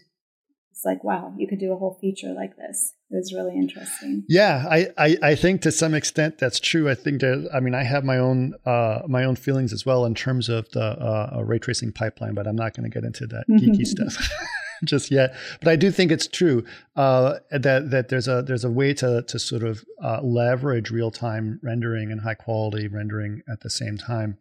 it's 0.74 0.84
like, 0.84 1.04
wow, 1.04 1.32
you 1.38 1.46
could 1.46 1.60
do 1.60 1.72
a 1.72 1.76
whole 1.76 1.96
feature 2.00 2.32
like 2.34 2.56
this. 2.56 2.94
It 3.08 3.14
was 3.14 3.32
really 3.32 3.54
interesting. 3.54 4.24
Yeah, 4.28 4.66
I, 4.68 4.88
I, 4.98 5.16
I 5.22 5.34
think 5.36 5.62
to 5.62 5.70
some 5.70 5.94
extent 5.94 6.38
that's 6.38 6.58
true. 6.58 6.90
I 6.90 6.96
think 6.96 7.20
that 7.20 7.48
I 7.54 7.60
mean 7.60 7.76
I 7.76 7.84
have 7.84 8.02
my 8.02 8.18
own 8.18 8.54
uh, 8.66 9.02
my 9.06 9.22
own 9.22 9.36
feelings 9.36 9.72
as 9.72 9.86
well 9.86 10.04
in 10.04 10.16
terms 10.16 10.48
of 10.48 10.68
the 10.70 10.82
uh, 10.82 11.42
ray 11.44 11.60
tracing 11.60 11.92
pipeline, 11.92 12.34
but 12.34 12.48
I'm 12.48 12.56
not 12.56 12.74
going 12.74 12.90
to 12.90 12.92
get 12.92 13.04
into 13.04 13.24
that 13.28 13.44
geeky 13.50 13.86
stuff 13.86 14.16
just 14.84 15.12
yet. 15.12 15.36
But 15.60 15.68
I 15.68 15.76
do 15.76 15.92
think 15.92 16.10
it's 16.10 16.26
true 16.26 16.64
uh, 16.96 17.38
that 17.52 17.92
that 17.92 18.08
there's 18.08 18.26
a 18.26 18.42
there's 18.42 18.64
a 18.64 18.70
way 18.70 18.94
to 18.94 19.22
to 19.22 19.38
sort 19.38 19.62
of 19.62 19.84
uh, 20.02 20.22
leverage 20.22 20.90
real 20.90 21.12
time 21.12 21.60
rendering 21.62 22.10
and 22.10 22.20
high 22.20 22.34
quality 22.34 22.88
rendering 22.88 23.42
at 23.48 23.60
the 23.60 23.70
same 23.70 23.96
time. 23.96 24.38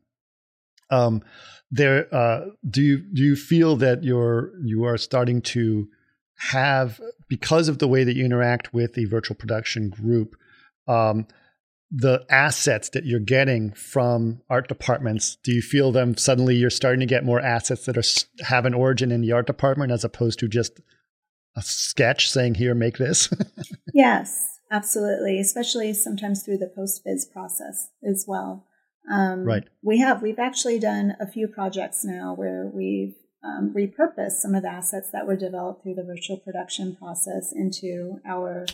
Um, 0.89 1.21
there, 1.69 2.07
uh, 2.11 2.45
do 2.67 2.81
you 2.81 2.97
do 3.13 3.21
you 3.21 3.35
feel 3.35 3.75
that 3.75 4.03
you're 4.03 4.51
you 4.63 4.83
are 4.85 4.97
starting 4.97 5.39
to 5.43 5.89
have, 6.37 6.99
because 7.27 7.67
of 7.67 7.79
the 7.79 7.87
way 7.87 8.03
that 8.03 8.15
you 8.15 8.25
interact 8.25 8.73
with 8.73 8.93
the 8.93 9.05
virtual 9.05 9.35
production 9.35 9.89
group, 9.89 10.35
um, 10.87 11.27
the 11.95 12.25
assets 12.29 12.89
that 12.89 13.05
you're 13.05 13.19
getting 13.19 13.71
from 13.73 14.41
art 14.49 14.67
departments 14.67 15.37
do 15.43 15.51
you 15.51 15.61
feel 15.61 15.91
them 15.91 16.17
suddenly 16.17 16.55
you're 16.55 16.71
starting 16.71 16.99
to 16.99 17.05
get 17.05 17.23
more 17.23 17.39
assets 17.39 17.85
that 17.85 17.95
are 17.95 18.43
have 18.43 18.65
an 18.65 18.73
origin 18.73 19.11
in 19.11 19.21
the 19.21 19.31
art 19.31 19.45
department 19.45 19.91
as 19.91 20.03
opposed 20.03 20.39
to 20.39 20.47
just 20.47 20.79
a 21.55 21.61
sketch 21.61 22.31
saying 22.31 22.55
here 22.55 22.73
make 22.73 22.97
this 22.97 23.31
yes 23.93 24.53
absolutely 24.73 25.39
especially 25.39 25.93
sometimes 25.93 26.43
through 26.43 26.57
the 26.57 26.71
post 26.75 27.01
viz 27.05 27.25
process 27.31 27.89
as 28.03 28.25
well. 28.27 28.65
Um, 29.11 29.43
right. 29.43 29.63
we 29.81 29.99
have 29.99 30.21
we've 30.21 30.39
actually 30.39 30.79
done 30.79 31.15
a 31.19 31.27
few 31.27 31.47
projects 31.47 32.05
now 32.05 32.33
where 32.33 32.71
we've 32.73 33.15
um, 33.43 33.73
repurpose 33.75 34.33
some 34.33 34.55
of 34.55 34.63
the 34.63 34.69
assets 34.69 35.09
that 35.11 35.27
were 35.27 35.35
developed 35.35 35.83
through 35.83 35.95
the 35.95 36.03
virtual 36.03 36.37
production 36.37 36.95
process 36.95 37.51
into 37.51 38.19
our 38.25 38.65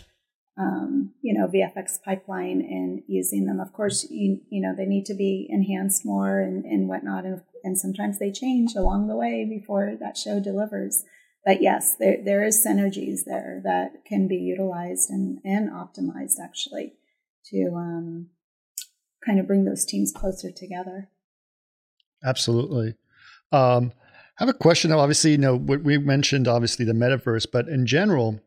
um, 0.57 1.13
you 1.21 1.33
know 1.33 1.47
VFX 1.47 2.01
pipeline 2.03 2.61
and 2.61 3.01
using 3.07 3.45
them. 3.45 3.59
Of 3.59 3.73
course, 3.73 4.07
you 4.09 4.41
you 4.49 4.61
know 4.61 4.75
they 4.75 4.85
need 4.85 5.05
to 5.05 5.13
be 5.13 5.47
enhanced 5.49 6.05
more 6.05 6.39
and, 6.39 6.65
and 6.65 6.87
whatnot, 6.87 7.25
and, 7.25 7.41
and 7.63 7.77
sometimes 7.77 8.19
they 8.19 8.31
change 8.31 8.75
along 8.75 9.07
the 9.07 9.15
way 9.15 9.45
before 9.45 9.95
that 9.99 10.17
show 10.17 10.39
delivers. 10.39 11.03
But 11.45 11.61
yes, 11.61 11.95
there 11.97 12.17
there 12.23 12.43
is 12.43 12.63
synergies 12.65 13.21
there 13.25 13.61
that 13.63 14.05
can 14.05 14.27
be 14.27 14.35
utilized 14.35 15.09
and, 15.09 15.39
and 15.43 15.69
optimized 15.69 16.39
actually 16.43 16.93
to 17.45 17.71
um, 17.73 18.27
kind 19.25 19.39
of 19.39 19.47
bring 19.47 19.65
those 19.65 19.85
teams 19.85 20.11
closer 20.11 20.51
together. 20.51 21.09
Absolutely. 22.23 22.95
Um, 23.51 23.93
I 24.39 24.43
have 24.43 24.55
a 24.55 24.57
question. 24.57 24.93
Obviously, 24.93 25.31
you 25.31 25.37
know, 25.37 25.57
we 25.57 25.97
mentioned 25.97 26.47
obviously 26.47 26.85
the 26.85 26.93
metaverse, 26.93 27.45
but 27.51 27.67
in 27.67 27.85
general, 27.85 28.39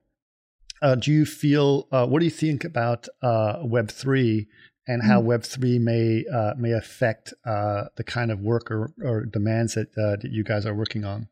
uh, 0.80 0.94
do 0.94 1.12
you 1.12 1.26
feel? 1.26 1.86
Uh, 1.92 2.06
what 2.06 2.20
do 2.20 2.24
you 2.24 2.30
think 2.30 2.64
about 2.64 3.08
uh, 3.22 3.58
Web 3.62 3.90
three 3.90 4.48
and 4.88 5.02
how 5.02 5.18
mm-hmm. 5.18 5.28
Web 5.28 5.42
three 5.44 5.78
may 5.78 6.24
uh, 6.32 6.54
may 6.56 6.72
affect 6.72 7.34
uh, 7.44 7.84
the 7.96 8.04
kind 8.04 8.30
of 8.30 8.40
work 8.40 8.70
or, 8.70 8.94
or 9.04 9.26
demands 9.26 9.74
that 9.74 9.88
uh, 9.98 10.16
that 10.22 10.30
you 10.30 10.42
guys 10.42 10.64
are 10.64 10.74
working 10.74 11.04
on? 11.04 11.28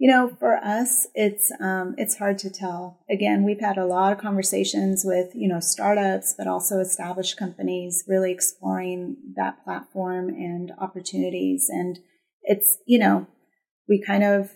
You 0.00 0.10
know, 0.10 0.28
for 0.28 0.56
us, 0.56 1.06
it's 1.14 1.52
um, 1.60 1.94
it's 1.96 2.18
hard 2.18 2.38
to 2.40 2.50
tell. 2.50 2.98
Again, 3.08 3.44
we've 3.44 3.60
had 3.60 3.78
a 3.78 3.86
lot 3.86 4.12
of 4.12 4.18
conversations 4.18 5.04
with 5.04 5.30
you 5.34 5.46
know 5.46 5.60
startups, 5.60 6.34
but 6.36 6.48
also 6.48 6.80
established 6.80 7.36
companies, 7.36 8.02
really 8.08 8.32
exploring 8.32 9.16
that 9.36 9.62
platform 9.62 10.28
and 10.28 10.72
opportunities. 10.76 11.68
And 11.68 12.00
it's 12.48 12.78
you 12.86 12.98
know, 12.98 13.26
we 13.88 14.02
kind 14.04 14.24
of 14.24 14.50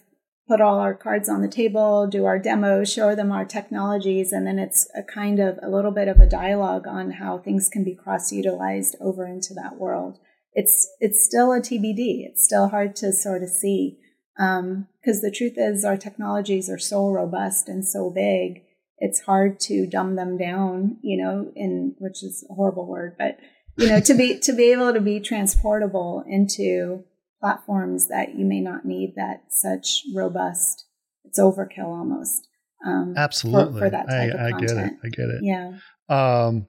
put 0.49 0.61
all 0.61 0.81
our 0.81 0.95
cards 0.95 1.29
on 1.29 1.41
the 1.41 1.49
table, 1.49 2.09
do 2.09 2.25
our 2.25 2.39
demos, 2.39 2.93
show 2.93 3.15
them 3.15 3.31
our 3.31 3.45
technologies, 3.45 4.33
and 4.33 4.47
then 4.47 4.59
it's 4.59 4.91
a 4.97 5.03
kind 5.03 5.39
of 5.39 5.59
a 5.63 5.71
little 5.71 5.93
bit 5.93 6.09
of 6.09 6.19
a 6.19 6.27
dialogue 6.27 6.87
on 6.87 7.13
how 7.13 7.39
things 7.39 7.69
can 7.69 7.85
be 7.85 7.95
cross 7.95 8.33
utilized 8.33 8.97
over 9.01 9.25
into 9.27 9.55
that 9.55 9.79
world. 9.79 10.19
It's 10.53 10.89
it's 11.01 11.25
still 11.25 11.53
a 11.53 11.61
TBD. 11.61 12.27
It's 12.27 12.45
still 12.45 12.69
hard 12.69 12.97
to 12.97 13.13
sort 13.13 13.43
of 13.43 13.51
see 13.51 13.99
because 14.37 14.59
um, 14.61 15.23
the 15.23 15.35
truth 15.35 15.55
is, 15.57 15.85
our 15.85 15.97
technologies 15.97 16.69
are 16.71 16.79
so 16.79 17.09
robust 17.09 17.69
and 17.69 17.87
so 17.87 18.11
big, 18.11 18.63
it's 18.99 19.21
hard 19.21 19.61
to 19.61 19.87
dumb 19.87 20.17
them 20.17 20.39
down. 20.39 20.97
You 21.03 21.23
know, 21.23 21.53
in 21.55 21.95
which 21.99 22.23
is 22.23 22.45
a 22.51 22.55
horrible 22.55 22.87
word, 22.87 23.17
but 23.19 23.39
you 23.77 23.89
know, 23.89 24.01
to 24.01 24.15
be 24.15 24.39
to 24.41 24.53
be 24.53 24.73
able 24.73 24.93
to 24.93 25.01
be 25.01 25.21
transportable 25.21 26.25
into 26.27 27.05
platforms 27.43 28.09
that 28.09 28.37
you 28.39 28.47
may 28.47 28.61
not 28.61 28.85
need 28.85 29.15
that 29.17 29.43
such 29.49 30.03
robust. 30.15 30.87
It's 31.25 31.41
overkill 31.41 31.87
almost. 31.87 32.49
Um, 32.87 33.15
Absolutely, 33.17 33.81
for, 33.81 33.87
for, 33.87 33.91
that 33.91 34.09
type 34.09 34.33
I, 34.33 34.47
of 34.47 34.51
content. 34.53 34.61
I 34.61 34.61
get 34.61 34.79
it. 34.79 34.93
I 35.05 35.09
get 35.09 35.29
it. 35.29 35.41
Yeah. 35.43 35.73
Um, 36.09 36.67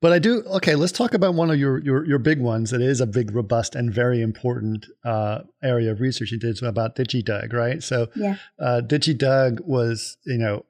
but 0.00 0.12
I 0.12 0.18
do 0.18 0.42
okay. 0.44 0.76
Let's 0.76 0.92
talk 0.92 1.12
about 1.12 1.34
one 1.34 1.50
of 1.50 1.58
your 1.58 1.78
your, 1.78 2.06
your 2.06 2.18
big 2.18 2.40
ones. 2.40 2.72
It 2.72 2.80
is 2.80 3.00
a 3.00 3.06
big, 3.06 3.34
robust, 3.34 3.74
and 3.74 3.92
very 3.92 4.22
important 4.22 4.86
uh, 5.04 5.40
area 5.62 5.90
of 5.90 6.00
research 6.00 6.30
you 6.30 6.38
did 6.38 6.62
about 6.62 6.94
DigiDoug, 6.94 7.52
right? 7.52 7.82
So, 7.82 8.08
yeah. 8.14 8.36
uh, 8.60 8.80
DigiDoug 8.84 9.60
was, 9.62 10.16
you 10.24 10.38
know, 10.38 10.64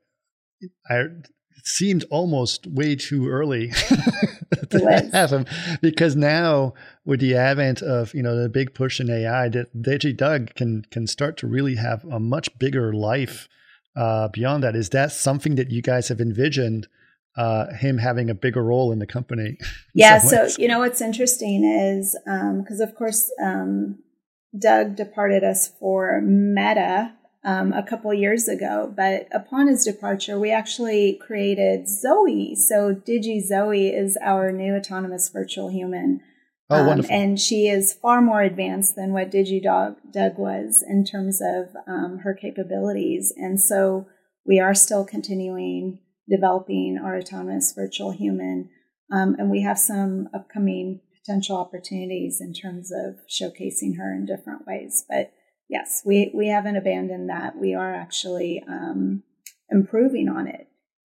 I 0.89 1.05
seemed 1.65 2.05
almost 2.11 2.67
way 2.67 2.97
too 2.97 3.29
early 3.29 3.69
to 4.71 5.11
have 5.13 5.31
him 5.31 5.47
because 5.83 6.17
now 6.17 6.75
with 7.05 7.21
the 7.21 7.35
advent 7.35 7.83
of 7.83 8.15
you 8.15 8.23
know 8.23 8.41
the 8.41 8.49
big 8.49 8.75
push 8.75 9.01
in 9.01 9.11
AI, 9.11 9.49
that 9.49 9.75
DigiDoug 9.77 10.55
can 10.55 10.85
can 10.91 11.07
start 11.07 11.37
to 11.39 11.47
really 11.47 11.77
have 11.77 12.05
a 12.05 12.21
much 12.21 12.57
bigger 12.59 12.93
life 12.93 13.49
uh, 13.97 14.29
beyond 14.29 14.63
that. 14.63 14.77
Is 14.77 14.91
that 14.91 15.13
something 15.13 15.57
that 15.57 15.71
you 15.71 15.83
guys 15.83 16.09
have 16.09 16.21
envisioned? 16.21 16.89
uh, 17.39 17.73
him 17.73 17.99
having 17.99 18.29
a 18.29 18.35
bigger 18.35 18.63
role 18.63 18.91
in 18.93 18.99
the 18.99 19.07
company. 19.07 19.57
Yeah. 19.95 20.19
So, 20.19 20.49
you 20.59 20.69
know, 20.69 20.79
what's 20.79 21.01
interesting 21.01 21.65
is 21.65 22.17
because, 22.25 22.81
um, 22.81 22.89
of 22.89 22.95
course, 22.95 23.33
um, 23.43 23.99
Doug 24.57 24.95
departed 24.95 25.43
us 25.43 25.73
for 25.81 26.21
Meta 26.21 27.15
um, 27.45 27.73
a 27.73 27.83
couple 27.83 28.13
years 28.13 28.49
ago, 28.49 28.93
but 28.95 29.29
upon 29.33 29.69
his 29.69 29.85
departure, 29.85 30.39
we 30.39 30.51
actually 30.51 31.19
created 31.25 31.89
Zoe. 31.89 32.55
So, 32.57 32.95
Digi 32.95 33.41
Zoe 33.41 33.89
is 33.89 34.19
our 34.23 34.51
new 34.53 34.75
autonomous 34.75 35.29
virtual 35.29 35.69
human. 35.69 36.21
Oh, 36.71 36.81
um, 36.81 36.87
wonderful. 36.87 37.15
And 37.15 37.41
she 37.41 37.69
is 37.69 37.95
far 37.95 38.21
more 38.21 38.43
advanced 38.43 38.97
than 38.97 39.13
what 39.13 39.31
DigiDoug 39.31 39.97
Doug 40.13 40.37
was 40.37 40.85
in 40.87 41.05
terms 41.05 41.41
of 41.41 41.69
um, 41.87 42.19
her 42.25 42.35
capabilities. 42.35 43.33
And 43.37 43.61
so 43.61 44.07
we 44.45 44.61
are 44.61 44.75
still 44.75 45.05
continuing 45.05 46.01
developing 46.29 47.01
our 47.03 47.17
autonomous 47.17 47.73
virtual 47.73 48.11
human. 48.11 48.69
Um, 49.11 49.37
and 49.39 49.51
we 49.51 49.63
have 49.63 49.79
some 49.79 50.29
upcoming 50.35 51.01
potential 51.19 51.57
opportunities 51.57 52.41
in 52.41 52.53
terms 52.53 52.91
of 52.93 53.17
showcasing 53.29 53.97
her 53.97 54.15
in 54.15 54.27
different 54.27 54.67
ways. 54.67 55.05
But 55.09 55.33
yes, 55.69 56.03
we, 56.05 56.31
we 56.35 56.49
haven't 56.49 56.77
abandoned 56.77 57.29
that. 57.29 57.57
We 57.57 57.75
are 57.75 57.95
actually 57.95 58.63
um, 58.69 59.23
improving 59.71 60.29
on 60.29 60.47
it, 60.47 60.69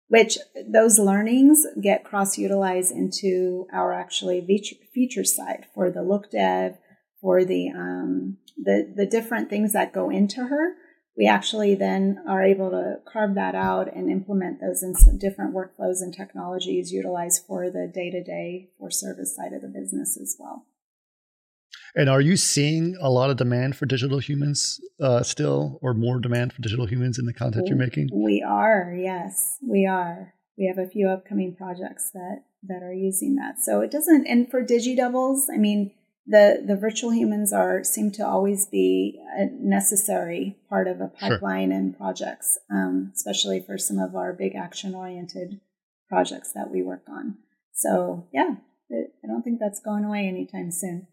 which 0.08 0.38
those 0.68 0.98
learnings 0.98 1.66
get 1.80 2.04
cross 2.04 2.38
utilized 2.38 2.92
into 2.92 3.66
our 3.72 3.92
actually 3.92 4.44
feature, 4.46 4.76
feature 4.94 5.24
side 5.24 5.66
for 5.74 5.90
the 5.90 6.02
look 6.02 6.30
dev, 6.30 6.78
for 7.20 7.44
the, 7.44 7.70
um, 7.70 8.38
the, 8.56 8.92
the 8.94 9.06
different 9.06 9.50
things 9.50 9.72
that 9.72 9.92
go 9.92 10.10
into 10.10 10.44
her 10.44 10.76
we 11.16 11.26
actually 11.26 11.74
then 11.74 12.22
are 12.28 12.44
able 12.44 12.70
to 12.70 12.96
carve 13.10 13.34
that 13.36 13.54
out 13.54 13.92
and 13.94 14.10
implement 14.10 14.60
those 14.60 14.82
in 14.82 14.94
some 14.94 15.18
different 15.18 15.54
workflows 15.54 16.02
and 16.02 16.12
technologies 16.12 16.92
utilized 16.92 17.46
for 17.46 17.70
the 17.70 17.90
day 17.92 18.10
to 18.10 18.22
day 18.22 18.68
or 18.78 18.90
service 18.90 19.34
side 19.34 19.54
of 19.54 19.62
the 19.62 19.68
business 19.68 20.18
as 20.20 20.36
well. 20.38 20.66
And 21.96 22.10
are 22.10 22.20
you 22.20 22.36
seeing 22.36 22.94
a 23.00 23.08
lot 23.08 23.30
of 23.30 23.38
demand 23.38 23.74
for 23.74 23.86
digital 23.86 24.18
humans 24.18 24.78
uh, 25.00 25.22
still, 25.22 25.78
or 25.80 25.94
more 25.94 26.20
demand 26.20 26.52
for 26.52 26.60
digital 26.60 26.84
humans 26.84 27.18
in 27.18 27.24
the 27.24 27.32
content 27.32 27.68
you're 27.68 27.78
making? 27.78 28.10
We 28.12 28.44
are, 28.46 28.94
yes, 28.94 29.56
we 29.66 29.86
are. 29.86 30.34
We 30.58 30.66
have 30.66 30.78
a 30.78 30.88
few 30.88 31.08
upcoming 31.08 31.56
projects 31.56 32.10
that 32.12 32.42
that 32.68 32.82
are 32.82 32.92
using 32.92 33.36
that. 33.36 33.60
So 33.62 33.80
it 33.80 33.90
doesn't. 33.90 34.26
And 34.26 34.50
for 34.50 34.62
DigiDoubles, 34.62 35.44
I 35.52 35.56
mean, 35.56 35.92
the 36.26 36.62
the 36.66 36.76
virtual 36.76 37.12
humans 37.12 37.52
are 37.52 37.82
seem 37.82 38.10
to 38.12 38.26
always 38.26 38.66
be 38.66 39.18
a 39.38 39.46
necessary 39.52 40.56
part 40.68 40.88
of 40.88 41.00
a 41.00 41.08
pipeline 41.08 41.70
sure. 41.70 41.78
and 41.78 41.96
projects, 41.96 42.58
um, 42.70 43.12
especially 43.14 43.60
for 43.60 43.78
some 43.78 43.98
of 43.98 44.14
our 44.14 44.34
big 44.34 44.54
action 44.54 44.94
oriented 44.94 45.60
projects 46.08 46.52
that 46.52 46.70
we 46.70 46.82
work 46.82 47.04
on. 47.08 47.38
So 47.72 48.26
yeah, 48.34 48.56
it, 48.90 49.12
I 49.24 49.28
don't 49.28 49.42
think 49.42 49.60
that's 49.60 49.80
going 49.80 50.04
away 50.04 50.26
anytime 50.26 50.70
soon. 50.70 51.06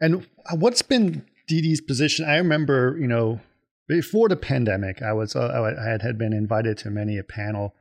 And 0.00 0.26
what's 0.52 0.82
been 0.82 1.24
Dee's 1.46 1.80
position? 1.80 2.26
I 2.26 2.36
remember, 2.36 2.96
you 3.00 3.06
know, 3.06 3.40
before 3.88 4.28
the 4.28 4.36
pandemic, 4.36 5.02
I 5.02 5.12
was 5.12 5.36
uh, 5.36 5.74
I 5.78 5.88
had 5.88 6.02
had 6.02 6.18
been 6.18 6.32
invited 6.32 6.78
to 6.78 6.90
many 6.90 7.18
a 7.18 7.22
panel 7.22 7.74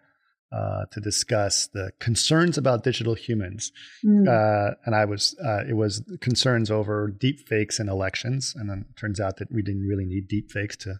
uh, 0.52 0.86
to 0.92 1.02
discuss 1.02 1.68
the 1.68 1.92
concerns 2.00 2.58
about 2.58 2.84
digital 2.84 3.16
humans, 3.16 3.72
mm. 4.06 4.28
uh, 4.28 4.76
and 4.86 4.96
I 4.96 5.06
was 5.06 5.36
uh, 5.44 5.64
it 5.68 5.76
was 5.76 6.04
concerns 6.22 6.70
over 6.70 7.08
deep 7.08 7.48
fakes 7.48 7.80
in 7.80 7.90
elections, 7.90 8.54
and 8.56 8.70
then 8.70 8.86
it 8.90 8.96
turns 8.98 9.20
out 9.20 9.38
that 9.38 9.52
we 9.52 9.62
didn't 9.62 9.88
really 9.88 10.06
need 10.06 10.28
deep 10.28 10.52
fakes 10.52 10.78
to. 10.78 11.00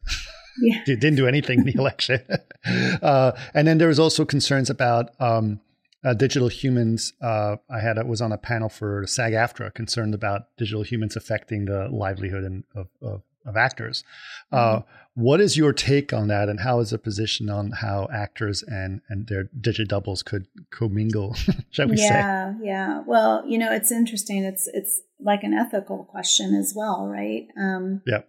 Yeah. 0.62 0.84
didn't 0.86 1.16
do 1.16 1.28
anything 1.28 1.60
in 1.60 1.66
the 1.66 1.76
election, 1.76 2.22
uh, 3.02 3.34
and 3.54 3.68
then 3.68 3.78
there 3.78 3.90
was 3.90 4.00
also 4.00 4.26
concerns 4.26 4.70
about 4.70 5.12
um, 5.20 5.62
uh, 6.04 6.14
digital 6.14 6.48
humans. 6.48 7.14
Uh, 7.22 7.58
I 7.70 7.80
had 7.80 7.98
was 8.08 8.22
on 8.22 8.32
a 8.32 8.38
panel 8.38 8.70
for 8.70 9.06
SAG-AFTRA 9.08 9.74
concerned 9.74 10.14
about 10.14 10.56
digital 10.58 10.84
humans 10.84 11.16
affecting 11.16 11.66
the 11.66 11.88
livelihood 11.90 12.44
and, 12.44 12.64
of, 12.76 12.88
of 13.02 13.22
of 13.46 13.56
actors. 13.56 14.04
Uh, 14.52 14.78
mm-hmm. 14.78 15.22
what 15.22 15.40
is 15.40 15.56
your 15.58 15.72
take 15.72 16.12
on 16.14 16.28
that, 16.28 16.50
and 16.50 16.60
how 16.60 16.80
is 16.80 16.90
the 16.90 16.98
position 16.98 17.50
on 17.50 17.72
how 17.72 18.08
actors 18.14 18.64
and 18.64 19.02
and 19.10 19.28
their 19.28 19.50
digit 19.60 19.90
doubles 19.90 20.24
could 20.24 20.48
commingle? 20.72 21.36
shall 21.70 21.88
we 21.88 21.98
yeah, 21.98 22.10
say? 22.10 22.16
Yeah, 22.16 22.54
yeah. 22.62 23.04
Well, 23.06 23.44
you 23.48 23.58
know, 23.58 23.72
it's 23.72 23.92
interesting. 23.92 24.44
It's 24.44 24.68
it's 24.74 25.02
like 25.20 25.44
an 25.44 25.54
ethical 25.54 26.04
question 26.06 26.56
as 26.56 26.74
well, 26.76 27.08
right? 27.08 27.48
Um, 27.58 28.02
yeah. 28.06 28.22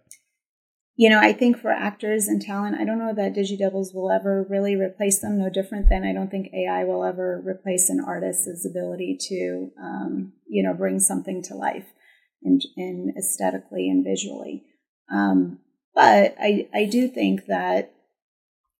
You 0.99 1.11
know, 1.11 1.19
I 1.19 1.31
think 1.31 1.59
for 1.59 1.69
actors 1.69 2.27
and 2.27 2.41
talent, 2.41 2.75
I 2.79 2.83
don't 2.83 2.97
know 2.97 3.13
that 3.13 3.35
DigiDoubles 3.35 3.93
will 3.93 4.09
ever 4.09 4.47
really 4.49 4.75
replace 4.75 5.19
them. 5.19 5.37
No 5.37 5.47
different 5.47 5.89
than 5.89 6.03
I 6.03 6.11
don't 6.11 6.31
think 6.31 6.51
AI 6.51 6.85
will 6.85 7.03
ever 7.03 7.39
replace 7.45 7.87
an 7.89 8.03
artist's 8.03 8.65
ability 8.65 9.15
to, 9.29 9.71
um, 9.79 10.33
you 10.47 10.63
know, 10.63 10.73
bring 10.73 10.99
something 10.99 11.43
to 11.43 11.53
life 11.53 11.85
in, 12.41 12.59
in 12.75 13.13
aesthetically 13.15 13.87
and 13.91 14.03
visually. 14.03 14.63
Um, 15.13 15.59
but 15.93 16.35
I, 16.41 16.67
I 16.73 16.85
do 16.85 17.07
think 17.07 17.45
that 17.45 17.93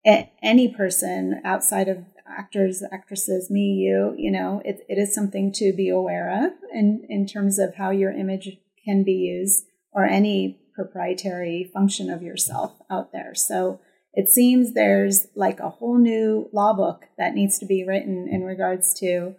any 0.04 0.74
person 0.74 1.40
outside 1.46 1.88
of 1.88 2.00
actors, 2.28 2.82
actresses, 2.92 3.52
me, 3.52 3.86
you, 3.86 4.16
you 4.18 4.32
know, 4.32 4.60
it, 4.66 4.80
it 4.90 4.98
is 4.98 5.14
something 5.14 5.52
to 5.52 5.72
be 5.72 5.90
aware 5.90 6.46
of 6.46 6.54
in, 6.74 7.06
in 7.10 7.28
terms 7.28 7.60
of 7.60 7.76
how 7.76 7.92
your 7.92 8.12
image 8.12 8.58
can 8.84 9.04
be 9.04 9.14
used 9.14 9.66
or 9.92 10.04
any 10.04 10.60
proprietary 10.78 11.70
function 11.74 12.10
of 12.10 12.22
yourself 12.22 12.72
out 12.90 13.12
there. 13.12 13.34
So 13.34 13.82
it 14.14 14.30
seems 14.30 14.74
there's 14.74 15.28
like 15.36 15.60
a 15.60 15.72
whole 15.72 15.98
new 15.98 16.50
law 16.54 16.74
book 16.74 17.06
that 17.18 17.34
needs 17.34 17.58
to 17.60 17.66
be 17.66 17.84
written 17.84 18.30
in 18.32 18.44
regards 18.44 18.94
to 19.00 19.36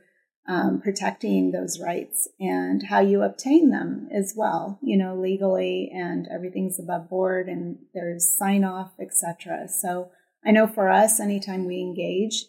um, 0.48 0.80
protecting 0.80 1.52
those 1.52 1.80
rights 1.80 2.28
and 2.40 2.82
how 2.88 3.00
you 3.00 3.22
obtain 3.22 3.70
them 3.70 4.08
as 4.12 4.34
well, 4.36 4.78
you 4.82 4.96
know, 4.96 5.14
legally 5.14 5.90
and 5.94 6.26
everything's 6.32 6.80
above 6.80 7.08
board 7.08 7.48
and 7.48 7.78
there's 7.94 8.36
sign 8.36 8.64
off, 8.64 8.90
etc. 9.00 9.68
So 9.68 10.10
I 10.44 10.50
know 10.50 10.66
for 10.66 10.88
us, 10.88 11.20
anytime 11.20 11.66
we 11.66 11.80
engage 11.80 12.46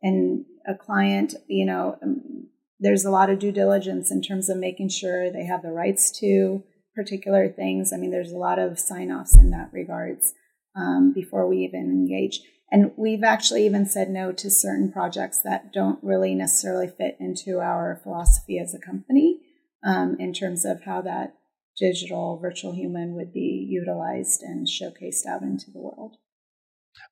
and 0.00 0.44
a 0.66 0.74
client, 0.74 1.34
you 1.48 1.64
know, 1.64 1.98
um, 2.02 2.48
there's 2.78 3.04
a 3.04 3.10
lot 3.10 3.30
of 3.30 3.38
due 3.38 3.50
diligence 3.50 4.12
in 4.12 4.22
terms 4.22 4.48
of 4.48 4.58
making 4.58 4.90
sure 4.90 5.30
they 5.30 5.44
have 5.44 5.62
the 5.62 5.72
rights 5.72 6.12
to 6.20 6.62
particular 6.98 7.48
things. 7.48 7.92
I 7.92 7.96
mean, 7.96 8.10
there's 8.10 8.32
a 8.32 8.36
lot 8.36 8.58
of 8.58 8.76
sign 8.76 9.12
offs 9.12 9.36
in 9.36 9.50
that 9.50 9.70
regards 9.72 10.34
um, 10.74 11.12
before 11.14 11.48
we 11.48 11.58
even 11.58 11.92
engage. 11.92 12.40
And 12.72 12.90
we've 12.96 13.22
actually 13.22 13.64
even 13.64 13.86
said 13.86 14.10
no 14.10 14.32
to 14.32 14.50
certain 14.50 14.90
projects 14.90 15.40
that 15.44 15.72
don't 15.72 16.00
really 16.02 16.34
necessarily 16.34 16.88
fit 16.88 17.16
into 17.20 17.60
our 17.60 18.00
philosophy 18.02 18.58
as 18.58 18.74
a 18.74 18.80
company 18.80 19.38
um, 19.86 20.16
in 20.18 20.32
terms 20.32 20.64
of 20.64 20.82
how 20.82 21.00
that 21.02 21.34
digital 21.78 22.40
virtual 22.42 22.72
human 22.72 23.14
would 23.14 23.32
be 23.32 23.64
utilized 23.70 24.42
and 24.42 24.66
showcased 24.66 25.24
out 25.24 25.42
into 25.42 25.70
the 25.70 25.78
world. 25.78 26.16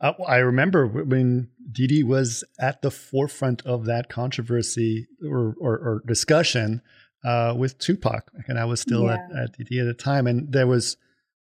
Uh, 0.01 0.14
I 0.26 0.39
remember 0.39 0.89
when 0.89 1.49
DD 1.70 2.03
was 2.03 2.43
at 2.59 2.82
the 2.82 2.91
forefront 2.91 3.64
of 3.64 3.84
that 3.84 4.09
controversy 4.09 5.07
or, 5.24 5.55
or, 5.61 5.78
or 5.78 6.03
discussion 6.09 6.82
uh, 7.26 7.54
with 7.54 7.78
Tupac, 7.78 8.30
and 8.46 8.58
I 8.58 8.64
was 8.64 8.80
still 8.80 9.04
yeah. 9.04 9.26
at, 9.34 9.36
at 9.36 9.60
at 9.60 9.68
the 9.68 9.94
time, 9.98 10.26
and 10.26 10.52
there 10.52 10.66
was 10.66 10.96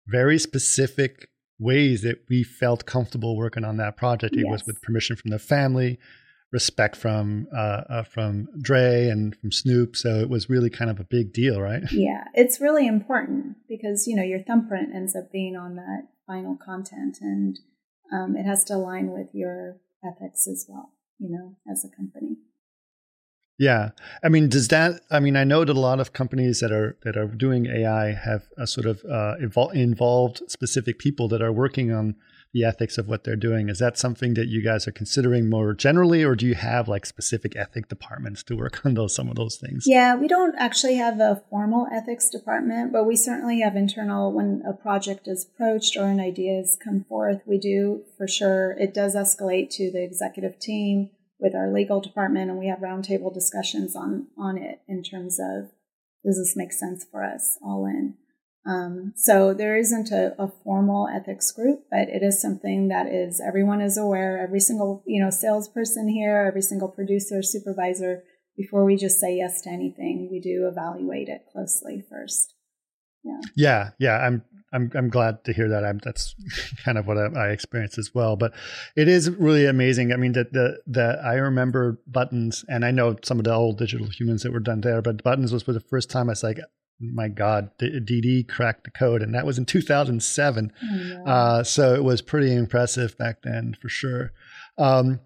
very 0.07 0.39
specific 0.39 1.29
ways 1.59 2.03
that 2.03 2.25
we 2.29 2.43
felt 2.43 2.87
comfortable 2.87 3.37
working 3.37 3.65
on 3.65 3.77
that 3.77 3.97
project. 3.97 4.35
It 4.35 4.45
yes. 4.45 4.51
was 4.51 4.67
with 4.67 4.83
permission 4.83 5.15
from 5.17 5.31
the 5.31 5.39
family, 5.39 5.99
respect 6.53 6.97
from 6.97 7.49
uh, 7.55 7.83
uh, 7.91 8.03
from 8.03 8.49
Dre 8.61 9.09
and 9.09 9.37
from 9.37 9.53
Snoop. 9.53 9.95
So 9.95 10.21
it 10.21 10.31
was 10.31 10.49
really 10.49 10.71
kind 10.71 10.91
of 10.91 11.01
a 11.01 11.05
big 11.05 11.33
deal, 11.35 11.61
right? 11.61 11.83
Yeah, 11.93 12.25
it's 12.33 12.61
really 12.61 12.87
important 12.87 13.57
because 13.69 14.07
you 14.07 14.17
know 14.17 14.23
your 14.23 14.43
thumbprint 14.43 14.95
ends 14.95 15.15
up 15.15 15.31
being 15.31 15.55
on 15.55 15.77
that 15.77 16.09
final 16.27 16.57
content, 16.57 17.19
and 17.21 17.59
um, 18.11 18.37
it 18.37 18.47
has 18.47 18.65
to 18.65 18.75
align 18.75 19.11
with 19.11 19.29
your 19.35 19.77
ethics 20.03 20.49
as 20.49 20.65
well. 20.67 20.93
You 21.19 21.31
know, 21.31 21.57
as 21.71 21.85
a 21.85 21.95
company. 21.95 22.39
Yeah, 23.59 23.91
I 24.23 24.29
mean, 24.29 24.49
does 24.49 24.69
that? 24.69 25.03
I 25.11 25.21
mean, 25.21 25.37
I 25.37 25.45
know 25.45 25.65
that 25.65 25.77
a 25.77 25.81
lot 25.81 26.01
of 26.01 26.13
companies 26.13 26.61
that 26.61 26.73
are 26.73 26.97
that 27.05 27.17
are 27.17 27.29
doing 27.29 27.67
AI 27.67 28.13
have 28.13 28.49
a 28.59 28.67
sort 28.67 28.87
of 28.87 29.05
uh, 29.05 29.37
evol- 29.41 29.73
involved 29.73 30.43
specific 30.49 30.99
people 30.99 31.29
that 31.29 31.41
are 31.41 31.53
working 31.53 31.93
on 31.93 32.17
the 32.53 32.65
ethics 32.65 32.99
of 32.99 33.09
what 33.09 33.25
they're 33.25 33.37
doing. 33.37 33.69
Is 33.69 33.81
that 33.81 33.99
something 33.99 34.35
that 34.35 34.47
you 34.47 34.63
guys 34.63 34.89
are 34.89 34.93
considering 34.93 35.51
more 35.51 35.73
generally, 35.73 36.25
or 36.25 36.35
do 36.35 36.47
you 36.47 36.55
have 36.55 36.89
like 36.89 37.07
specific 37.07 37.55
ethic 37.57 37.89
departments 37.89 38.43
to 38.45 38.57
work 38.57 38.85
on 38.85 38.95
those 38.95 39.15
some 39.15 39.29
of 39.29 39.37
those 39.37 39.57
things? 39.57 39.85
Yeah, 39.87 40.17
we 40.17 40.27
don't 40.27 40.55
actually 40.57 40.97
have 40.97 41.21
a 41.21 41.43
formal 41.49 41.87
ethics 41.93 42.31
department, 42.31 42.93
but 42.93 43.05
we 43.05 43.15
certainly 43.15 43.61
have 43.61 43.77
internal. 43.77 44.33
When 44.33 44.63
a 44.69 44.73
project 44.73 45.29
is 45.29 45.45
approached 45.45 45.97
or 45.97 46.07
an 46.07 46.19
idea 46.19 46.57
has 46.57 46.77
come 46.83 47.05
forth, 47.09 47.43
we 47.47 47.59
do 47.59 48.03
for 48.17 48.27
sure. 48.27 48.73
It 48.73 48.93
does 48.93 49.15
escalate 49.15 49.71
to 49.71 49.93
the 49.93 50.03
executive 50.03 50.59
team 50.59 51.11
with 51.39 51.55
our 51.55 51.73
legal 51.73 52.01
department 52.01 52.51
and 52.51 52.59
we 52.59 52.69
have 52.69 52.79
roundtable 52.79 53.33
discussions 53.33 53.97
on 53.97 54.29
on 54.39 54.57
it 54.57 54.81
in 54.89 55.03
terms 55.03 55.39
of 55.39 55.71
does 56.25 56.39
this 56.39 56.55
make 56.57 56.73
sense 56.73 57.05
for 57.11 57.23
us 57.23 57.59
all 57.63 57.85
in? 57.87 58.15
Um, 58.67 59.13
so 59.15 59.53
there 59.53 59.77
isn't 59.77 60.11
a, 60.11 60.35
a, 60.41 60.51
formal 60.65 61.07
ethics 61.07 61.53
group 61.53 61.85
but 61.91 62.09
it 62.09 62.23
is 62.23 62.41
something 62.41 62.89
that 62.89 63.07
is 63.07 63.41
everyone 63.47 63.83
is 63.83 63.99
aware. 63.99 64.39
Every 64.39 64.61
single 64.61 65.03
you 65.07 65.23
know 65.23 65.31
salesperson 65.31 66.09
here 66.09 66.47
every 66.49 66.63
single 66.63 66.89
producer 66.89 67.43
supervisor 67.43 68.25
before 68.57 68.85
we 68.85 68.97
just 68.97 69.21
say 69.21 69.37
yes 69.37 69.61
to 69.63 69.71
anything 69.71 70.29
we 70.31 70.41
do 70.41 70.69
evaluate 70.71 71.29
it 71.29 71.43
closely 71.53 72.03
first. 72.09 72.55
Yeah. 73.23 73.41
Yeah 73.57 73.91
yeah 73.99 74.19
i'm 74.19 74.43
I'm 74.75 74.91
I'm 74.95 75.09
glad 75.09 75.45
to 75.45 75.53
hear 75.53 75.69
that. 75.69 75.85
I'm, 75.85 75.99
that's 76.03 76.35
kind 76.85 76.99
of 76.99 77.07
what 77.07 77.17
I, 77.17 77.27
I 77.27 77.49
experienced 77.51 77.99
as 77.99 78.15
well. 78.15 78.37
But 78.37 78.53
it 78.97 79.09
is 79.09 79.31
really 79.31 79.67
amazing. 79.67 80.13
I 80.13 80.17
mean, 80.17 80.33
that 80.33 80.53
the 80.53 80.81
the 80.87 81.21
I 81.25 81.35
remember 81.35 82.01
buttons, 82.07 82.65
and 82.69 82.85
I 82.85 82.91
know 82.91 83.17
some 83.23 83.39
of 83.39 83.45
the 83.45 83.55
old 83.55 83.79
digital 83.79 84.09
humans 84.09 84.43
that 84.43 84.53
were 84.53 84.61
done 84.61 84.81
there, 84.81 85.01
but 85.01 85.23
buttons 85.23 85.53
was 85.53 85.63
for 85.63 85.73
the 85.73 85.81
first 85.81 86.11
time. 86.11 86.29
I 86.29 86.33
was 86.33 86.43
like, 86.43 86.59
my 87.01 87.29
God, 87.29 87.71
DD 87.81 88.49
cracked 88.49 88.85
the 88.85 88.91
code, 88.91 89.23
and 89.23 89.35
that 89.35 89.47
was 89.47 89.59
in 89.59 89.65
2007. 89.65 90.73
Oh, 90.83 91.31
uh, 91.31 91.65
so 91.65 91.95
it 91.95 92.05
was 92.05 92.23
pretty 92.23 92.55
impressive 92.55 93.17
back 93.19 93.43
then, 93.43 93.77
for 93.81 93.89
sure. 93.89 94.33
Um, 94.79 95.21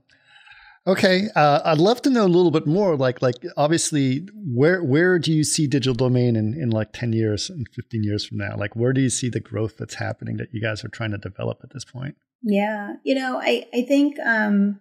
Okay, 0.88 1.28
uh, 1.36 1.60
I'd 1.66 1.76
love 1.76 2.00
to 2.02 2.10
know 2.10 2.24
a 2.24 2.26
little 2.26 2.50
bit 2.50 2.66
more. 2.66 2.96
Like, 2.96 3.20
like 3.20 3.34
obviously, 3.58 4.26
where 4.34 4.82
where 4.82 5.18
do 5.18 5.34
you 5.34 5.44
see 5.44 5.66
digital 5.66 5.94
domain 5.94 6.34
in, 6.34 6.54
in 6.54 6.70
like 6.70 6.94
ten 6.94 7.12
years 7.12 7.50
and 7.50 7.68
fifteen 7.74 8.02
years 8.02 8.24
from 8.24 8.38
now? 8.38 8.56
Like, 8.56 8.74
where 8.74 8.94
do 8.94 9.02
you 9.02 9.10
see 9.10 9.28
the 9.28 9.38
growth 9.38 9.76
that's 9.76 9.96
happening 9.96 10.38
that 10.38 10.48
you 10.50 10.62
guys 10.62 10.82
are 10.86 10.88
trying 10.88 11.10
to 11.10 11.18
develop 11.18 11.60
at 11.62 11.74
this 11.74 11.84
point? 11.84 12.16
Yeah, 12.42 12.94
you 13.04 13.14
know, 13.14 13.38
I 13.38 13.66
I 13.74 13.82
think 13.82 14.18
um, 14.20 14.80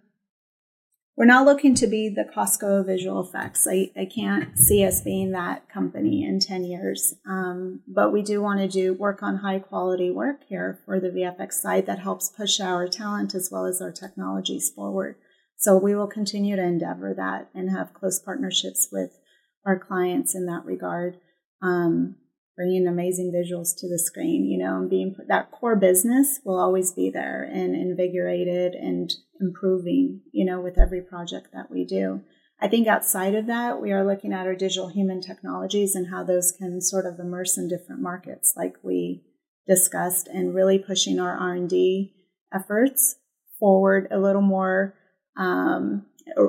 we're 1.14 1.26
not 1.26 1.44
looking 1.44 1.74
to 1.74 1.86
be 1.86 2.08
the 2.08 2.24
Costco 2.24 2.86
visual 2.86 3.20
effects. 3.20 3.68
I 3.70 3.90
I 3.94 4.06
can't 4.06 4.58
see 4.58 4.86
us 4.86 5.02
being 5.02 5.32
that 5.32 5.68
company 5.68 6.24
in 6.24 6.40
ten 6.40 6.64
years. 6.64 7.16
Um, 7.28 7.80
but 7.86 8.14
we 8.14 8.22
do 8.22 8.40
want 8.40 8.60
to 8.60 8.68
do 8.68 8.94
work 8.94 9.22
on 9.22 9.36
high 9.36 9.58
quality 9.58 10.10
work 10.10 10.40
here 10.48 10.78
for 10.86 10.98
the 11.00 11.10
VFX 11.10 11.52
side 11.52 11.84
that 11.84 11.98
helps 11.98 12.30
push 12.30 12.60
our 12.60 12.88
talent 12.88 13.34
as 13.34 13.50
well 13.52 13.66
as 13.66 13.82
our 13.82 13.92
technologies 13.92 14.70
forward. 14.70 15.16
So 15.58 15.76
we 15.76 15.96
will 15.96 16.06
continue 16.06 16.54
to 16.54 16.62
endeavor 16.62 17.12
that 17.14 17.50
and 17.52 17.70
have 17.70 17.92
close 17.92 18.20
partnerships 18.20 18.88
with 18.92 19.18
our 19.66 19.76
clients 19.76 20.34
in 20.34 20.46
that 20.46 20.64
regard, 20.64 21.18
um, 21.60 22.14
bringing 22.56 22.86
amazing 22.86 23.32
visuals 23.32 23.76
to 23.78 23.88
the 23.88 23.98
screen, 23.98 24.44
you 24.46 24.56
know, 24.56 24.78
and 24.78 24.88
being 24.88 25.16
that 25.26 25.50
core 25.50 25.74
business 25.74 26.38
will 26.44 26.60
always 26.60 26.92
be 26.92 27.10
there 27.10 27.42
and 27.42 27.74
invigorated 27.74 28.74
and 28.74 29.12
improving, 29.40 30.20
you 30.32 30.44
know, 30.44 30.60
with 30.60 30.78
every 30.78 31.02
project 31.02 31.48
that 31.52 31.70
we 31.72 31.84
do. 31.84 32.22
I 32.60 32.68
think 32.68 32.86
outside 32.86 33.34
of 33.34 33.46
that, 33.46 33.80
we 33.82 33.90
are 33.90 34.06
looking 34.06 34.32
at 34.32 34.46
our 34.46 34.54
digital 34.54 34.88
human 34.88 35.20
technologies 35.20 35.96
and 35.96 36.08
how 36.08 36.22
those 36.22 36.52
can 36.52 36.80
sort 36.80 37.06
of 37.06 37.18
immerse 37.18 37.58
in 37.58 37.68
different 37.68 38.00
markets, 38.00 38.54
like 38.56 38.76
we 38.84 39.24
discussed, 39.66 40.28
and 40.28 40.54
really 40.54 40.78
pushing 40.78 41.18
our 41.18 41.36
R 41.36 41.54
and 41.54 41.68
D 41.68 42.14
efforts 42.54 43.16
forward 43.58 44.06
a 44.10 44.18
little 44.18 44.42
more 44.42 44.94
um, 45.38 46.04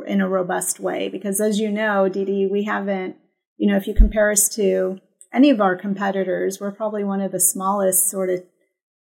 in 0.05 0.19
a 0.19 0.27
robust 0.27 0.79
way. 0.79 1.07
Because 1.07 1.39
as 1.39 1.59
you 1.59 1.71
know, 1.71 2.09
Didi, 2.09 2.47
we 2.47 2.63
haven't, 2.63 3.15
you 3.57 3.71
know, 3.71 3.77
if 3.77 3.87
you 3.87 3.93
compare 3.93 4.31
us 4.31 4.49
to 4.55 4.99
any 5.33 5.49
of 5.49 5.61
our 5.61 5.77
competitors, 5.77 6.59
we're 6.59 6.71
probably 6.71 7.03
one 7.03 7.21
of 7.21 7.31
the 7.31 7.39
smallest 7.39 8.09
sort 8.09 8.29
of 8.29 8.43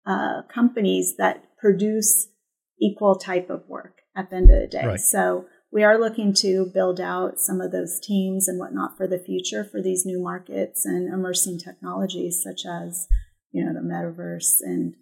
uh, 0.05 0.41
companies 0.53 1.15
that 1.17 1.43
produce 1.59 2.27
equal 2.81 3.15
type 3.15 3.49
of 3.49 3.63
work 3.67 3.99
at 4.15 4.29
the 4.29 4.35
end 4.35 4.51
of 4.51 4.59
the 4.59 4.67
day. 4.67 4.85
Right. 4.85 4.99
So 4.99 5.45
we 5.71 5.83
are 5.83 5.99
looking 5.99 6.33
to 6.35 6.69
build 6.73 6.99
out 6.99 7.39
some 7.39 7.61
of 7.61 7.71
those 7.71 7.99
teams 7.99 8.47
and 8.47 8.59
whatnot 8.59 8.97
for 8.97 9.07
the 9.07 9.19
future 9.19 9.63
for 9.63 9.81
these 9.81 10.05
new 10.05 10.21
markets 10.21 10.85
and 10.85 11.13
immersing 11.13 11.59
technologies 11.59 12.41
such 12.43 12.65
as, 12.65 13.07
you 13.51 13.63
know, 13.63 13.73
the 13.73 13.87
metaverse 13.87 14.57
and 14.61 14.95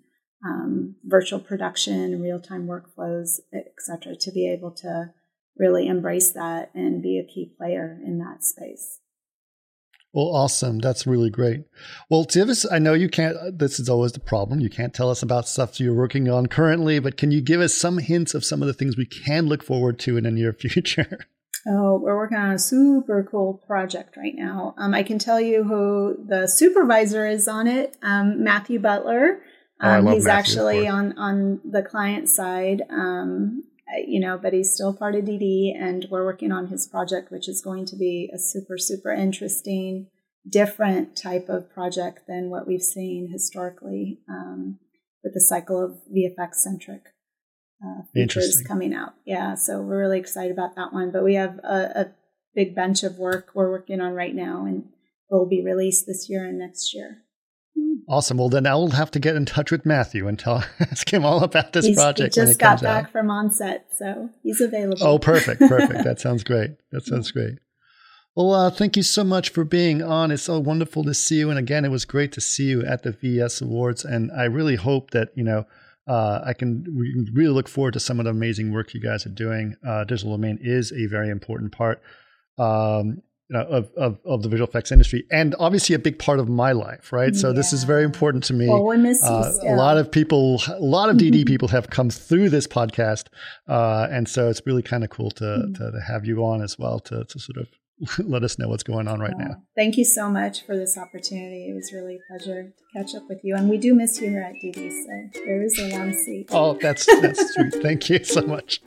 um, 0.45 0.95
virtual 1.03 1.39
production, 1.39 2.21
real 2.21 2.39
time 2.39 2.67
workflows, 2.67 3.39
etc., 3.53 4.15
to 4.15 4.31
be 4.31 4.49
able 4.49 4.71
to 4.71 5.11
really 5.57 5.87
embrace 5.87 6.31
that 6.31 6.69
and 6.73 7.01
be 7.01 7.17
a 7.17 7.25
key 7.25 7.51
player 7.57 7.99
in 8.05 8.19
that 8.19 8.43
space. 8.43 8.99
Well, 10.13 10.33
awesome. 10.33 10.79
That's 10.79 11.05
really 11.05 11.29
great. 11.29 11.65
Well, 12.09 12.23
Tivis, 12.23 12.65
I 12.71 12.79
know 12.79 12.93
you 12.93 13.09
can't, 13.09 13.35
this 13.59 13.81
is 13.81 13.89
always 13.89 14.13
the 14.13 14.21
problem. 14.21 14.61
You 14.61 14.69
can't 14.69 14.93
tell 14.93 15.09
us 15.09 15.21
about 15.21 15.45
stuff 15.45 15.77
you're 15.77 15.93
working 15.93 16.29
on 16.29 16.45
currently, 16.45 16.99
but 16.99 17.17
can 17.17 17.31
you 17.31 17.41
give 17.41 17.59
us 17.59 17.73
some 17.73 17.97
hints 17.97 18.33
of 18.33 18.45
some 18.45 18.61
of 18.61 18.67
the 18.67 18.73
things 18.73 18.95
we 18.95 19.05
can 19.05 19.47
look 19.47 19.61
forward 19.61 19.99
to 19.99 20.15
in 20.15 20.23
the 20.23 20.31
near 20.31 20.53
future? 20.59 21.27
Oh, 21.67 21.97
we're 21.97 22.15
working 22.15 22.37
on 22.37 22.51
a 22.51 22.59
super 22.59 23.27
cool 23.29 23.55
project 23.67 24.15
right 24.15 24.35
now. 24.35 24.75
Um, 24.77 24.93
I 24.93 25.03
can 25.03 25.19
tell 25.19 25.41
you 25.41 25.63
who 25.63 26.23
the 26.25 26.47
supervisor 26.47 27.27
is 27.27 27.47
on 27.47 27.67
it, 27.67 27.97
um, 28.01 28.41
Matthew 28.41 28.79
Butler. 28.79 29.41
Oh, 29.81 29.89
um, 29.89 30.07
he's 30.07 30.25
Matthew, 30.25 30.39
actually 30.39 30.87
on 30.87 31.17
on 31.17 31.59
the 31.63 31.83
client 31.83 32.29
side, 32.29 32.83
um, 32.89 33.63
you 34.07 34.19
know, 34.19 34.37
but 34.41 34.53
he's 34.53 34.73
still 34.73 34.93
part 34.93 35.15
of 35.15 35.25
DD, 35.25 35.75
and 35.75 36.07
we're 36.09 36.25
working 36.25 36.51
on 36.51 36.67
his 36.67 36.87
project, 36.87 37.31
which 37.31 37.49
is 37.49 37.61
going 37.61 37.85
to 37.87 37.95
be 37.95 38.31
a 38.33 38.39
super 38.39 38.77
super 38.77 39.11
interesting, 39.11 40.07
different 40.49 41.15
type 41.15 41.49
of 41.49 41.69
project 41.69 42.21
than 42.27 42.49
what 42.49 42.67
we've 42.67 42.81
seen 42.81 43.29
historically 43.31 44.19
um, 44.29 44.79
with 45.23 45.33
the 45.33 45.41
cycle 45.41 45.83
of 45.83 45.97
VFX 46.15 46.55
centric 46.55 47.07
uh, 47.83 48.03
features 48.13 48.63
coming 48.65 48.93
out. 48.93 49.13
Yeah, 49.25 49.55
so 49.55 49.81
we're 49.81 49.99
really 49.99 50.19
excited 50.19 50.51
about 50.51 50.75
that 50.75 50.93
one. 50.93 51.11
But 51.11 51.23
we 51.23 51.35
have 51.35 51.59
a, 51.59 51.91
a 51.95 52.05
big 52.55 52.75
bunch 52.75 53.03
of 53.03 53.17
work 53.17 53.49
we're 53.53 53.71
working 53.71 53.99
on 53.99 54.13
right 54.13 54.33
now, 54.33 54.65
and 54.65 54.83
it 54.83 55.33
will 55.33 55.47
be 55.47 55.61
released 55.61 56.05
this 56.07 56.29
year 56.29 56.45
and 56.45 56.57
next 56.57 56.93
year. 56.93 57.24
Awesome. 58.07 58.37
Well, 58.37 58.49
then 58.49 58.67
I'll 58.67 58.89
have 58.89 59.09
to 59.11 59.19
get 59.19 59.35
in 59.35 59.45
touch 59.45 59.71
with 59.71 59.85
Matthew 59.85 60.27
and 60.27 60.37
tell 60.37 60.63
ask 60.79 61.11
him 61.11 61.25
all 61.25 61.43
about 61.43 61.73
this 61.73 61.85
he's, 61.85 61.97
project. 61.97 62.35
He 62.35 62.41
just 62.41 62.59
got 62.59 62.81
back 62.81 63.05
out. 63.05 63.11
from 63.11 63.29
onset, 63.29 63.87
so 63.97 64.29
he's 64.43 64.61
available. 64.61 65.05
Oh, 65.05 65.19
perfect, 65.19 65.59
perfect. 65.61 66.03
that 66.03 66.19
sounds 66.19 66.43
great. 66.43 66.71
That 66.91 67.05
sounds 67.05 67.31
great. 67.31 67.55
Well, 68.35 68.53
uh, 68.53 68.69
thank 68.69 68.97
you 68.97 69.03
so 69.03 69.23
much 69.23 69.49
for 69.49 69.63
being 69.63 70.03
on. 70.03 70.29
It's 70.29 70.43
so 70.43 70.59
wonderful 70.59 71.03
to 71.05 71.13
see 71.13 71.39
you, 71.39 71.49
and 71.49 71.57
again, 71.57 71.85
it 71.85 71.89
was 71.89 72.05
great 72.05 72.31
to 72.33 72.41
see 72.41 72.65
you 72.65 72.85
at 72.85 73.03
the 73.03 73.11
VES 73.11 73.61
Awards. 73.61 74.03
And 74.03 74.31
I 74.31 74.43
really 74.43 74.75
hope 74.75 75.11
that 75.11 75.29
you 75.35 75.43
know 75.43 75.65
uh, 76.07 76.41
I 76.45 76.53
can 76.53 76.85
we 76.95 77.29
really 77.33 77.53
look 77.53 77.67
forward 77.67 77.93
to 77.93 77.99
some 77.99 78.19
of 78.19 78.25
the 78.25 78.31
amazing 78.31 78.71
work 78.71 78.93
you 78.93 79.01
guys 79.01 79.25
are 79.25 79.29
doing. 79.29 79.75
Uh, 79.87 80.03
digital 80.03 80.31
domain 80.35 80.59
is 80.61 80.91
a 80.91 81.07
very 81.07 81.29
important 81.29 81.71
part. 81.71 82.01
Um, 82.57 83.21
you 83.49 83.57
know, 83.57 83.63
of, 83.65 83.91
of, 83.95 84.17
of, 84.25 84.41
the 84.41 84.49
visual 84.49 84.67
effects 84.67 84.91
industry 84.91 85.23
and 85.31 85.55
obviously 85.59 85.93
a 85.93 85.99
big 85.99 86.17
part 86.17 86.39
of 86.39 86.49
my 86.49 86.71
life, 86.71 87.13
right? 87.13 87.35
So 87.35 87.49
yeah. 87.49 87.53
this 87.53 87.73
is 87.73 87.83
very 87.83 88.03
important 88.03 88.43
to 88.45 88.53
me. 88.53 88.67
Well, 88.67 88.85
we 88.85 88.97
miss 88.97 89.21
you 89.21 89.29
uh, 89.29 89.51
a 89.63 89.75
lot 89.75 89.97
of 89.97 90.11
people, 90.11 90.61
a 90.67 90.79
lot 90.79 91.09
of 91.09 91.17
DD 91.17 91.45
people 91.47 91.67
have 91.67 91.89
come 91.89 92.09
through 92.09 92.49
this 92.49 92.65
podcast. 92.65 93.25
Uh, 93.67 94.07
and 94.09 94.27
so 94.27 94.49
it's 94.49 94.61
really 94.65 94.81
kind 94.81 95.03
of 95.03 95.11
cool 95.11 95.29
to, 95.31 95.43
mm-hmm. 95.43 95.73
to, 95.73 95.91
to, 95.91 96.01
have 96.07 96.25
you 96.25 96.43
on 96.43 96.63
as 96.63 96.79
well 96.79 96.99
to, 96.99 97.23
to 97.25 97.39
sort 97.39 97.57
of 97.57 97.67
let 98.25 98.43
us 98.43 98.57
know 98.57 98.67
what's 98.67 98.83
going 98.83 99.07
on 99.07 99.19
right 99.19 99.37
now. 99.37 99.55
Thank 99.75 99.97
you 99.97 100.05
so 100.05 100.29
much 100.29 100.65
for 100.65 100.75
this 100.75 100.97
opportunity. 100.97 101.69
It 101.69 101.75
was 101.75 101.91
really 101.93 102.15
a 102.15 102.19
pleasure 102.27 102.63
to 102.63 102.99
catch 102.99 103.15
up 103.15 103.29
with 103.29 103.41
you. 103.43 103.55
And 103.55 103.69
we 103.69 103.77
do 103.77 103.93
miss 103.93 104.19
you 104.19 104.29
here 104.29 104.41
at 104.41 104.55
DD, 104.55 104.89
so 104.91 105.41
there 105.45 105.61
is 105.61 105.77
a 105.79 105.97
long 105.97 106.13
seat. 106.13 106.49
Oh, 106.51 106.77
that's, 106.81 107.05
that's 107.21 107.53
sweet. 107.53 107.75
Thank 107.81 108.09
you 108.09 108.23
so 108.23 108.41
much. 108.41 108.81